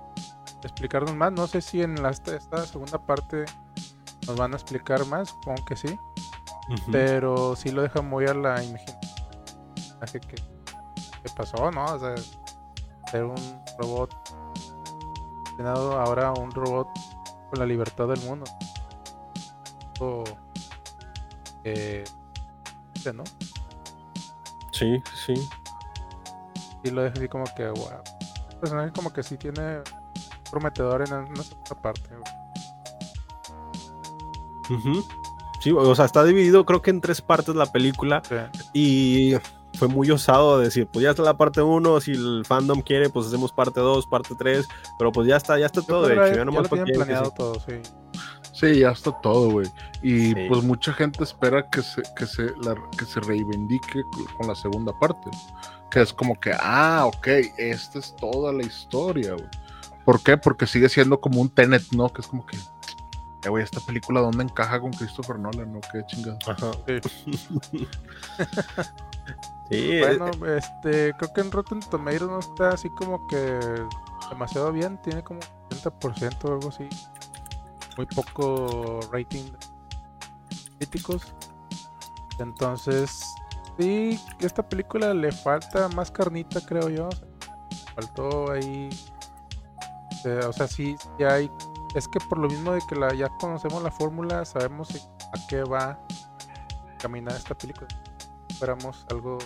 [0.64, 1.32] explicarnos más.
[1.32, 3.46] No sé si en la, esta, segunda parte
[4.28, 5.98] nos van a explicar más, supongo que sí.
[6.92, 9.00] Pero sí lo deja muy a la imaginación.
[10.12, 11.86] Que, que pasó, ¿no?
[11.86, 12.16] O sea,
[13.12, 14.14] ser un robot
[15.68, 16.88] ahora un robot
[17.50, 18.46] con la libertad del mundo.
[20.00, 20.24] O,
[21.64, 22.04] eh,
[23.14, 23.24] ¿no?
[24.72, 25.34] Sí, sí.
[26.84, 27.90] Y lo deja así como que, wow.
[28.52, 29.82] El personaje como que sí tiene
[30.50, 32.10] prometedor en una segunda parte.
[34.70, 35.06] Ujú.
[35.62, 38.36] Sí, o sea, está dividido creo que en tres partes la película Sí.
[38.74, 39.34] y
[39.80, 43.28] fue muy osado decir, pues ya está la parte 1, si el fandom quiere, pues
[43.28, 44.68] hacemos parte 2, parte 3,
[45.00, 47.32] pero pues ya está, ya está Yo todo que hecho, ya ya nomás lo planeado
[47.32, 47.76] todo, sí.
[48.54, 49.68] Sí, ya está todo, güey.
[50.04, 50.36] Y Sí.
[50.50, 54.56] pues mucha gente espera que se, que se, la- que se reivindique con- con la
[54.56, 55.30] segunda parte.
[55.90, 57.28] Que es como que, ah, ok,
[57.58, 59.48] esta es toda la historia, güey.
[60.06, 60.36] ¿Por qué?
[60.38, 62.10] Porque sigue siendo como un Tenet, ¿no?
[62.10, 65.72] Que es como que, eh, güey, esta película, ¿dónde encaja con Christopher Nolan?
[65.72, 65.80] ¿No?
[65.92, 66.38] Qué chingada.
[66.48, 66.72] Ajá.
[66.86, 67.88] Sí.
[69.70, 73.60] Sí, Bueno, eh, este, creo que en Rotten Tomatoes no está así como que
[74.30, 75.40] demasiado bien, tiene como
[75.70, 76.88] 30% o algo así.
[77.98, 79.52] Muy poco rating
[80.78, 81.36] críticos.
[82.40, 83.22] Entonces,
[83.78, 87.10] sí, esta película le falta más carnita, creo yo.
[87.96, 88.90] Faltó ahí.
[90.26, 91.52] eh, o sea, sí, ya hay.
[91.96, 94.90] Es que por lo mismo de que la, ya conocemos la fórmula, sabemos
[95.34, 96.00] a qué va a
[97.00, 97.88] caminar esta película.
[98.50, 99.38] Esperamos algo.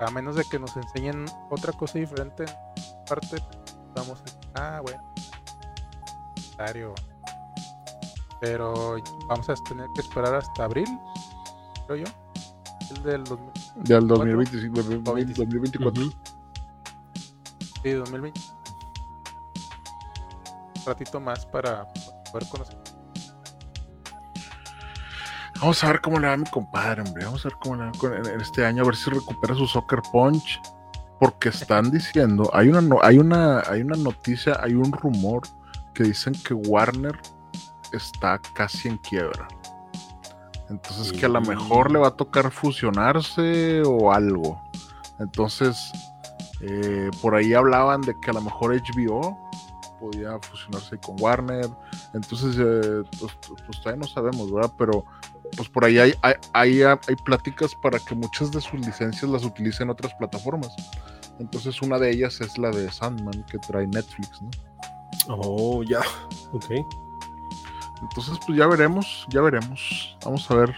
[0.00, 3.36] A menos de que nos enseñen otra cosa diferente en parte,
[3.94, 4.22] vamos
[4.54, 5.02] a ah, bueno.
[8.40, 8.96] Pero
[9.28, 10.86] vamos a tener que esperar hasta abril,
[11.86, 12.12] creo yo.
[12.90, 13.52] El del 2000
[13.84, 14.16] Ya el ¿Cuatro?
[14.18, 15.44] 2025, 2025.
[15.44, 16.02] 2024.
[16.02, 16.12] ujú.
[17.82, 18.40] sí, 2020.
[20.78, 21.86] Un ratito más para
[22.30, 22.85] poder conocer.
[25.60, 27.24] Vamos a ver cómo le va a mi compadre, hombre.
[27.24, 30.00] Vamos a ver cómo le va en este año, a ver si recupera su soccer
[30.12, 30.60] punch.
[31.18, 35.42] Porque están diciendo, hay una, hay una, hay una noticia, hay un rumor
[35.94, 37.18] que dicen que Warner
[37.92, 39.48] está casi en quiebra.
[40.68, 44.60] Entonces que a lo mejor le va a tocar fusionarse o algo.
[45.18, 45.90] Entonces,
[46.60, 49.38] eh, por ahí hablaban de que a lo mejor HBO
[50.00, 51.70] podía fusionarse con Warner.
[52.14, 54.72] Entonces, eh, pues, pues todavía no sabemos, ¿verdad?
[54.76, 55.04] Pero
[55.56, 59.44] pues por ahí hay, hay, hay, hay pláticas para que muchas de sus licencias las
[59.44, 60.74] utilicen otras plataformas.
[61.38, 64.50] Entonces una de ellas es la de Sandman que trae Netflix, ¿no?
[65.28, 66.00] Oh, ya.
[66.52, 66.70] Ok.
[68.02, 70.16] Entonces pues ya veremos, ya veremos.
[70.24, 70.74] Vamos a ver.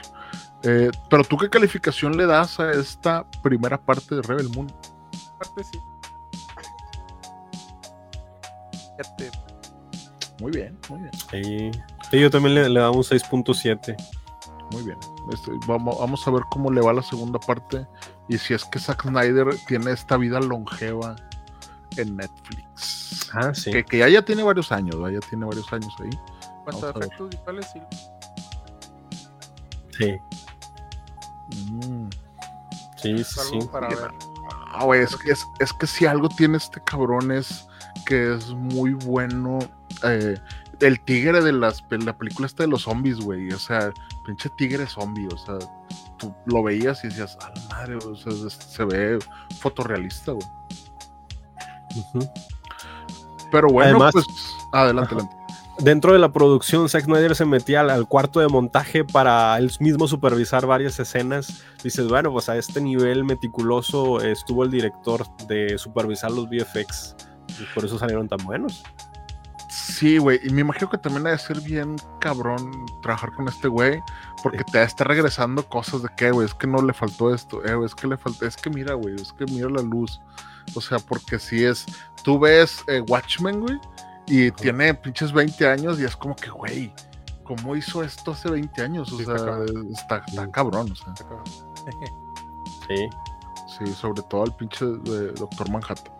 [0.65, 4.73] Eh, pero tú qué calificación le das a esta primera parte de Rebel Moon?
[5.37, 5.79] Aparte sí.
[10.41, 11.71] Muy bien, muy bien, Sí.
[12.11, 13.97] Sí, yo también le, le daba un 6.7.
[14.73, 14.99] muy bien.
[15.33, 17.87] Este, vamos, vamos a ver cómo le va la segunda parte
[18.29, 21.17] y si es que Zack Snyder tiene esta vida longeva
[21.97, 23.31] en Netflix.
[23.35, 23.71] Ah, sí.
[23.71, 26.11] Que, que ya, ya tiene varios años, ya tiene varios años ahí.
[26.67, 26.97] ver.
[26.97, 27.81] efectos visuales, sí.
[29.99, 30.17] Sí,
[31.73, 32.09] Mm.
[32.99, 33.41] sí, sí.
[33.51, 33.59] sí.
[33.73, 34.11] para ver.
[34.73, 37.67] Ah, güey, es, que- es, es que si algo tiene este cabrón es
[38.05, 39.59] que es muy bueno.
[40.05, 40.39] eh,
[40.81, 43.51] el tigre de las, de la película esta de los zombies, güey.
[43.53, 43.93] O sea,
[44.25, 45.29] pinche tigre zombie.
[45.33, 45.59] O sea,
[46.19, 49.19] tú lo veías y decías, a la madre, o sea, se ve
[49.61, 50.47] fotorrealista, güey.
[53.51, 54.27] Pero bueno, Además- pues
[54.73, 55.37] adelante, adelante.
[55.81, 59.71] Dentro de la producción, Zack Snyder se metía al, al cuarto de montaje para él
[59.79, 61.63] mismo supervisar varias escenas.
[61.85, 67.15] Dices, bueno, pues a este nivel meticuloso estuvo el director de supervisar los VFX.
[67.61, 68.83] Y por eso salieron tan buenos.
[69.79, 73.69] Sí, güey, y me imagino que también ha de ser bien cabrón trabajar con este
[73.69, 74.01] güey,
[74.43, 77.79] porque te está regresando cosas de que, güey, es que no le faltó esto, eh,
[77.85, 80.21] es que le faltó, es que mira, güey, es que mira la luz.
[80.75, 81.87] O sea, porque si es,
[82.25, 83.79] tú ves eh, Watchmen, güey,
[84.27, 86.93] y tiene pinches 20 años y es como que, güey,
[87.45, 89.13] ¿cómo hizo esto hace 20 años?
[89.13, 89.89] O Sí, sea, está cabrón.
[89.93, 91.15] está, está cabrón, o sea,
[92.87, 93.09] Sí.
[93.79, 96.13] sí, sobre todo el pinche eh, Doctor Manhattan.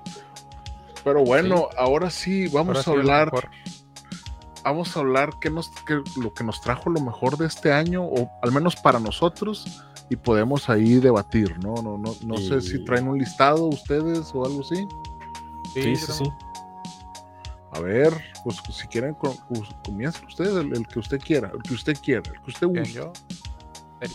[1.09, 3.33] Pero bueno, ahora sí, vamos Ahora a hablar
[4.65, 8.03] vamos a hablar qué nos, qué- lo que nos trajo lo mejor de este año,
[8.05, 11.75] o al menos para nosotros, y podemos ahí debatir, ¿no?
[11.83, 14.87] No, no, no sé si traen un listado ustedes o algo así.
[15.75, 16.25] Sí, sí, sí.
[17.73, 18.13] A ver,
[18.45, 19.39] pues si quieren, pues,
[19.85, 22.93] comiencen ustedes el, el que usted quiera, el que usted quiera, el que usted guste.
[22.93, 23.13] yo.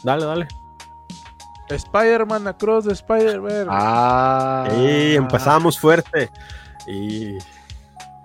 [0.04, 0.48] Dale, dale.
[1.70, 3.70] Spider-Man Across the Spider-Verse.
[3.72, 6.30] Ah, Sí, empezamos fuerte.
[6.88, 7.38] Y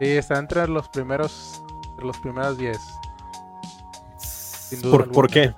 [0.01, 2.79] Sí, está entre los primeros, entre los primeros 10.
[4.83, 5.11] duda ¿Por.
[5.13, 5.55] ¿Por qué?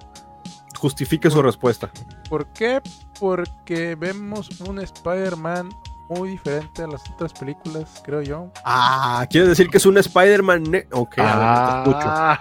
[0.79, 1.91] Justifique su respuesta.
[2.29, 2.81] ¿Por qué?
[3.19, 5.69] Porque vemos un Spider-Man
[6.09, 8.51] muy diferente a las otras películas, creo yo.
[8.65, 10.63] Ah, ¿quieres decir que es un Spider-Man?
[10.65, 12.09] ne- Ok, a ver, te escucho.
[12.11, 12.41] Ah,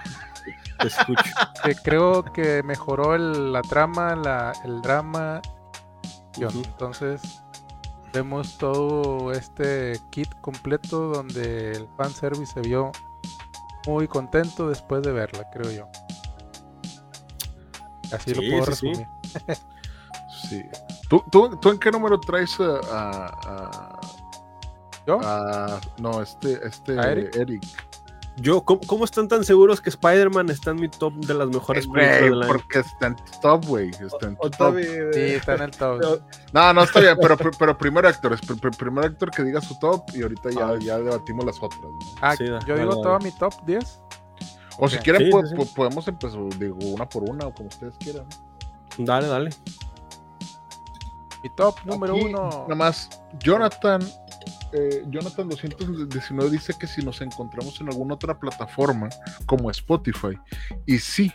[0.80, 1.22] Te escucho.
[1.64, 5.42] Que creo que mejoró el- la trama, la, el drama.
[6.38, 7.20] Entonces,
[8.12, 12.92] vemos todo este kit completo donde el fanservice se vio
[13.86, 15.88] muy contento después de verla, creo yo.
[18.12, 18.88] Así lo puedo sí, sí.
[18.92, 19.06] resumir.
[20.48, 20.64] Sí.
[21.08, 22.80] ¿Tú, tú, tú en qué número traes a.
[22.90, 24.00] a-
[25.06, 25.20] ¿Yo?
[25.22, 26.94] a- no, este, este.
[26.94, 27.62] Eric?
[28.36, 31.86] Yo, ¿cómo, cómo están tan seguros que Spider-Man está en mi top de las mejores
[31.86, 32.52] películas Güey, del año?
[32.52, 33.90] porque está en top, güey.
[33.90, 34.76] Está en top.
[35.12, 36.22] Sí, está en el top.
[36.52, 39.42] No, no, está bien, pero, pero, pero primero Héctor, es pr- pr- primero Héctor que
[39.44, 40.78] diga su top y ahorita ya, Ah.
[40.80, 41.82] ya debatimos las otras.
[41.82, 41.98] ¿no?
[42.22, 44.00] Ah, Sí, yo digo todo mi top 10.
[44.78, 45.54] O si quieren, Sí, po- sí, sí.
[45.56, 48.24] po- podemos empezar, digo, una por una o como ustedes quieran.
[48.96, 49.50] Dale, dale.
[51.42, 52.48] Mi top número Aquí, uno.
[52.68, 54.00] Nada más, Jonathan,
[54.72, 59.08] eh, Jonathan 219 dice que si nos encontramos en alguna otra plataforma
[59.46, 60.36] como Spotify.
[60.86, 61.32] Y sí,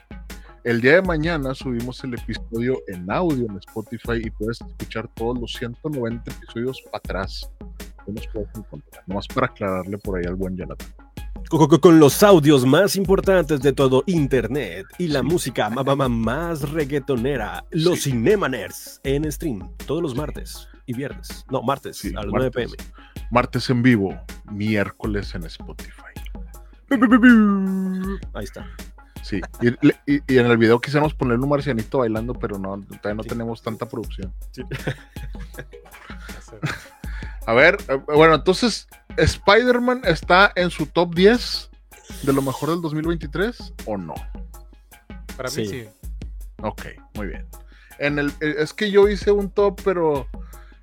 [0.63, 5.39] el día de mañana subimos el episodio en audio en Spotify y puedes escuchar todos
[5.39, 7.49] los 190 episodios para atrás.
[8.07, 9.03] Ahí nos puedes encontrar.
[9.07, 10.87] Nomás para aclararle por ahí al buen Jonathan.
[11.49, 17.63] Con, los audios más importantes de todo Internet y la música ma- ma- más reggaetonera,
[17.69, 18.11] los Sí.
[18.11, 21.45] Cinemaners en stream todos los martes y viernes.
[21.51, 22.75] No, martes Sí, a las 9 martes.
[22.75, 22.91] pm.
[23.31, 24.19] Martes en vivo,
[24.51, 26.01] miércoles en Spotify.
[28.33, 28.67] Ahí está.
[29.23, 32.79] Sí, y, le- y- y en el video quisiéramos ponerle un marcianito bailando, pero no,
[33.01, 33.29] todavía no Sí.
[33.29, 34.31] tenemos tanta producción.
[34.51, 34.63] Sé.
[37.47, 38.87] A ver, eh, bueno, entonces,
[39.17, 41.69] ¿Spider-Man está en su top 10
[42.23, 44.13] de lo mejor del 2023 o no?
[45.35, 45.65] Para mí Sí.
[45.67, 45.87] sí.
[46.61, 46.85] Ok,
[47.15, 47.45] muy bien.
[47.99, 50.27] En el, eh, es que yo hice un top, pero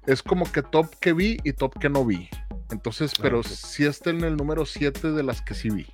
[0.07, 2.29] es como que top que vi y top que no vi.
[2.71, 3.47] Entonces, pero ok.
[3.47, 5.87] sí está en el número 7 de las que sí vi.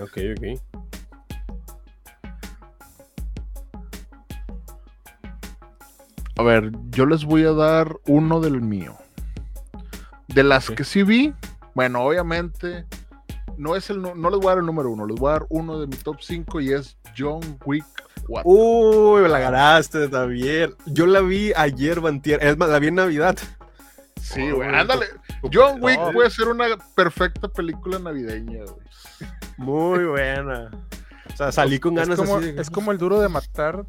[0.00, 0.60] Ok, ok.
[6.36, 8.96] A ver, yo les voy a dar uno del mío.
[10.28, 11.34] De las que sí vi,
[11.74, 12.86] bueno, obviamente,
[13.58, 15.46] no es el no les voy a dar el número uno, les voy a dar
[15.50, 17.84] uno de mi top 5 y es John Wick
[18.30, 18.48] 4.
[18.50, 20.74] Uy, me la ganaste también.
[20.86, 22.42] Yo la vi ayer, Bantier.
[22.44, 23.36] Es más, la vi en Navidad.
[24.20, 25.06] sí, güey, ándale.
[25.52, 28.86] John Wick no, puede ser una perfecta película navideña, güey.
[29.56, 30.70] Muy buena.
[31.32, 33.84] O sea, salí con Es ganas como, así de- es como el duro de matar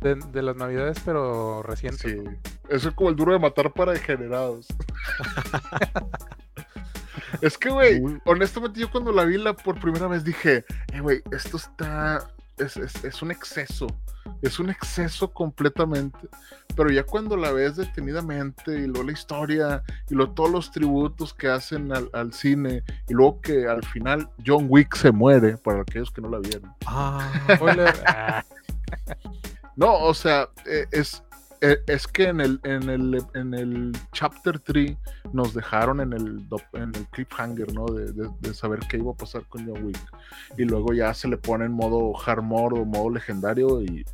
[0.00, 1.98] de, de las navidades, pero reciente.
[2.10, 2.22] Sí,
[2.68, 4.66] eso es como el duro de matar para degenerados.
[7.40, 11.22] es que, güey, honestamente yo cuando la vi la por primera vez dije, eh, güey,
[11.32, 13.86] esto está, es, es- es un exceso,
[14.42, 16.18] es un exceso completamente.
[16.76, 21.32] Pero ya cuando la ves detenidamente y luego la historia y luego todos los tributos
[21.34, 25.82] que hacen al, al cine y luego que al final John Wick se muere, para
[25.82, 26.72] aquellos que no la vieron.
[26.86, 27.30] Ah,
[29.76, 31.22] No, o sea, eh, es,
[31.86, 34.96] es que en el, en el, en el chapter 3
[35.32, 37.86] nos dejaron en el, en el cliffhanger, ¿no?
[37.86, 39.98] De, de- saber qué iba a pasar con John Wick.
[40.58, 44.04] Y luego ya se le pone en modo hard mode o modo legendario y,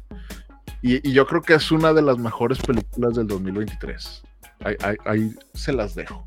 [0.83, 4.23] y, yo creo que es una de las mejores películas del 2023.
[4.65, 6.25] Ahí, ahí- ahí se las dejo.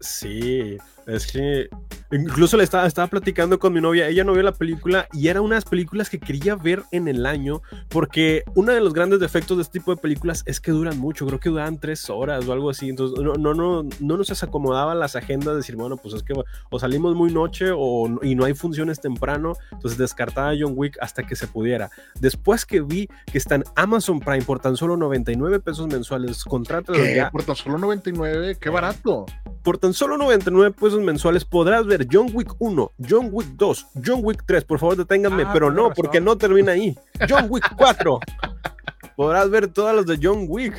[0.00, 0.76] sí.
[1.06, 1.68] Es que
[2.12, 4.08] incluso le estaba, estaba platicando con mi novia.
[4.08, 7.08] Ella no vio la película y era una de las películas que quería ver en
[7.08, 7.62] el año.
[7.88, 11.26] Porque uno de los grandes defectos de este tipo de películas es que duran mucho.
[11.26, 12.88] Creo que duran tres horas o algo así.
[12.88, 16.34] Entonces no, no, no, no nos acomodaban las agendas de decir, bueno, pues es que
[16.70, 19.54] o salimos muy noche o, y no hay funciones temprano.
[19.70, 21.90] Entonces descartaba John Wick hasta que se pudiera.
[22.20, 26.98] Después que vi que está en Amazon Prime por tan solo 99 pesos mensuales, contrátalo
[26.98, 27.16] ¿Qué?
[27.16, 27.30] ya.
[27.30, 29.26] Por tan solo 99, qué barato.
[29.62, 34.20] Por tan solo 99 pesos mensuales podrás ver John Wick 1, John Wick 2, John
[34.22, 34.64] Wick 3.
[34.64, 35.94] Por favor, deténganme, Ah, pero no, razón.
[35.96, 36.96] porque no termina ahí.
[37.28, 38.20] John Wick 4.
[39.16, 40.74] podrás ver todas las de John Wick.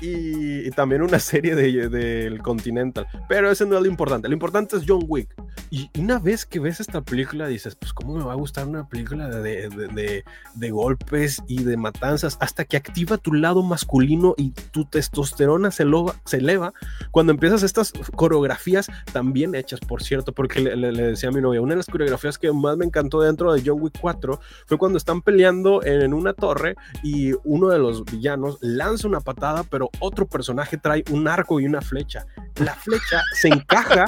[0.00, 3.06] Y, y también una serie del de, del Continental.
[3.28, 4.28] Pero ese no es lo importante.
[4.28, 5.28] Lo importante es John Wick.
[5.70, 8.88] Y una vez que ves esta película, dices: Pues, ¿cómo me va a gustar una
[8.88, 10.24] película de, de, de-
[10.54, 12.36] de golpes y de matanzas?
[12.40, 16.72] Hasta que activa tu lado masculino y tu testosterona se, eleva- se eleva
[17.10, 21.40] cuando empiezas estas coreografías también hechas, por cierto, porque le, le- le decía a mi
[21.40, 24.78] novia, una de las coreografías que más me encantó dentro de John Wick 4 fue
[24.78, 29.89] cuando están peleando en una torre y uno de los villanos lanza una patada, pero
[29.98, 32.26] otro personaje trae un arco y una flecha.
[32.56, 34.06] la flecha se encaja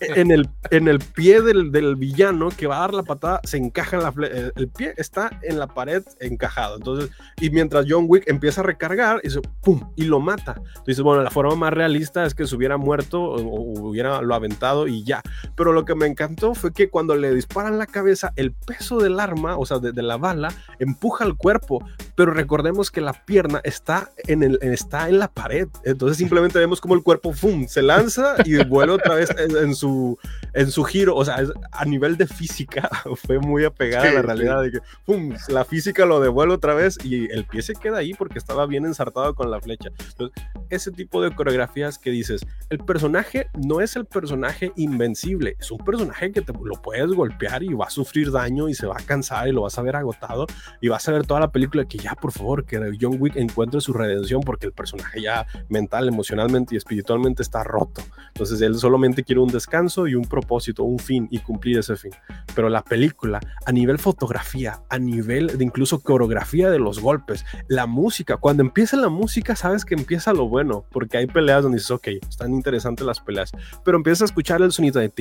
[0.00, 3.56] en el, en el pie del, del villano que va a dar la patada, se
[3.56, 6.76] encaja en la flecha, el pie está en la pared encajado.
[6.76, 9.28] Entonces, y mientras John Wick empieza a recargar, y,
[9.62, 9.92] ¡pum!
[9.96, 10.60] y lo mata.
[10.78, 14.86] Entonces, bueno, la forma más realista es que se hubiera muerto o, hubiera lo aventado
[14.86, 15.22] y ya.
[15.56, 19.20] Pero lo que me encantó fue que cuando le disparan la cabeza, el peso del
[19.20, 21.84] arma, o sea, de, la bala, empuja al cuerpo.
[22.14, 25.68] Pero recordemos que la pierna está en, el, está en la pared.
[25.84, 27.66] Entonces simplemente vemos como el cuerpo ¡fum!
[27.66, 30.18] se lanza y vuelve otra vez en, su,
[30.52, 31.16] en su giro.
[31.16, 31.42] O sea,
[31.72, 32.90] a nivel de física
[33.26, 35.34] fue muy apegada a la realidad de que ¡fum!
[35.48, 38.86] la física lo devuelve otra vez y el pie se queda ahí porque estaba bien
[38.86, 39.90] ensartado con la flecha.
[40.10, 45.70] Entonces, ese tipo de coreografías que dices, el personaje no es el personaje invencible, es
[45.70, 48.96] un personaje que te lo puedes golpear y va a sufrir daño y se va
[48.98, 50.46] a cansar y lo vas a ver agotado
[50.80, 53.80] y vas a ver toda la película que ya, por favor, que John Wick encuentre
[53.80, 58.02] su redención porque el personaje ya mental, emocionalmente y espiritualmente está roto.
[58.28, 62.12] Entonces él solamente quiere un descanso y un propósito, un fin y cumplir ese fin.
[62.54, 67.86] Pero la película, a nivel fotografía, a nivel de incluso coreografía de los golpes, la
[67.86, 71.90] música, cuando empieza la música sabes que empieza lo bueno, porque hay peleas donde dices,
[71.90, 73.52] ok, están interesantes las peleas,
[73.84, 75.12] pero empiezas a escuchar el sonido de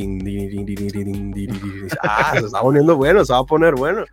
[2.02, 4.04] ah, se está poniendo bueno, se va a poner bueno.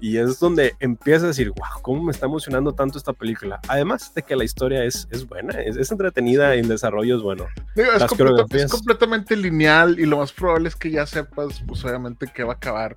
[0.00, 3.60] Y es donde empieza a decir, wow, cómo me está emocionando tanto esta película.
[3.68, 7.46] Además de que la historia es, es buena, es, entretenida y el desarrollo es bueno.
[7.74, 12.42] es, es, completamente lineal y lo más probable es que ya sepas, pues obviamente, que
[12.44, 12.96] va a acabar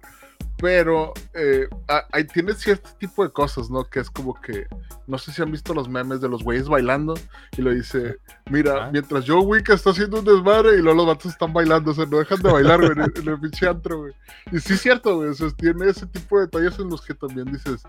[0.64, 1.68] pero eh,
[2.14, 3.84] ahí tiene cierto tipo de cosas, ¿no?
[3.84, 4.66] Que es como que,
[5.08, 7.16] no sé si han visto los memes de los güeyes bailando
[7.58, 8.16] y lo dice,
[8.50, 11.94] mira, mientras Joe Wick está haciendo un desmadre y luego los vatos están bailando, o
[11.94, 14.14] sea, no dejan de bailar, güey, en, el pinche antro, güey.
[14.54, 17.14] Y sí es cierto, güey, o sea, tiene ese tipo de detalles en los que
[17.14, 17.84] también dices,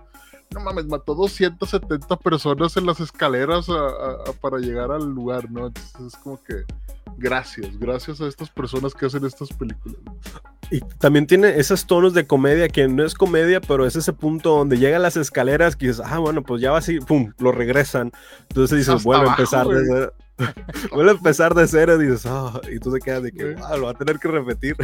[0.51, 3.69] no mames, mató 270 personas en las escaleras
[4.41, 5.69] para llegar al lugar, ¿no?
[5.69, 6.65] Entonces es como que
[7.17, 9.99] gracias, gracias a estas personas que hacen estas películas.
[10.71, 14.57] Y también tiene esos tonos de comedia que no es comedia, pero es ese punto
[14.57, 18.13] donde llega las escaleras que dices, ah, bueno, pues ya va así, pum, lo regresan.
[18.49, 20.13] Entonces dices, vuelve a empezar de cero.
[20.93, 23.77] vuelve a empezar de cero y dices, ah, y tú te quedas de que, ah,
[23.77, 24.77] lo va a tener que repetir.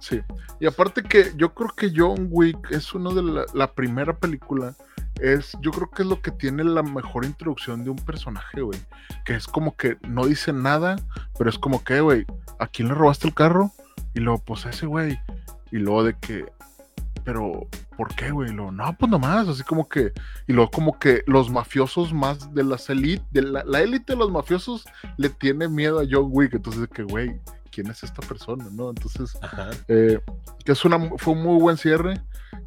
[0.00, 0.20] sí.
[0.60, 4.74] Y aparte que yo creo que John Wick es una de la, la primera película
[5.20, 8.78] es, yo creo que es lo que tiene la mejor introducción de un personaje, güey.
[9.24, 10.96] Que es como que no dice nada,
[11.38, 12.26] pero es como que, güey,
[12.58, 13.70] ¿a quién le robaste el carro?
[14.14, 15.18] Y luego, pues ese güey.
[15.70, 16.46] Y luego de que,
[17.24, 17.66] pero,
[17.96, 18.52] ¿por qué, güey?
[18.52, 20.12] No, pues nomás, así como que,
[20.46, 24.30] y luego como que los mafiosos más de las élite, de la élite de los
[24.30, 24.84] mafiosos
[25.16, 27.40] le tiene miedo a John Wick, entonces de que, güey,
[27.72, 28.66] ¿quién es esta persona?
[28.70, 28.90] ¿no?
[28.90, 29.36] Entonces,
[29.88, 30.20] eh,
[30.64, 32.20] que es una, fue un muy buen cierre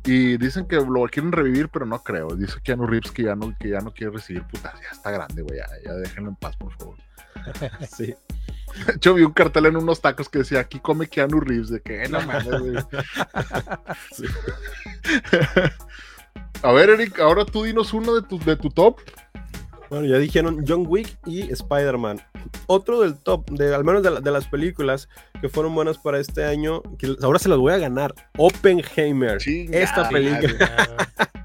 [0.04, 2.36] y dicen que lo quieren revivir, pero no creo.
[2.36, 5.42] Dice Keanu Reeves que ya no, que ya no quiere recibir putas, ya está grande,
[5.42, 6.98] güey, ya, ya déjenlo en paz, por favor.
[7.90, 8.16] sí.
[9.02, 12.10] Yo vi un cartel en unos tacos que decía, aquí come Keanu Reeves, de que
[12.10, 12.48] no mames,
[16.64, 19.00] A ver, Eric, ahora tú dinos uno de tu, de tu top.
[19.90, 22.22] Bueno, ya dijeron John Wick y Spider-Man.
[22.68, 25.10] Otro del top, de, al menos de, las películas
[25.42, 28.14] que fueron buenas para este año, que ahora se las voy a ganar.
[28.38, 29.38] Oppenheimer.
[29.72, 30.88] esta película.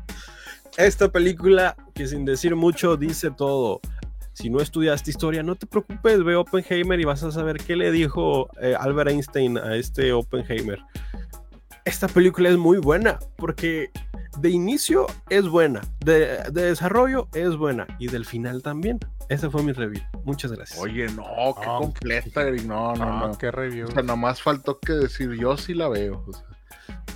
[0.76, 3.80] esta película que sin decir mucho dice todo.
[4.32, 7.90] Si no estudiaste historia, no te preocupes, ve Oppenheimer y vas a saber qué le
[7.90, 10.78] dijo eh, Albert Einstein a este Oppenheimer.
[11.84, 13.90] Esta película es muy buena porque
[14.38, 18.98] de inicio es buena, de, desarrollo es buena y del final también.
[19.28, 20.02] Ese fue mi review.
[20.24, 20.80] Muchas gracias.
[20.80, 23.38] Oye, no, qué completa, No, no, no.
[23.38, 23.86] Qué review.
[23.86, 26.24] O sea, nomás faltó que decir yo sí la veo.
[26.26, 26.49] O sea.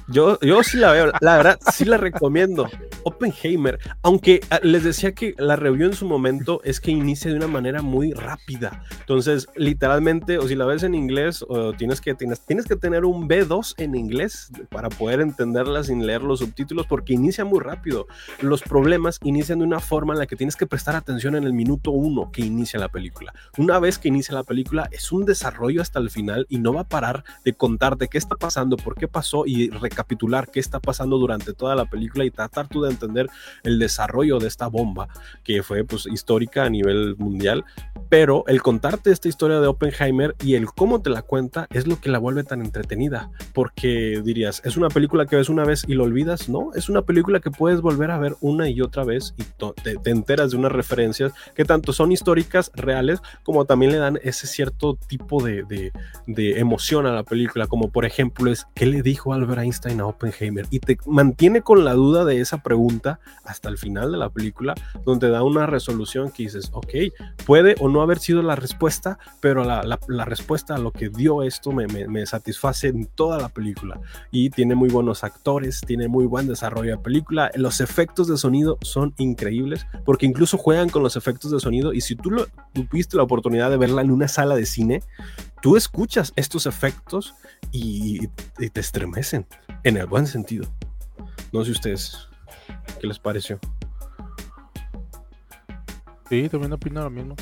[0.06, 2.68] Yo, yo sí la veo, la verdad, sí la recomiendo.
[3.04, 7.36] Oppenheimer, aunque ah, les decía que la review en su momento es que inicia de
[7.36, 8.82] una manera muy rápida.
[9.00, 13.04] Entonces, literalmente, o si la ves en inglés, o tienes que, tienes, tienes que tener
[13.04, 18.06] un B2 en inglés para poder entenderla sin leer los subtítulos, porque inicia muy rápido.
[18.40, 21.52] Los problemas inician de una forma en la que tienes que prestar atención en el
[21.52, 23.32] minuto uno que inicia la película.
[23.56, 26.82] Una vez que inicia la película, es un desarrollo hasta el final y no va
[26.82, 31.18] a parar de contarte qué está pasando, por qué pasó y recapitular qué está pasando
[31.18, 33.28] durante toda la película y tratar tú de entender
[33.62, 35.08] el desarrollo de esta bomba
[35.44, 37.64] que fue pues histórica a nivel mundial,
[38.08, 42.00] pero el contarte esta historia de Oppenheimer y el cómo te la cuenta es lo
[42.00, 45.94] que la vuelve tan entretenida, porque dirías, es una película que ves una vez y
[45.94, 49.34] lo olvidas, no, es una película que puedes volver a ver una y otra vez
[49.38, 49.44] y
[49.82, 54.46] te, enteras de unas referencias que tanto son históricas, reales, como también le dan ese
[54.46, 55.92] cierto tipo de, de,
[56.26, 60.06] de emoción a la película, como por ejemplo es, ¿qué le dijo Albert Einstein a
[60.06, 60.66] Oppenheimer?
[60.70, 64.74] Y te mantiene con la duda de esa pregunta hasta el final de la película,
[65.04, 66.88] donde da una resolución que dices, ok,
[67.46, 71.42] puede o no haber sido la respuesta, pero la, la, respuesta a lo que dio
[71.42, 74.00] esto me, me, me, satisface en toda la película.
[74.30, 78.78] Y tiene muy buenos actores, tiene muy buen desarrollo de película, los efectos de sonido
[78.82, 82.30] son increíbles, porque incluso juegan con los efectos de sonido y si tú
[82.72, 85.02] tuviste la oportunidad de verla en una sala de cine,
[85.64, 87.34] tú escuchas estos efectos
[87.72, 88.28] y,
[88.58, 89.46] y, te estremecen,
[89.82, 90.70] en el buen sentido.
[91.52, 92.28] No sé ustedes,
[93.00, 93.58] ¿qué les pareció?
[96.28, 97.34] Sí, también opino lo mismo.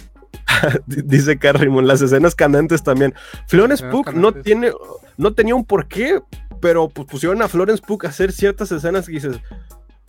[0.87, 3.13] Dice Carrimon, las escenas canantes también.
[3.49, 4.71] Florence Pugh no tiene,
[5.17, 6.23] no tenía un porqué,
[6.61, 9.41] pero pues pusieron a Florence Pugh a hacer ciertas escenas y dices,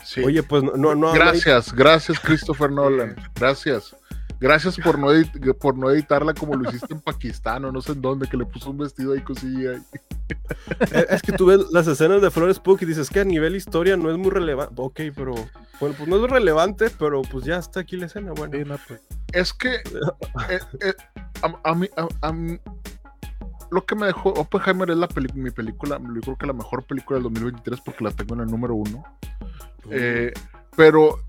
[0.03, 0.22] sí.
[0.22, 1.14] oye, pues no, no.
[1.14, 1.80] Gracias, no hay...
[1.80, 3.95] gracias Christopher Nolan, gracias.
[4.43, 7.93] Gracias por no, edit por no editarla como lo hiciste en Pakistán o no sé
[7.93, 9.81] en dónde, que le puso un vestido ahí cosilla.
[11.09, 13.95] Es que tú ves las escenas de Flores Pugh y dices que a nivel historia
[13.95, 14.73] no es muy relevante.
[14.77, 15.33] Ok, pero
[15.79, 18.33] bueno, pues no es relevante, pero pues ya está aquí la escena.
[18.33, 19.01] Bueno, sí, no, pues.
[19.31, 20.93] es que eh, eh,
[21.41, 22.59] a, a, mí, a, a mí
[23.71, 27.15] lo que me dejó Oppenheimer es la mi película, yo creo que la mejor película
[27.15, 29.05] del 2023 porque la tengo en el número uno.
[29.89, 30.33] Eh,
[30.75, 31.19] pero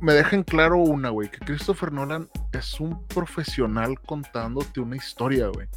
[0.00, 5.68] me dejen claro una, güey, que Christopher Nolan es un profesional contándote una historia, güey.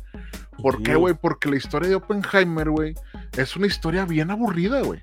[0.62, 1.14] ¿Por qué, güey?
[1.14, 2.96] Porque la historia de Oppenheimer, güey,
[3.38, 5.00] es una historia bien aburrida, güey.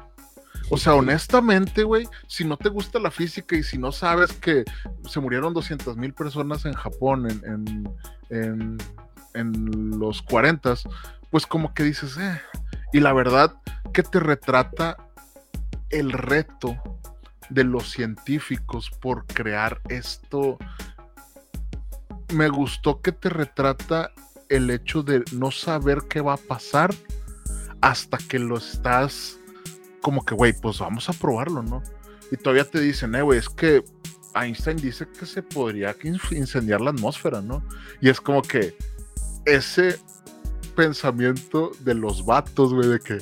[0.70, 4.64] O sea, honestamente, güey, si no te gusta la física y si no sabes que
[5.08, 7.90] se murieron 200 mil personas en Japón en, en,
[8.30, 8.78] en
[9.34, 10.74] en los 40,
[11.30, 12.40] pues como que dices, eh.
[12.92, 13.54] Y la verdad
[13.92, 14.96] que te retrata
[15.90, 16.76] el reto
[17.50, 20.58] de los científicos por crear esto.
[22.32, 24.12] Me gustó que te retrata
[24.48, 26.94] el hecho de no saber qué va a pasar
[27.80, 29.38] hasta que lo estás
[30.00, 31.82] como que, güey, pues vamos a probarlo, ¿no?
[32.30, 33.84] Y todavía te dicen, eh, güey, es que
[34.34, 35.94] Einstein dice que se podría
[36.30, 37.62] incendiar la atmósfera, ¿no?
[38.00, 38.76] Y es como que,
[39.44, 39.98] ese
[40.76, 43.18] pensamiento de los vatos, güey, de que,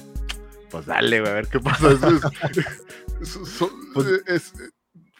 [0.70, 1.88] pues dale, güey, a ver qué pasa.
[3.20, 3.38] es,
[3.94, 4.52] pues, es,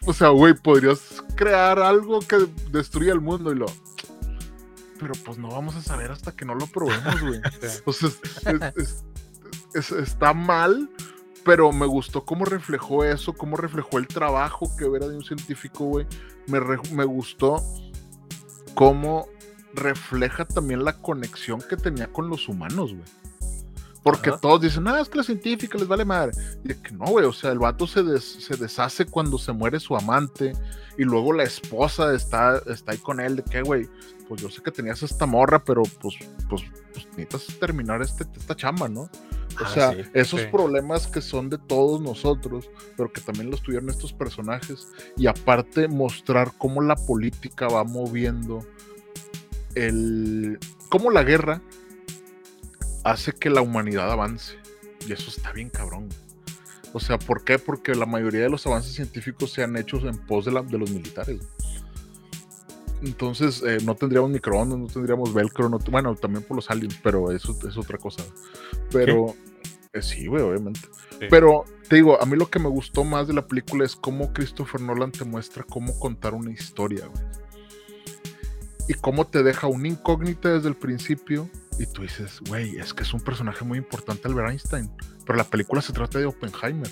[0.05, 3.65] o sea, güey, podrías crear algo que destruya el mundo y lo.
[4.99, 7.41] Pero pues no vamos a saber hasta que no lo probemos, güey.
[7.85, 8.09] o sea,
[9.99, 10.89] está mal,
[11.43, 15.85] pero me gustó cómo reflejó eso, cómo reflejó el trabajo que era de un científico,
[15.85, 16.07] güey.
[16.47, 16.59] Me,
[16.93, 17.63] me gustó
[18.73, 19.27] cómo
[19.73, 23.05] refleja también la conexión que tenía con los humanos, güey.
[24.07, 24.39] Porque Ajá.
[24.39, 26.31] todos dicen, ah, es que la científica les vale madre.
[26.63, 29.81] Y que no, güey, o sea, el vato se, des, se, deshace cuando se muere
[29.81, 30.53] su amante
[30.97, 33.85] y luego la esposa está, está ahí con él, de que, güey,
[34.29, 36.15] pues yo sé que tenías esta morra, pero pues,
[36.47, 36.63] pues,
[36.93, 39.01] pues necesitas terminar este, esta chamba, ¿no?
[39.01, 39.09] O
[39.65, 40.47] ah, sea, sí, esos sí.
[40.53, 45.89] problemas que son de todos nosotros, pero que también los tuvieron estos personajes, y aparte
[45.89, 48.65] mostrar cómo la política va moviendo
[49.75, 51.61] el cómo la guerra
[53.11, 54.55] hace que la humanidad avance.
[55.07, 56.09] Y eso está bien cabrón.
[56.93, 57.59] O sea, ¿por qué?
[57.59, 60.77] Porque la mayoría de los avances científicos se han hecho en pos de, la, de
[60.77, 61.41] los militares.
[63.01, 67.31] Entonces, eh, no tendríamos microondas, no tendríamos velcro, no, bueno, también por los aliens, pero
[67.31, 68.23] eso es otra cosa.
[68.91, 69.35] Pero,
[69.93, 70.81] eh, sí, güey, obviamente.
[71.19, 71.27] Sí.
[71.29, 74.33] Pero, te digo, a mí lo que me gustó más de la película es cómo
[74.33, 77.23] Christopher Nolan te muestra cómo contar una historia, güey
[78.87, 83.03] y cómo te deja una incógnita desde el principio y tú dices, güey, es que
[83.03, 84.91] es un personaje muy importante Albert Einstein,
[85.25, 86.89] pero la película se trata de Oppenheimer.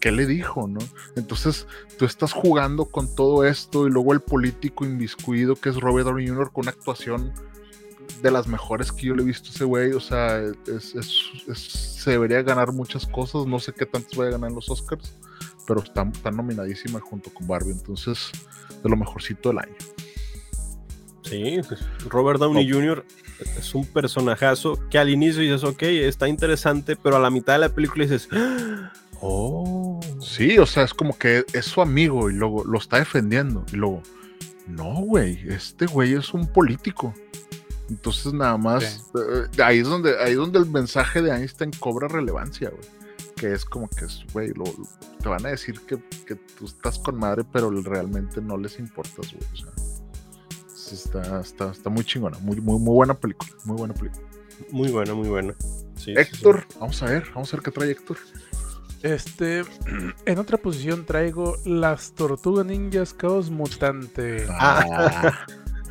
[0.00, 0.80] ¿Qué le dijo, no?
[1.16, 1.66] Entonces
[1.98, 6.28] tú estás jugando con todo esto y luego el político inviscuido que es Robert Downey
[6.28, 6.52] Jr.
[6.52, 7.32] con una actuación
[8.22, 9.92] de las mejores que yo le he visto a ese güey.
[9.92, 10.94] O sea, es,
[11.54, 13.46] se debería ganar muchas cosas.
[13.46, 15.14] No sé qué tantos vaya a ganar en los Oscars,
[15.66, 17.72] pero está, está nominadísima junto con Barbie.
[17.72, 18.30] Entonces,
[18.82, 19.76] de lo mejorcito del año.
[21.28, 22.74] Sí, pues, Robert Downey no.
[22.76, 23.04] Jr.
[23.58, 27.58] es un personajazo que al inicio dices, ok, está interesante, pero a la mitad de
[27.60, 28.28] la película dices,
[29.20, 30.00] oh.
[30.20, 33.64] Sí, o sea, es como que es su amigo y luego lo está defendiendo.
[33.72, 34.02] Y luego,
[34.68, 37.12] no, güey, este güey es un político.
[37.88, 39.20] Entonces, nada más, sí.
[39.20, 42.96] eh, ahí, es donde, ahí es donde el mensaje de Einstein cobra relevancia, güey.
[43.36, 44.52] Que es como que, güey,
[45.20, 49.32] te van a decir que, que, tú estás con madre, pero realmente no les importas,
[49.32, 49.44] güey.
[49.52, 49.75] O sea
[50.94, 54.22] está, está, está muy chingona, muy, muy, muy buena película, muy buena película.
[54.70, 55.54] Muy buena, muy buena.
[55.96, 56.78] Sí, Héctor, sí, sí.
[56.80, 58.16] vamos a ver, vamos a ver qué trae Héctor.
[59.02, 59.64] Este,
[60.26, 64.46] en otra posición traigo las tortugas ninjas caos mutante.
[64.50, 65.46] Ah,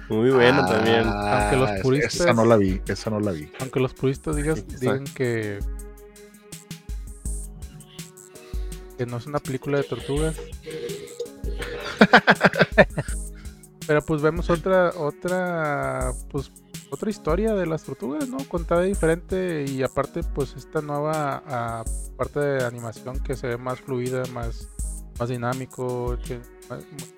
[0.09, 1.03] muy bueno ah, también.
[1.05, 2.15] Aunque los puristas.
[2.15, 3.51] Esa no la vi, esa no la vi.
[3.59, 5.59] Aunque los puristas digas, digan que.
[8.97, 10.35] que no es una película de tortugas.
[13.87, 16.51] Pero pues vemos otra, otra, pues
[16.89, 18.37] otra historia de las tortugas, ¿no?
[18.47, 21.83] Contada diferente y aparte pues esta nueva ah,
[22.17, 24.69] parte de animación que se ve más fluida, más,
[25.19, 26.39] más dinámico, que,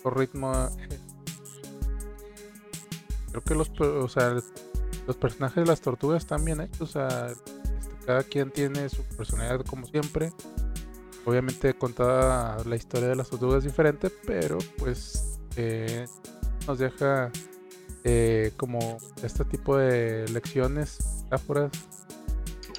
[0.04, 0.52] ritmo.
[0.90, 1.00] Eh.
[3.32, 4.36] Creo que los, o sea,
[5.06, 7.52] los personajes de las tortugas están bien hechos, o sea, este,
[8.06, 10.32] cada quien tiene su personalidad como siempre.
[11.26, 16.06] Obviamente contada la historia de las tortugas diferente, pero pues eh,
[16.68, 17.32] nos deja
[18.04, 21.72] eh, como este tipo de lecciones, metáforas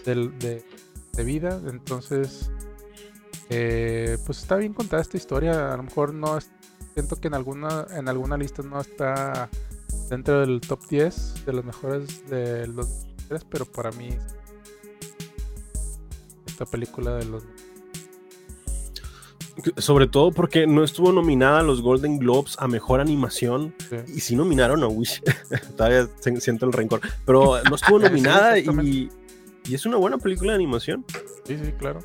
[0.04, 0.62] de,
[1.16, 1.60] de, vida.
[1.66, 2.50] Entonces,
[3.50, 5.72] eh, pues está bien contada esta historia.
[5.72, 6.50] A lo mejor no es,
[6.94, 9.48] siento que en alguna, en alguna lista no está
[10.08, 14.10] dentro del top 10 de los mejores de los tres, pero para mí
[16.46, 17.44] esta película de los
[19.76, 23.74] sobre todo porque no estuvo nominada a los Golden Globes a mejor animación
[24.06, 25.22] y sí nominaron a Wish.
[25.76, 26.08] Todavía
[26.40, 29.10] siento el rencor, pero no estuvo nominada y,
[29.66, 31.04] y, es una buena película de animación.
[31.44, 32.00] Sí, sí, claro.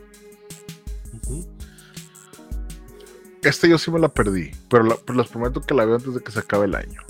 [3.44, 6.22] Este yo sí me la perdí, pero, pero les prometo que la veo antes de
[6.22, 7.02] que se acabe el año.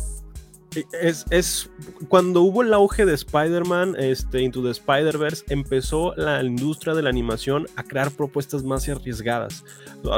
[1.02, 1.70] Es,
[2.08, 7.10] cuando hubo el auge de Spider-Man, este, Into the Spider-Verse, empezó la industria de la
[7.10, 9.64] animación a crear propuestas más arriesgadas,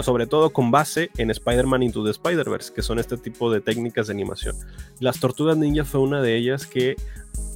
[0.04, 4.08] sobre todo con base en Spider-Man Into the Spider-Verse, que son este tipo de técnicas
[4.08, 4.56] de animación.
[5.00, 6.96] Las Tortugas Ninja fue una de ellas que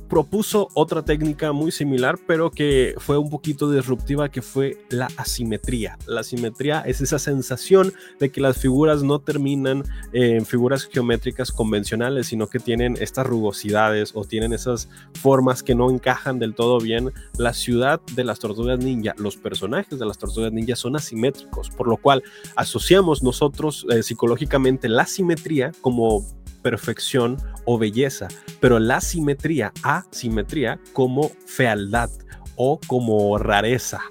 [0.09, 5.97] propuso otra técnica muy similar, pero que fue un poquito disruptiva, que fue la asimetría.
[6.07, 12.27] La asimetría es esa sensación de que las figuras no terminan en figuras geométricas convencionales,
[12.27, 17.11] sino que tienen estas rugosidades o tienen esas formas que no encajan del todo bien.
[17.37, 21.87] La ciudad de las tortugas ninja, los personajes de las tortugas ninja son asimétricos, por
[21.87, 22.23] lo cual
[22.55, 26.25] asociamos nosotros eh, psicológicamente la simetría como
[26.61, 28.27] perfección o belleza,
[28.59, 32.09] pero la simetría, asimetría, como fealdad
[32.55, 34.01] o como rareza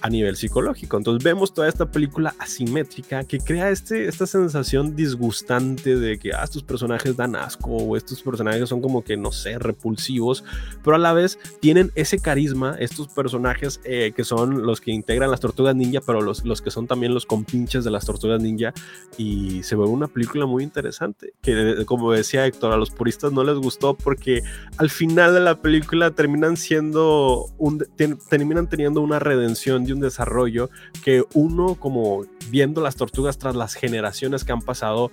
[0.00, 0.96] a nivel psicológico.
[0.96, 6.44] Entonces vemos toda esta película asimétrica que crea este, esta sensación disgustante de que ah,
[6.44, 10.44] estos personajes dan asco o estos personajes son como que, no sé, repulsivos,
[10.82, 15.30] pero a la vez tienen ese carisma, estos personajes eh, que son los que integran
[15.30, 18.72] las tortugas ninja, pero los, los que son también los compinches de las tortugas ninja
[19.16, 23.44] y se ve una película muy interesante que como decía Héctor, a los puristas no
[23.44, 24.42] les gustó porque
[24.76, 27.84] al final de la película terminan siendo un,
[28.28, 30.70] terminan teniendo una redención de un desarrollo
[31.02, 35.10] que uno como viendo las tortugas tras las generaciones que han pasado,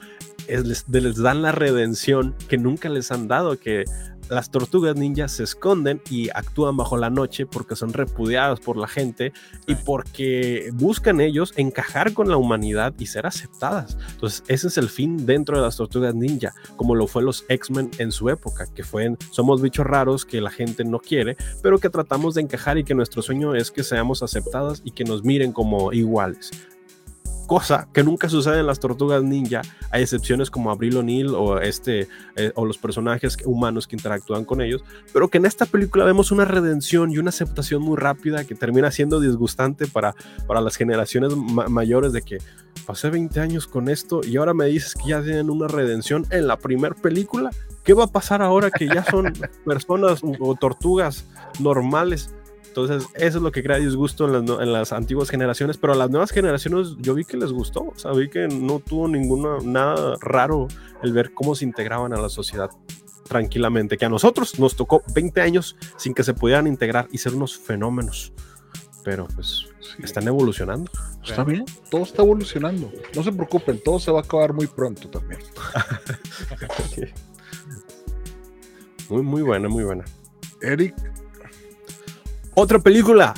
[0.48, 3.86] les, les dan la redención que nunca les han dado, que
[4.32, 8.88] las tortugas ninjas se esconden y actúan bajo la noche porque son repudiadas por la
[8.88, 9.34] gente
[9.68, 13.98] y porque buscan ellos encajar con la humanidad y ser aceptadas.
[14.12, 17.92] Entonces, ese es el fin dentro de las tortugas ninja, como lo fue los X-Men
[17.98, 21.90] en su época, que fue somos bichos raros que la gente no quiere, pero que
[21.90, 25.52] tratamos de encajar y que nuestro sueño es que seamos aceptadas y que nos miren
[25.52, 26.52] como iguales
[27.52, 29.62] cosa que nunca sucede en las tortugas ninja.
[29.90, 32.08] Hay excepciones como Abril O'Neill o, este,
[32.38, 36.32] eh, o los personajes humanos que interactúan con ellos, pero que en esta película vemos
[36.32, 40.16] una redención y una aceptación muy rápida que termina siendo disgustante para,
[40.48, 42.38] para las generaciones mayores de que
[42.86, 46.48] pasé 20 años con esto y ahora me dices que ya tienen una redención en
[46.48, 47.50] la primera película.
[47.84, 49.34] ¿Qué va a pasar ahora que ya son
[49.66, 51.26] personas o tortugas
[51.60, 52.34] normales?
[52.72, 55.96] Entonces, eso es lo que crea disgusto en las, en las, antiguas generaciones, pero a
[55.98, 59.58] las nuevas generaciones yo vi que les gustó, o sea, vi que no tuvo ninguna,
[59.62, 60.70] nada raro
[61.04, 62.70] el ver cómo se integraban a la sociedad
[63.28, 67.36] tranquilamente, que a nosotros nos tocó 20 años sin que se pudieran integrar y ser
[67.36, 68.32] unos fenómenos,
[69.04, 69.68] pero pues
[70.02, 70.90] están evolucionando.
[71.22, 75.10] Está bien, todo está evolucionando, no se preocupen, todo se va a acabar muy pronto
[75.10, 75.42] también.
[79.10, 80.06] Muy, muy buena, muy buena.
[80.62, 80.96] Eric,
[82.56, 83.34] otra película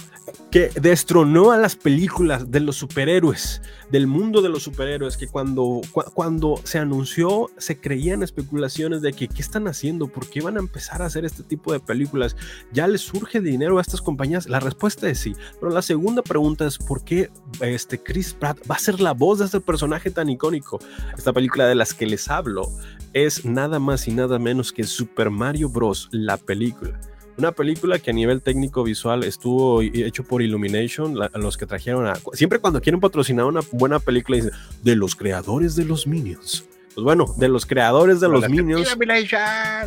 [0.51, 5.81] que destronó a las películas de los superhéroes, del mundo de los superhéroes, que cuando,
[6.13, 10.59] cuando se anunció se creían especulaciones de que qué están haciendo, por qué van a
[10.59, 12.35] empezar a hacer este tipo de películas,
[12.71, 14.47] ya les surge dinero a estas compañías.
[14.47, 17.31] La respuesta es sí, pero la segunda pregunta es por qué
[17.61, 20.79] este Chris Pratt va a ser la voz de este personaje tan icónico.
[21.17, 22.69] Esta película de las que les hablo
[23.13, 26.09] es nada más y nada menos que Super Mario Bros.
[26.11, 26.99] la película.
[27.37, 32.13] Una película que a nivel técnico visual estuvo hecho por Illumination, los que trajeron a...
[32.33, 34.51] Siempre cuando quieren patrocinar una buena película dicen,
[34.83, 36.65] de los creadores de los Minions.
[36.93, 38.87] Pues bueno, de los creadores de los Minions...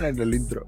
[0.02, 0.66] En el intro.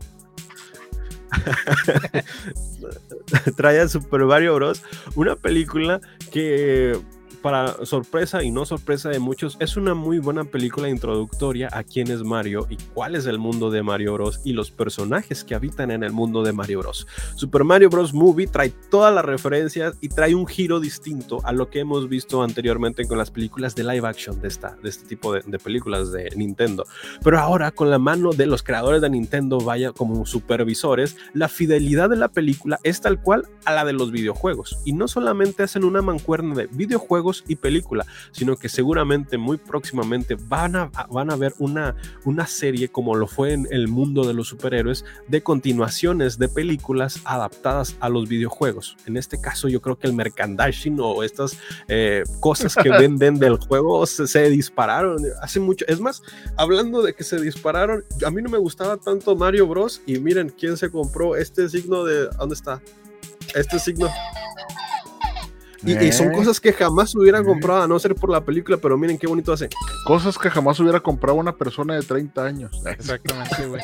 [3.57, 4.83] trae a Super Mario Bros.
[5.15, 6.01] Una película
[6.31, 6.99] que
[7.39, 12.10] para sorpresa y no sorpresa de muchos, es una muy buena película introductoria a quién
[12.10, 14.40] es Mario y cuál es el mundo de Mario Bros.
[14.44, 17.06] y los personajes que habitan en el mundo de Mario Bros.
[17.36, 18.12] Super Mario Bros.
[18.12, 22.43] Movie trae todas las referencias y trae un giro distinto a lo que hemos visto
[22.43, 26.12] anteriormente con las películas de live action de, esta, de este tipo de, de películas
[26.12, 26.85] de Nintendo.
[27.23, 32.10] Pero ahora con la mano de los creadores de Nintendo, vaya como supervisores, la fidelidad
[32.10, 34.78] de la película es tal cual a la de los videojuegos.
[34.85, 40.37] Y no solamente hacen una mancuerna de videojuegos, y película, sino que seguramente muy próximamente
[40.37, 44.35] van a, van a ver una, una serie como lo fue en el mundo de
[44.35, 48.97] los superhéroes de continuaciones de películas adaptadas a los videojuegos.
[49.07, 51.57] En este caso yo creo que el merchandising o estas
[51.89, 55.85] eh, cosas que venden del juego se, se, dispararon hace mucho.
[55.89, 56.23] Es más,
[56.57, 60.03] hablando de que se dispararon, a mí no me gustaba tanto Mario Bros.
[60.07, 62.29] Y miren quién se compró este signo de...
[62.39, 62.81] ¿Dónde está?
[63.55, 64.09] Este signo
[65.85, 68.99] y, y, son cosas que jamás hubiera comprado, a no ser por la película, pero
[68.99, 69.69] miren qué bonito hace.
[70.05, 72.83] Cosas que jamás hubiera comprado una persona de 30 años.
[72.87, 73.83] Exactamente, güey.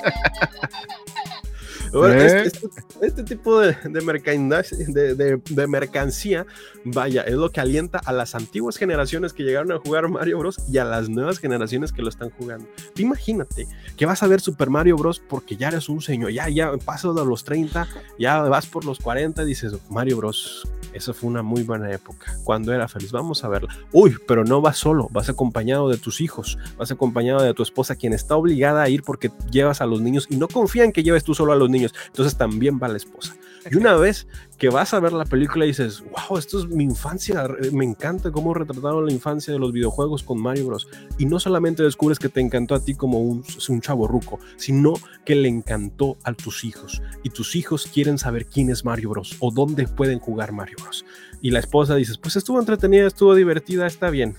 [1.95, 2.69] Este, este,
[3.03, 6.45] este, tipo de, de, de, de, mercancía,
[6.85, 10.59] vaya, es lo que alienta a las antiguas generaciones que llegaron a jugar Mario Bros.
[10.69, 12.67] y a las nuevas generaciones que lo están jugando.
[12.97, 15.21] Imagínate que vas a ver Super Mario Bros.
[15.21, 17.87] porque ya eres un señor, ya, ya pasas de los 30,
[18.19, 20.67] ya vas por los 40 y dices, Mario Bros.
[20.95, 23.11] Esa fue una muy buena época, cuando era feliz.
[23.11, 23.75] Vamos a verla.
[23.93, 27.97] Uy, pero no vas solo, vas acompañado de tus hijos, vas acompañado de tu esposa,
[27.97, 31.03] quien está obligada a ir porque llevas a los niños y no confía en que
[31.03, 31.93] lleves tú solo a los niños.
[32.07, 33.35] Entonces también va la esposa.
[33.71, 34.27] Y una vez
[34.59, 38.55] que vas a ver la película dices, wow, esto es mi infancia, me encanta cómo
[38.55, 40.89] retrataron la infancia de los videojuegos con Mario Bros.
[41.19, 44.95] Y no solamente descubres que te encantó a ti como un, un chavo ruco, sino
[45.25, 47.03] que le encantó a tus hijos.
[47.23, 49.37] Y tus hijos quieren saber quién es Mario Bros.
[49.41, 51.05] o dónde pueden jugar Mario Bros.
[51.45, 54.35] Y la esposa dices, pues estuvo entretenida, estuvo divertida, está bien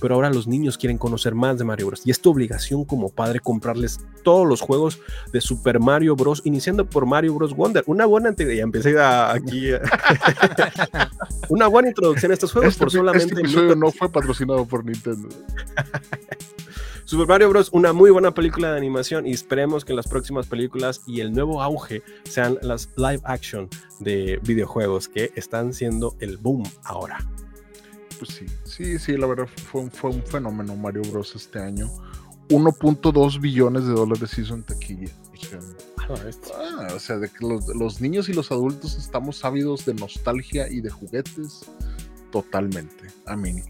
[0.00, 2.02] pero ahora los niños quieren conocer más de Mario Bros.
[2.04, 4.98] Y es tu obligación como padre comprarles todos los juegos
[5.32, 6.40] de Super Mario Bros.
[6.44, 7.54] Iniciando por Mario Bros.
[7.54, 7.84] Wonder.
[7.86, 9.70] Una buena ya empecé aquí.
[11.48, 13.26] una buena introducción a estos juegos este, por solamente.
[13.26, 15.28] Este episodio no fue patrocinado por Nintendo.
[17.10, 17.70] Super Mario Bros.
[17.72, 21.60] una muy buena película de animación y esperemos que las próximas películas y el nuevo
[21.60, 23.68] auge sean las live action
[23.98, 27.18] de videojuegos que están siendo el boom ahora
[28.16, 31.34] pues sí, sí, sí, la verdad fue un, fue un fenómeno Mario Bros.
[31.34, 31.90] este año.
[32.48, 35.10] 1.2 billones de dólares hizo en taquilla.
[35.32, 39.84] O sea, ah, o sea de que los, los, niños y los adultos estamos ávidos
[39.84, 41.62] de nostalgia y de juguetes.
[42.30, 43.08] Totalmente.
[43.26, 43.62] A mí.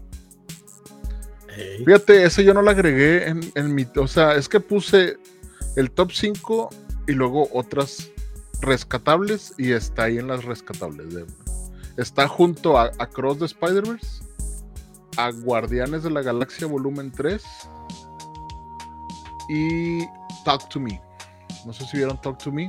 [1.85, 3.85] Fíjate, ese yo no lo agregué en, en, mi.
[3.97, 5.17] O sea, es que puse
[5.75, 6.69] el top 5
[7.07, 8.11] y luego otras
[8.61, 11.13] rescatables y está ahí en las rescatables.
[11.13, 11.25] De,
[11.97, 14.23] está junto a, Cross the Spider-Verse
[15.17, 17.43] a Guardianes de la Galaxia Volumen 3
[19.49, 20.05] y
[20.45, 21.01] Talk to Me.
[21.65, 22.67] No sé si vieron Talk to Me,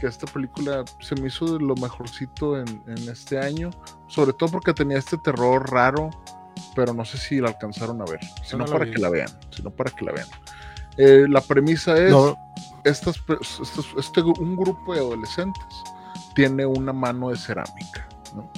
[0.00, 3.70] que esta película se me hizo de lo mejorcito en este año,
[4.08, 6.10] sobre todo porque tenía este terror raro,
[6.74, 8.92] pero no sé si la alcanzaron a ver, sino no para vi.
[8.92, 10.28] que la vean, sino para que la vean.
[10.96, 12.36] Eh, la premisa es, no.
[12.84, 15.64] estas, estos, este, un grupo de adolescentes
[16.34, 18.50] tiene una mano de cerámica, ¿no?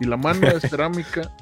[0.00, 1.32] Y la mano de cerámica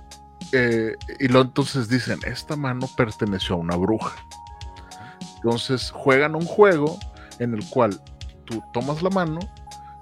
[0.52, 4.14] eh, y lo entonces dicen, esta mano perteneció a una bruja.
[5.36, 6.98] Entonces juegan un juego
[7.38, 8.00] en el cual
[8.44, 9.40] tú tomas la mano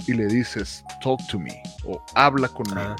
[0.06, 2.80] y le dices, talk to me, o habla conmigo.
[2.80, 2.96] Ah.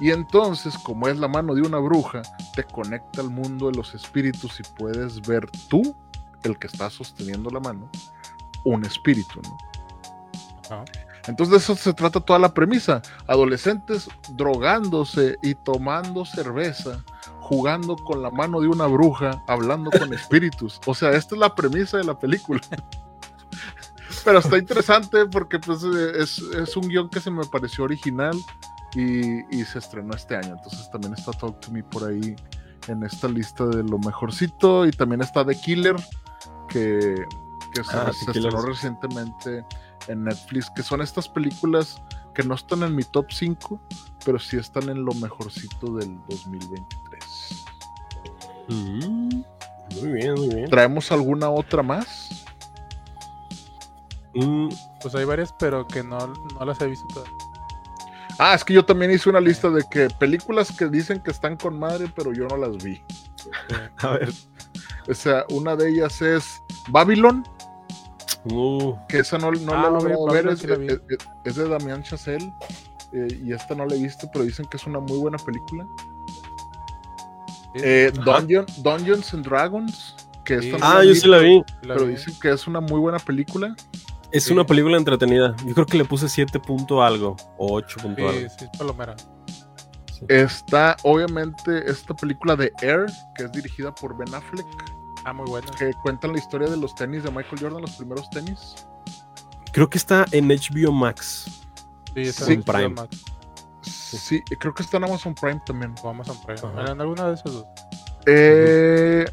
[0.00, 2.22] Y entonces, como es la mano de una bruja,
[2.54, 5.96] te conecta al mundo de los espíritus y puedes ver tú,
[6.44, 7.90] el que está sosteniendo la mano,
[8.64, 10.84] un espíritu, ¿no?
[11.26, 13.02] Entonces de eso se trata toda la premisa.
[13.26, 17.04] Adolescentes drogándose y tomando cerveza,
[17.40, 20.80] jugando con la mano de una bruja, hablando con espíritus.
[20.86, 22.60] O sea, esta es la premisa de la película.
[24.24, 28.36] Pero está interesante porque pues, es, es un guion que se me pareció original
[28.98, 30.54] y, y, se estrenó este año.
[30.56, 32.34] Entonces también está Talk to Me por ahí
[32.88, 34.86] en esta lista de lo mejorcito.
[34.86, 35.96] Y también está The Killer,
[36.68, 37.14] que,
[37.72, 39.64] que ah, se, se estrenó recientemente
[40.08, 42.02] en Netflix, que son estas películas
[42.34, 43.80] que no están en mi top 5,
[44.24, 47.64] pero sí están en lo mejorcito del 2023.
[48.68, 49.42] Mm,
[50.00, 50.70] muy bien, muy bien.
[50.70, 52.44] ¿Traemos alguna otra más?
[54.34, 54.68] Mm,
[55.00, 57.47] pues hay varias, pero que no, no las he visto todas.
[58.38, 61.56] Ah, es que yo también hice una lista de que películas que dicen que están
[61.56, 63.02] con madre, pero yo no las vi.
[63.98, 64.30] A ver.
[65.08, 67.44] O sea, una de ellas es Babylon.
[68.44, 68.94] Uh.
[69.08, 71.00] Que esa no, no ah, la logrado ver, es, es,
[71.44, 72.52] es, de Damián Chazelle.
[73.12, 75.86] Eh, y esta no la he visto, pero dicen que es una muy buena película.
[77.74, 78.12] Eh.
[78.24, 80.82] Dungeon- Dungeons and Dragons, que esta Sí.
[80.82, 81.58] no Ah, yo sí la vi.
[81.82, 82.12] La pero vi.
[82.14, 83.74] dicen que es una muy buena película.
[84.32, 84.52] Es Sí.
[84.52, 85.54] una película entretenida.
[85.64, 88.50] Yo creo que le puse 7 punto algo o 8 punto Sí, algo.
[88.58, 89.16] sí, es palomera.
[90.28, 93.06] Está, obviamente, esta película de Air,
[93.36, 94.66] que es dirigida por Ben Affleck,
[95.24, 95.70] Ah, muy buena.
[95.78, 98.74] que cuentan la historia de los tenis de Michael Jordan, los primeros tenis.
[99.72, 101.62] Creo que está en HBO Max.
[102.14, 102.52] Sí, está Sí.
[102.54, 102.88] en Prime.
[102.90, 103.22] Max
[103.82, 105.94] Sí, creo que está en Amazon Prime también.
[106.02, 106.60] o Amazon Prime.
[106.80, 106.92] Ajá.
[106.92, 107.64] En alguna de esas dos.
[108.26, 109.24] Eh,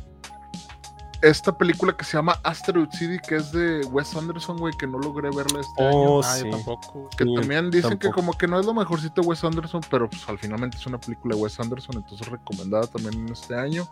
[1.25, 4.99] esta película que se llama Asteroid City, que es de Wes Anderson, güey, que no
[4.99, 5.97] logré verla este año.
[5.97, 6.45] Oh, ah, sí.
[6.45, 7.09] yo tampoco.
[7.17, 10.07] Que Sí, también dicen que como que no es lo mejorcito de Wes Anderson, pero
[10.07, 13.87] pues al finalmente es una película de Wes Anderson, entonces recomendada también en este año.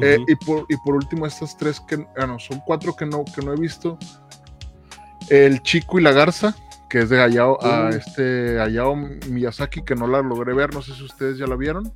[0.00, 3.24] Eh, y, por, y por último, estas tres que, ah, no, son cuatro que no,
[3.24, 3.96] que no he visto.
[5.28, 6.56] El Chico y la Garza,
[6.88, 10.94] que es de Hayao, a este Hayao Miyazaki, que no la logré ver, no sé
[10.94, 11.92] si ustedes ya la vieron.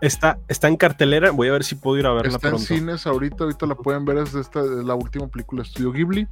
[0.00, 1.30] Está, está en cartelera.
[1.30, 4.04] Voy a ver si puedo ir a verla Está en cines ahorita, ahorita la pueden
[4.04, 6.28] ver, es, de esta, es la última película de Estudio Ghibli.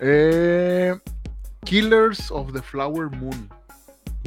[0.00, 0.94] Eh,
[1.64, 3.48] Killers of the Flower Moon.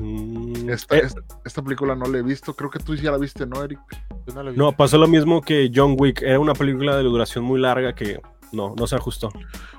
[0.01, 3.17] Mm, Esta, eh, esta, esta película no la he visto, creo que tú ya la
[3.17, 3.79] viste, ¿no, Eric?
[4.27, 4.57] Yo no la vi.
[4.57, 6.21] no, pasó lo mismo que John Wick.
[6.21, 8.21] Era una película de duración muy larga que
[8.51, 9.29] no, no se ajustó.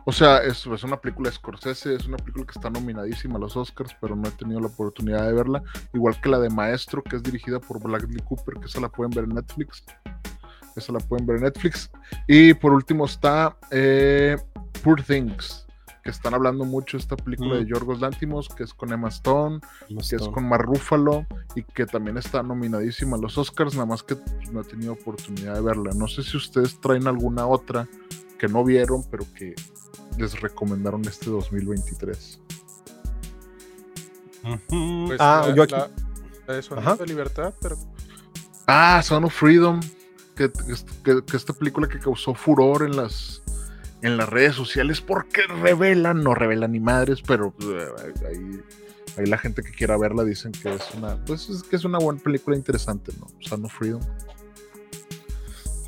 [0.04, 3.40] O sea, es, es una película de Scorsese, es una película que está nominadísima a
[3.40, 5.62] los Oscars, pero no he tenido la oportunidad de verla.
[5.92, 9.10] Igual que la de Maestro, que es dirigida por Bradley Cooper, que esa la pueden
[9.10, 9.84] ver en Netflix.
[10.76, 11.90] Esa la pueden ver en Netflix.
[12.26, 14.36] Y por último está eh,
[14.84, 15.66] Poor Things,
[16.04, 17.58] que están hablando mucho de esta película Mm.
[17.58, 21.26] de Yorgos Lantimos, que es con Emma Stone, que es con Mark Ruffalo
[21.56, 24.16] y que también está nominadísima a los Oscars, nada más que
[24.52, 25.90] no he tenido oportunidad de verla.
[25.96, 27.88] No sé si ustedes traen alguna otra
[28.38, 29.54] que no vieron, pero que
[30.16, 32.40] les recomendaron este 2023.
[34.44, 35.06] Ujú.
[35.08, 35.72] Pues, ah, la, yo aquí.
[35.74, 35.90] La,
[36.46, 36.96] la de Sonido Ajá.
[36.96, 37.76] de Libertad, pero
[38.66, 39.80] Ah, Son of Freedom,
[40.36, 40.50] que,
[41.04, 43.42] que- que esta película que causó furor en las
[44.02, 47.88] en las redes sociales porque revelan, no revelan ni madres, pero eh,
[48.28, 48.60] ahí,
[49.16, 51.98] ahí la gente que quiera verla dicen que es una, pues es que es una
[51.98, 53.26] buena película interesante, ¿no?
[53.40, 54.00] Son of Freedom.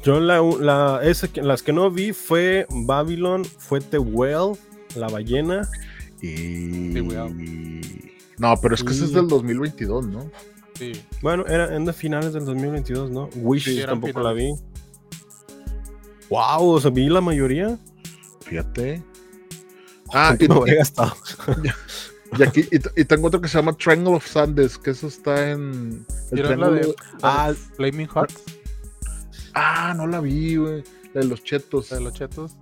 [0.03, 4.59] Yo la, la- esa que- las que no vi fue Babylon, fue The Whale,
[4.97, 5.69] La Ballena.
[6.23, 6.95] Y...
[8.39, 10.31] No, pero es que ese es del 2022, ¿no?
[10.75, 10.93] sí.
[11.21, 13.29] Bueno, era en de finales del 2022, ¿no?
[13.37, 14.51] Wish Sí, tampoco la vi.
[16.31, 17.79] Wow, o sea, vi la mayoría.
[18.45, 19.03] Fíjate.
[20.13, 21.15] Ah, ¿Cuánto y, me habría gastado?
[22.37, 22.65] y aquí
[22.97, 26.59] y, tengo otro que se llama Triangle of Sandes, que eso está en el ¿Vieron
[26.59, 28.33] la triángulo- de Ah, Flaming Hot?
[29.55, 30.83] Ah, no la vi, güey.
[31.15, 31.91] La de los chetos.
[31.91, 32.57] La de los chetos.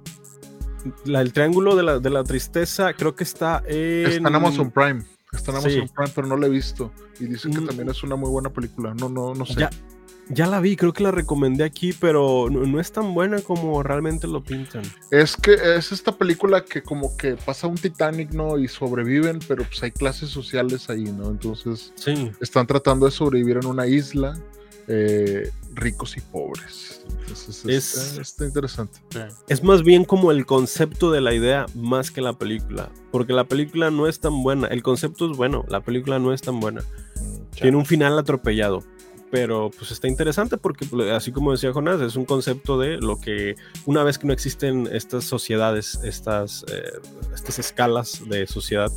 [1.04, 4.06] la, el triángulo de la, de la tristeza, creo que está en.
[4.06, 5.04] Está en Amazon Prime.
[5.32, 5.68] Está en Sí.
[5.78, 6.92] Amazon Prime, pero no la he visto.
[7.20, 7.66] Y dicen que Mm.
[7.66, 8.94] también es una muy buena película.
[8.94, 9.54] No, no, no sé.
[9.54, 9.70] Ya,
[10.30, 13.82] ya la vi, creo que la recomendé aquí, pero no, no es tan buena como
[13.82, 14.82] realmente lo pintan.
[15.10, 18.58] Es que es esta película que como que pasa un Titanic, ¿no?
[18.58, 21.28] Y sobreviven, pero pues hay clases sociales ahí, ¿no?
[21.30, 22.30] Entonces Sí.
[22.40, 24.38] están tratando de sobrevivir en una isla,
[24.88, 27.02] eh, ricos y pobres.
[27.20, 29.00] Entonces Es- está, está interesante.
[29.48, 32.90] Es más bien como el concepto de la idea más que la película.
[33.12, 34.66] Porque la película no es tan buena.
[34.68, 36.80] El concepto es bueno, la película no es tan buena.
[36.80, 38.82] Mm, Tiene un final atropellado.
[39.30, 43.20] Pero pues está interesante porque pues, así como decía Jonás, es un concepto de lo
[43.20, 46.82] que una vez que no existen estas sociedades, estas, eh,
[47.34, 48.90] estas escalas de sociedad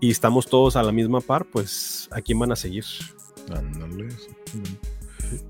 [0.00, 2.84] y estamos todos a la misma par, pues a quién van a seguir.
[3.54, 4.87] Ándale, exactamente.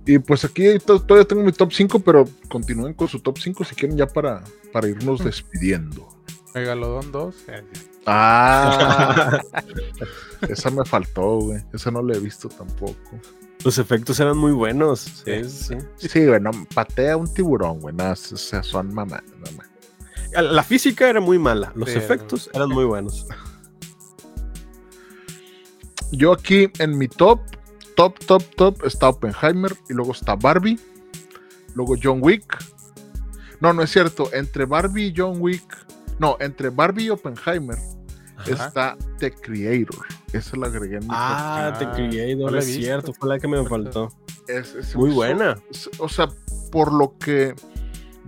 [0.06, 3.64] Y pues aquí to- todavía tengo mi top 5, pero continúen con su top 5
[3.64, 4.42] si quieren ya para,
[4.72, 6.08] para irnos despidiendo.
[6.54, 7.34] Megalodon 2.
[7.48, 7.62] eh,
[8.06, 9.38] Ah,
[10.48, 11.62] esa me faltó, güey.
[11.72, 13.20] Esa no la he visto tampoco.
[13.64, 15.00] Los efectos eran muy buenos.
[15.24, 15.74] Sí, sí.
[15.96, 17.94] Sí, güey, no, patea un tiburón, güey.
[17.94, 19.64] Nada, o sea, son mamá, mamá.
[20.42, 23.26] La física era muy mala, los Sí, efectos eran muy buenos.
[26.12, 27.40] Yo aquí en mi top,
[27.98, 30.78] top, top, top está Oppenheimer y luego está Barbie,
[31.74, 32.56] luego John Wick.
[33.60, 34.32] No, no es cierto.
[34.32, 35.64] Entre Barbie y John Wick,
[36.20, 37.76] no, entre Barbie y Oppenheimer
[38.36, 38.50] Ajá.
[38.68, 40.06] está The Creator.
[40.32, 43.64] Esa la agregué en mi Ah, Ah, The Creator, es cierto, fue la que me
[43.66, 44.12] faltó.
[44.46, 45.58] Es- es- Muy es- buena.
[45.98, 46.28] O sea,
[46.70, 47.54] por lo que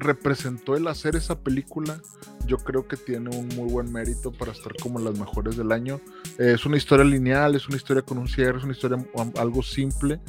[0.00, 2.00] representó el hacer esa película,
[2.46, 6.00] yo creo que tiene un muy buen mérito para estar como las mejores del año.
[6.38, 8.98] Eh, es una historia lineal, es una historia con un cierre, es una historia
[9.36, 10.20] algo simple,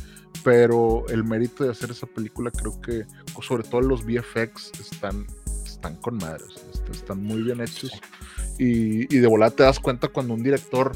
[0.43, 3.05] pero el mérito de hacer esa película creo que,
[3.41, 5.25] sobre todo los VFX, están,
[5.65, 7.91] están con madres, est- están muy bien hechos.
[8.59, 10.91] Y, y de volada te das cuenta cuando un director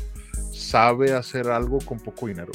[0.54, 2.52] sabe hacer algo con poco dinero.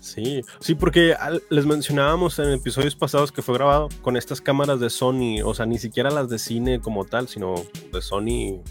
[0.00, 4.80] Sí, sí, porque al- les mencionábamos en episodios pasados que fue grabado con estas cámaras
[4.80, 7.54] de Sony, o sea, ni siquiera las de cine como tal, sino
[7.92, 8.62] de Sony,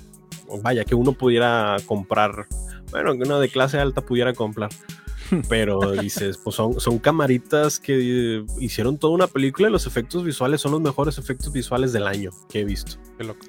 [0.64, 2.48] vaya, que uno pudiera comprar,
[2.90, 4.70] bueno, que uno de clase alta pudiera comprar.
[5.50, 10.24] Pero dices, pues son, son camaritas que eh, hicieron toda una película y los efectos
[10.24, 12.98] visuales son los mejores efectos visuales del año que he visto.
[13.16, 13.46] Qué loco.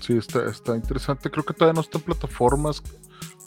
[0.00, 1.30] Sí, está, está interesante.
[1.30, 2.82] Creo que todavía no está en plataformas,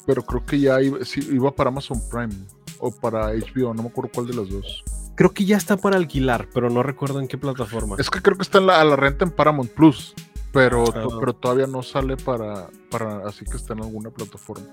[0.08, 2.34] pero creo que ya iba, sí, iba para Amazon Prime
[2.80, 4.84] o para HBO, no me acuerdo cuál de las dos.
[5.16, 7.96] Creo que ya está para alquilar, pero no recuerdo en qué plataforma.
[8.00, 10.14] Es que creo que está en la, a la renta en Paramount Plus,
[10.52, 11.08] pero, Ah.
[11.20, 14.66] pero todavía no sale para, para, así que está en alguna plataforma.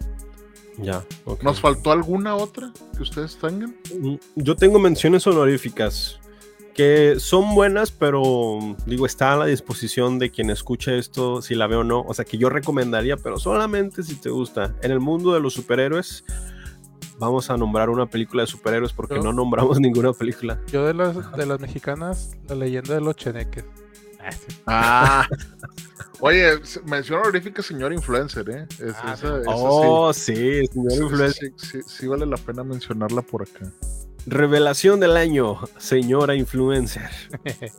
[0.78, 1.04] Ya.
[1.42, 3.76] ¿Nos faltó alguna otra que ustedes tengan?
[4.00, 6.18] Mm, Yo tengo menciones honoríficas
[6.74, 11.66] que son buenas, pero digo, está a la disposición de quien escuche esto, si la
[11.66, 12.00] ve o no.
[12.00, 14.74] O sea, que yo recomendaría, pero solamente si te gusta.
[14.82, 16.24] En el mundo de los superhéroes,
[17.22, 20.60] vamos a nombrar una película de superhéroes porque Yo- no nombramos ninguna película.
[20.70, 23.64] Yo de las, de las mexicanas, la leyenda de los cheneques.
[24.20, 24.56] Ah, sí.
[24.66, 25.28] Ah,
[26.20, 26.50] oye,
[26.86, 28.66] mención honorífica señor influencer, ¿eh?
[28.78, 30.66] Es- Ah, esa- esa Oh, sí, sí.
[30.72, 31.52] señor Sí, influencer.
[31.56, 33.66] sí, sí, sí vale la pena mencionarla por acá.
[34.24, 37.10] Revelación del año, señora influencer.
[37.44, 37.76] es,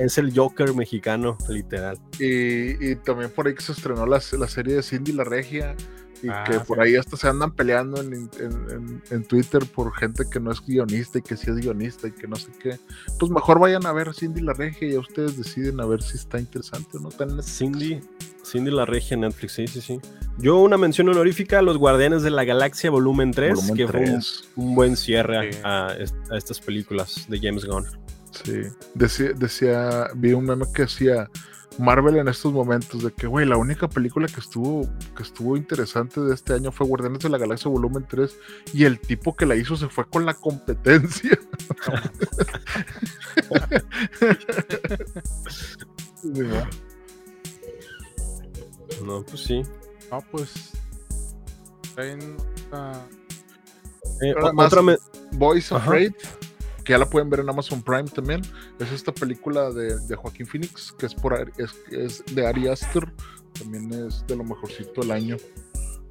[0.00, 1.98] es el Joker mexicano, literal.
[2.18, 5.76] Y, y también por ahí que se estrenó la, la serie de Cindy la Regia.
[6.24, 6.82] Y Ah, que por sí.
[6.84, 8.30] ahí hasta se andan peleando en, en-
[8.70, 12.12] en- en Twitter por gente que no es guionista y que sí es guionista y
[12.12, 12.78] que no sé qué.
[13.18, 16.16] Pues mejor vayan a ver Cindy la Regia y ya ustedes deciden a ver si
[16.16, 17.10] está interesante o no.
[17.10, 18.00] Tan Cindy,
[18.44, 20.00] Cindy la regia en Netflix, sí, sí, sí.
[20.38, 24.18] Yo una mención honorífica a Los Guardianes de la Galaxia volumen 3, Volumen que fue
[24.56, 25.58] un, buen cierre Sí.
[25.62, 27.84] a, a estas películas de James Gunn.
[28.44, 28.62] Sí.
[28.94, 31.30] Decía, decía, vi un meme que decía
[31.78, 36.20] Marvel en estos momentos de que, güey, la única película que estuvo, que estuvo interesante
[36.20, 38.36] de este año fue Guardianes de la Galaxia Volumen 3
[38.72, 41.38] y el tipo que la hizo se fue con la competencia.
[49.04, 49.62] No, pues sí.
[50.10, 50.70] No, pues.
[52.72, 53.06] Una-
[54.20, 54.34] Eh,
[54.66, 54.98] otra me-
[55.32, 55.90] Boys Ajá.
[56.84, 58.42] Que ya la pueden ver en Amazon Prime también.
[58.78, 63.10] Es esta película de, de Joaquín Phoenix, que es, por, es, es de Ari Aster.
[63.58, 65.36] También es de lo mejorcito del año.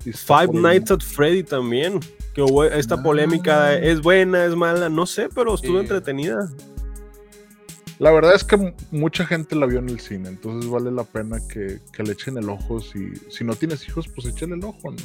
[0.03, 0.49] Five.
[0.53, 1.99] Nights at Freddy también.
[2.33, 2.43] Que
[2.73, 3.03] esta Ah.
[3.03, 5.81] polémica es buena, es mala, no sé, pero estuvo Sí.
[5.81, 6.49] entretenida.
[7.99, 11.37] La verdad es que mucha gente la vio en el cine, entonces vale la pena
[11.47, 12.79] que, que le echen el ojo.
[12.81, 14.97] Si, si no tienes hijos, pues échale el ojo, ¿no?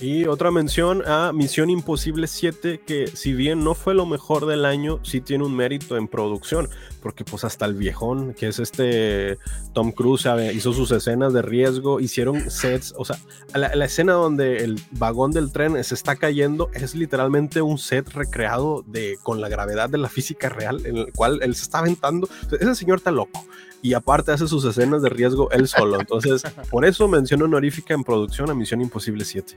[0.00, 4.64] Y otra mención a Misión Imposible 7, que si bien no fue lo mejor del
[4.64, 6.68] año, sí tiene un mérito en producción,
[7.00, 9.38] porque pues hasta el viejón, que es este
[9.72, 13.18] Tom Cruise, hizo sus escenas de riesgo, hicieron sets, o sea,
[13.54, 18.82] la, escena donde el vagón del tren se está cayendo es literalmente un set recreado
[18.88, 22.28] de, con la gravedad de la física real, en el cual él se está aventando.
[22.50, 23.46] Ese señor está loco.
[23.84, 26.00] Y aparte hace sus escenas de riesgo él solo.
[26.00, 29.54] Entonces, por eso menciono honorífica en producción a Misión Imposible 7.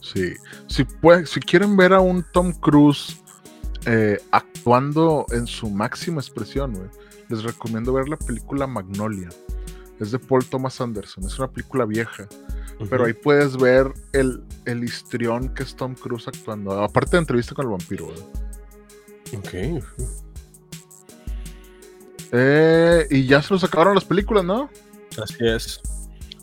[0.00, 0.34] Sí.
[0.68, 3.16] Si, puede- si quieren ver a un Tom Cruise
[3.86, 6.88] eh, actuando en su máxima expresión, güey,
[7.28, 9.28] les recomiendo ver la película Magnolia.
[9.98, 11.24] Es de Paul Thomas Anderson.
[11.24, 12.28] Es una película vieja.
[12.88, 16.82] Pero ahí puedes ver el, el histrión que es Tom Cruise actuando.
[16.82, 18.06] Aparte de entrevista con el vampiro.
[18.06, 18.18] güey.
[19.38, 19.84] Ok.
[22.36, 24.68] Eh, y ya se nos acabaron las películas, ¿no?
[25.22, 25.80] Así es.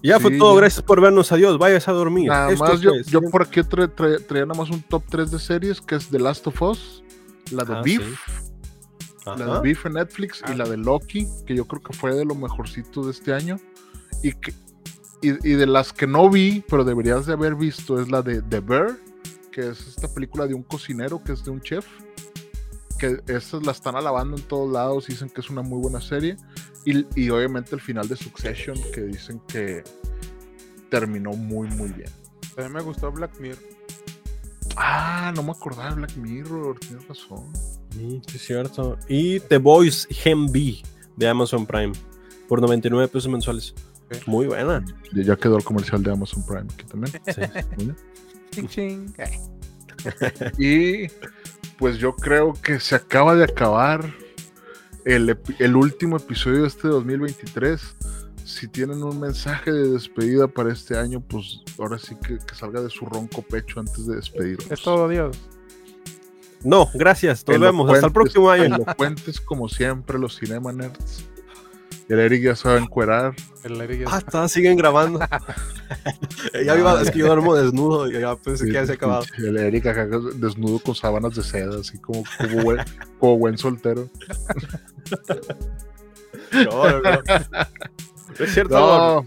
[0.01, 0.55] Ya fue todo.
[0.55, 1.31] Gracias por vernos.
[1.31, 1.57] Adiós.
[1.57, 2.29] Vayas a dormir.
[2.29, 5.29] Nada Esto más yo, yo por aquí tra- tra- traía nada más un top 3
[5.29, 7.03] de series que es The Last of Us,
[7.51, 8.31] la de Ah, Beef, sí.
[9.25, 9.59] la de.
[9.61, 10.55] Beef en Netflix y Ah.
[10.55, 13.57] la de Loki, que yo creo que fue de lo mejorcito de este año.
[14.23, 14.53] Y, que,
[15.21, 18.41] y, y de las que no vi, pero deberías de haber visto, es la de
[18.41, 18.97] The Bear,
[19.51, 21.85] que es esta película de un cocinero que es de un chef.
[23.01, 26.37] Que esas la están alabando en todos lados, dicen que es una muy buena serie.
[26.85, 29.83] Y, y obviamente el final de Succession, que dicen que
[30.91, 32.09] terminó muy, muy bien.
[32.57, 33.63] A mí me gustó Black Mirror.
[34.75, 37.51] Ah, no me acordaba de Black Mirror, tienes razón.
[37.91, 38.97] Sí, es cierto.
[39.09, 40.83] Y The Voice Gen B
[41.15, 41.93] de Amazon Prime
[42.47, 43.73] por 99 pesos mensuales.
[44.27, 44.85] Muy buena.
[45.13, 47.95] Ya, ya quedó el comercial de Amazon Prime aquí también.
[48.69, 49.05] Sí.
[50.57, 51.07] Y
[51.81, 54.13] pues yo creo que se acaba de acabar
[55.03, 57.81] el, último episodio de este 2023.
[58.45, 62.81] Si tienen un mensaje de despedida para este año, pues ahora sí que, que salga
[62.81, 64.69] de su ronco pecho antes de despedirnos.
[64.69, 65.35] Es todo, adiós.
[66.63, 67.43] No, gracias.
[67.47, 67.91] Nos vemos.
[67.91, 68.75] Hasta el próximo año.
[68.75, 71.30] Elocuentes como siempre los Cinema Nerds.
[72.11, 73.33] El Eric ya sabe encuerar.
[73.63, 75.19] El aire ya- Ah, está, siguen grabando.
[76.65, 79.23] Ya iba, es que yo duermo desnudo y ya pensé que ya se ha acabado.
[79.37, 82.79] El Eric acá desnudo con sábanas de seda, así como, como, buen,
[83.19, 84.09] como buen soltero.
[86.51, 87.21] No, no, no.
[88.39, 88.77] Es cierto.
[88.77, 89.25] No,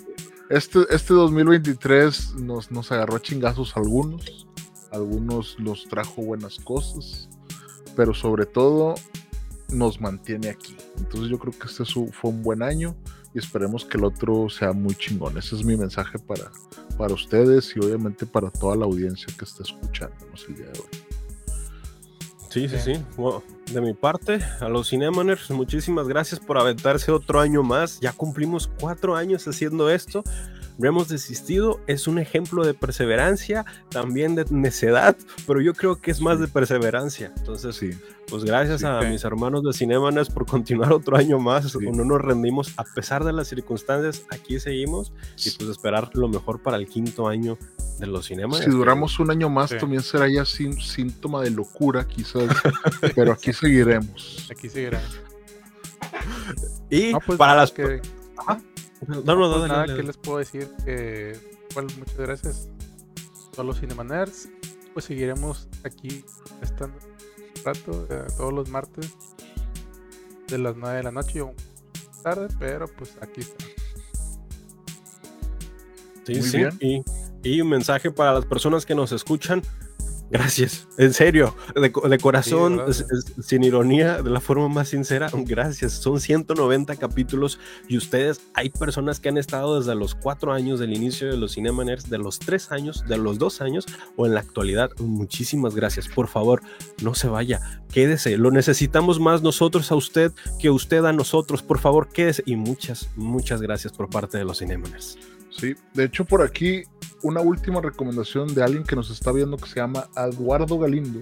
[0.51, 4.47] este, este 2023 nos, nos agarró a chingazos algunos.
[4.93, 7.29] Algunos los trajo buenas cosas.
[7.97, 8.95] Pero sobre todo
[9.71, 10.77] nos mantiene aquí.
[10.97, 12.95] Entonces yo creo que este fue un buen año
[13.35, 15.37] y esperemos que el otro sea muy chingón.
[15.37, 16.51] Ese es mi mensaje para,
[16.97, 21.05] para ustedes y obviamente para toda la audiencia que está escuchándonos el día de hoy.
[22.51, 23.05] Sí, sí, sí.
[23.17, 23.43] Bueno,
[23.73, 27.99] de mi parte, a los Cinemaners, muchísimas gracias por aventarse otro año más.
[27.99, 30.23] Ya cumplimos cuatro años haciendo esto.
[30.79, 31.81] No hemos desistido.
[31.87, 36.49] Es un ejemplo de perseverancia, también de necedad, pero yo creo que es más de
[36.49, 37.33] perseverancia.
[37.37, 37.91] Entonces, Sí,
[38.29, 41.71] pues gracias Sí, a mis hermanos de Cinemaners por continuar otro año más.
[41.71, 41.79] Sí.
[41.93, 44.25] No nos rendimos a pesar de las circunstancias.
[44.31, 45.13] Aquí seguimos
[45.45, 47.57] y pues esperar lo mejor para el quinto año
[48.01, 48.65] de los Cinemaners.
[48.65, 49.77] si duramos un año más Sí.
[49.79, 52.49] también será ya sin síntoma de locura quizás,
[53.15, 54.49] pero aquí seguiremos.
[54.51, 55.01] Aquí seguirá.
[56.91, 57.71] Y No, pues para las...
[57.71, 58.01] que,
[59.07, 61.39] No, no, no, nada que les puedo decir que
[61.71, 62.69] igual muchas gracias
[63.49, 64.49] a todos los Cinema Nerds.
[64.93, 66.25] Pues seguiremos aquí
[66.63, 69.13] estando un rato, eh, todos los martes
[70.49, 71.53] de las 9 de la noche o
[72.23, 73.65] tarde, pero pues aquí está.
[76.27, 76.57] Sí, Muy sí.
[76.59, 76.79] bien.
[76.81, 77.03] Y,
[77.43, 79.63] y un mensaje para las personas que nos escuchan.
[80.35, 82.81] Gracias, en serio, de, co- de corazón,
[83.41, 85.93] sin ironía, de la forma más sincera, gracias.
[85.93, 90.93] Son 190 capítulos y ustedes, hay personas que han estado desde los cuatro años del
[90.93, 93.87] inicio de los Cinemaners, de los tres años, de los dos años
[94.17, 94.91] o en la actualidad.
[94.99, 96.09] Muchísimas gracias.
[96.09, 96.63] Por favor,
[97.01, 98.37] no se vaya, quédese.
[98.37, 101.63] Lo necesitamos más nosotros a usted que usted a nosotros.
[101.63, 102.43] Por favor, quédese.
[102.45, 105.17] Y muchas, muchas gracias por parte de los Cinemaners.
[105.57, 106.83] Sí, de hecho por aquí
[107.23, 111.21] una última recomendación de alguien que nos está viendo que se llama Eduardo Galindo.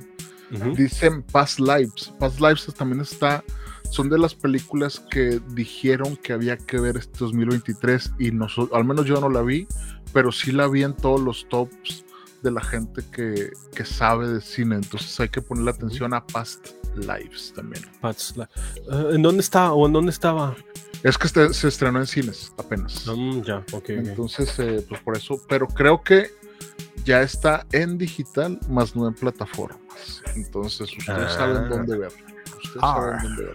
[0.54, 0.74] Ujú.
[0.74, 2.12] Dicen Past Lives.
[2.18, 3.44] Past Lives también está,
[3.90, 8.84] son de las películas que dijeron que había que ver este 2023 y nosotros, al
[8.84, 9.66] menos yo no la vi,
[10.12, 12.04] pero sí la vi en todos los tops
[12.42, 14.76] de la gente que, que sabe de cine.
[14.76, 17.84] Entonces hay que ponerle atención a Past Lives también.
[18.00, 18.48] Pats, la-
[18.90, 20.54] eh, ¿En dónde está o en dónde estaba?
[21.02, 23.06] Es que este- se estrenó en cines apenas.
[23.06, 23.88] Mm, ya, ok.
[23.90, 26.30] Entonces, eh, pues por eso, pero creo que
[27.04, 30.22] ya está en digital, más no en plataformas.
[30.36, 31.28] Entonces, ustedes Ah.
[31.30, 32.12] saben dónde ver.
[32.56, 32.94] Ustedes Ah.
[33.18, 33.54] saben dónde ver.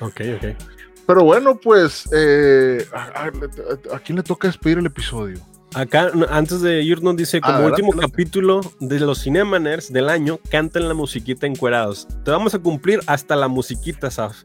[0.00, 0.62] Ok, ok.
[1.06, 5.38] Pero bueno, pues, eh, a, a- a quién le toca despedir el episodio?
[5.74, 8.12] Acá, antes de irnos, dice como adelante, último adelante.
[8.12, 12.08] capítulo de los Cinemaners del año, canten la musiquita encuerados.
[12.24, 14.38] Te vamos a cumplir hasta la musiquita, Saf.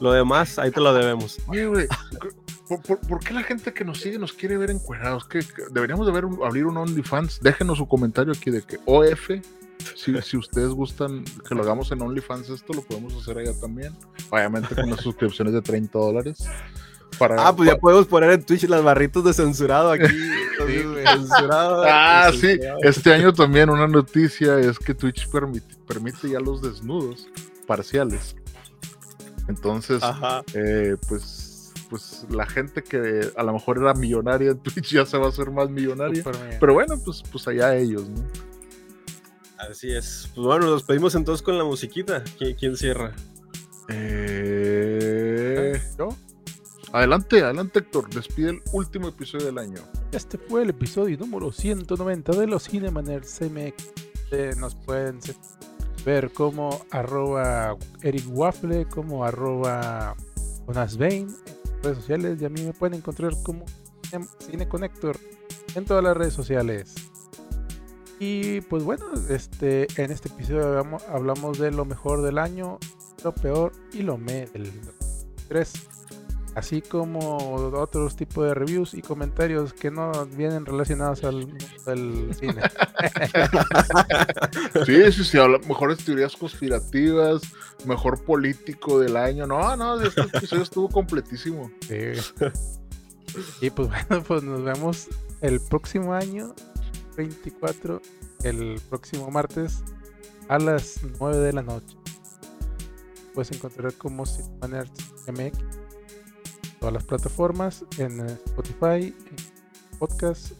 [0.00, 1.38] Lo demás, ahí te lo debemos.
[1.46, 1.86] Oye, güey,
[2.68, 5.26] ¿por, por, por qué la gente que nos sigue nos quiere ver encuerados?
[5.26, 7.40] ¿Qué, qué- deberíamos de ver un- abrir un OnlyFans.
[7.40, 9.30] Déjenos su comentario aquí de que OF,
[9.94, 13.94] si, si ustedes gustan que lo hagamos en OnlyFans, esto lo podemos hacer allá también.
[14.30, 16.44] Obviamente con las suscripciones de 30 dólares.
[17.18, 20.04] Para, Ah, pues ya podemos poner en Twitch las barritos de censurado aquí.
[20.66, 21.04] Sí, güey.
[21.04, 22.58] Censurado, Ah, sí.
[22.82, 27.26] Este año también una noticia es que Twitch permite, permite ya los desnudos
[27.66, 28.36] parciales.
[29.48, 30.42] Entonces, Ajá.
[30.54, 35.18] eh, pues, pues la gente que a lo mejor era millonaria en Twitch ya se
[35.18, 36.24] va a hacer más millonaria.
[36.60, 38.22] Pero bueno, pues, pues allá ellos, ¿no?
[39.58, 40.28] Así es.
[40.34, 42.22] Pues bueno, nos pedimos entonces con la musiquita.
[42.38, 43.14] ¿Qui- ¿Quién cierra?
[43.88, 46.08] Eh, ¿Yo?
[46.92, 49.80] adelante, adelante Héctor, despide el último episodio del año.
[50.12, 53.74] Este fue el episodio número 190 de los Cinemaners CMX.
[54.30, 55.20] Eh, nos pueden
[56.04, 60.14] ver como arroba Eric Waffle, como arroba
[60.66, 63.64] Jonas Bain en redes sociales y a mí me pueden encontrar como
[64.46, 65.18] Cine- Connector
[65.74, 66.94] en todas las redes sociales.
[68.20, 70.66] Y pues bueno, este, en este episodio
[71.08, 72.78] hablamos, de lo mejor del año,
[73.24, 74.70] lo peor y lo me del
[75.48, 75.72] 3
[76.54, 77.36] así como
[77.74, 82.62] otros tipos de reviews y comentarios que no vienen relacionados al mundo del cine.
[84.86, 87.42] Sí, sí, sí, habla- mejores teorías conspirativas,
[87.86, 89.46] mejor político del año.
[89.46, 91.70] No, no, este episodio estuvo completísimo.
[91.86, 91.96] Sí.
[93.60, 95.08] Y pues bueno, pues nos vemos
[95.40, 96.54] el próximo año,
[97.16, 98.00] 24,
[98.44, 99.82] el próximo martes
[100.48, 101.96] a las 9 de la noche.
[103.34, 104.90] Puedes encontrar como Cinemaners
[105.26, 105.58] MX
[106.80, 109.36] todas las plataformas, en eh, Spotify, en
[109.98, 110.52] podcast,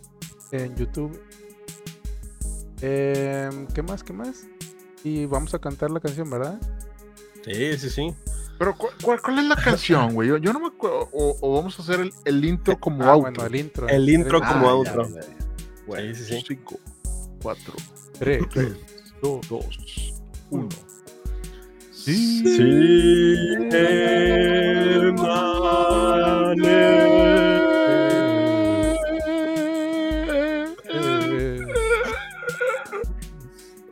[0.52, 1.20] en YouTube.
[2.80, 4.02] Em, ¿Qué más?
[4.02, 4.46] ¿Qué más?
[5.02, 6.60] Y vamos a cantar la canción, ¿verdad?
[7.44, 8.14] Sí, sí, sí.
[8.58, 10.28] Pero, ¿cu- ¿cuál, cuál es la canción, güey?
[10.28, 11.08] Yo, yo no me acuerdo.
[11.12, 13.22] O, o vamos a hacer el, el intro como Ah, auto.
[13.22, 13.88] bueno, el intro.
[13.88, 15.08] El intro como Ah, outro.
[15.08, 15.36] ya, ya, ya.
[15.86, 16.44] Bueno, Sí, sí, sí.
[16.48, 16.78] 5,
[17.42, 17.74] 4,
[18.18, 18.42] 3,
[22.06, 23.74] 2, 1.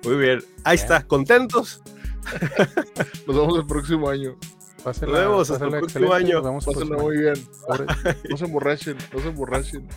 [0.05, 0.45] Muy bien.
[0.65, 1.03] Ahí está.
[1.07, 1.83] ¿Contentos?
[3.27, 4.37] Nos vemos el próximo año.
[4.83, 6.35] Pásenla, Nos vemos hasta el próximo año.
[6.37, 7.35] nos vemos el Pásenla muy bien.
[7.69, 7.87] año.
[8.31, 9.89] No se emborrachen, no se emborrachen.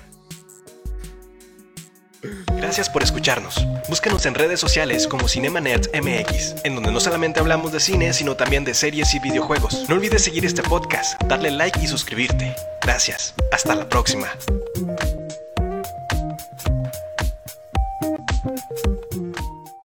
[2.58, 3.66] Gracias por escucharnos.
[3.90, 8.14] Búscanos en redes sociales como Cinema Nerds MX, en donde no solamente hablamos de cine,
[8.14, 9.86] sino también de series y videojuegos.
[9.88, 12.56] No olvides seguir este podcast, darle like y suscribirte.
[12.82, 13.34] Gracias.
[13.52, 14.28] Hasta la próxima.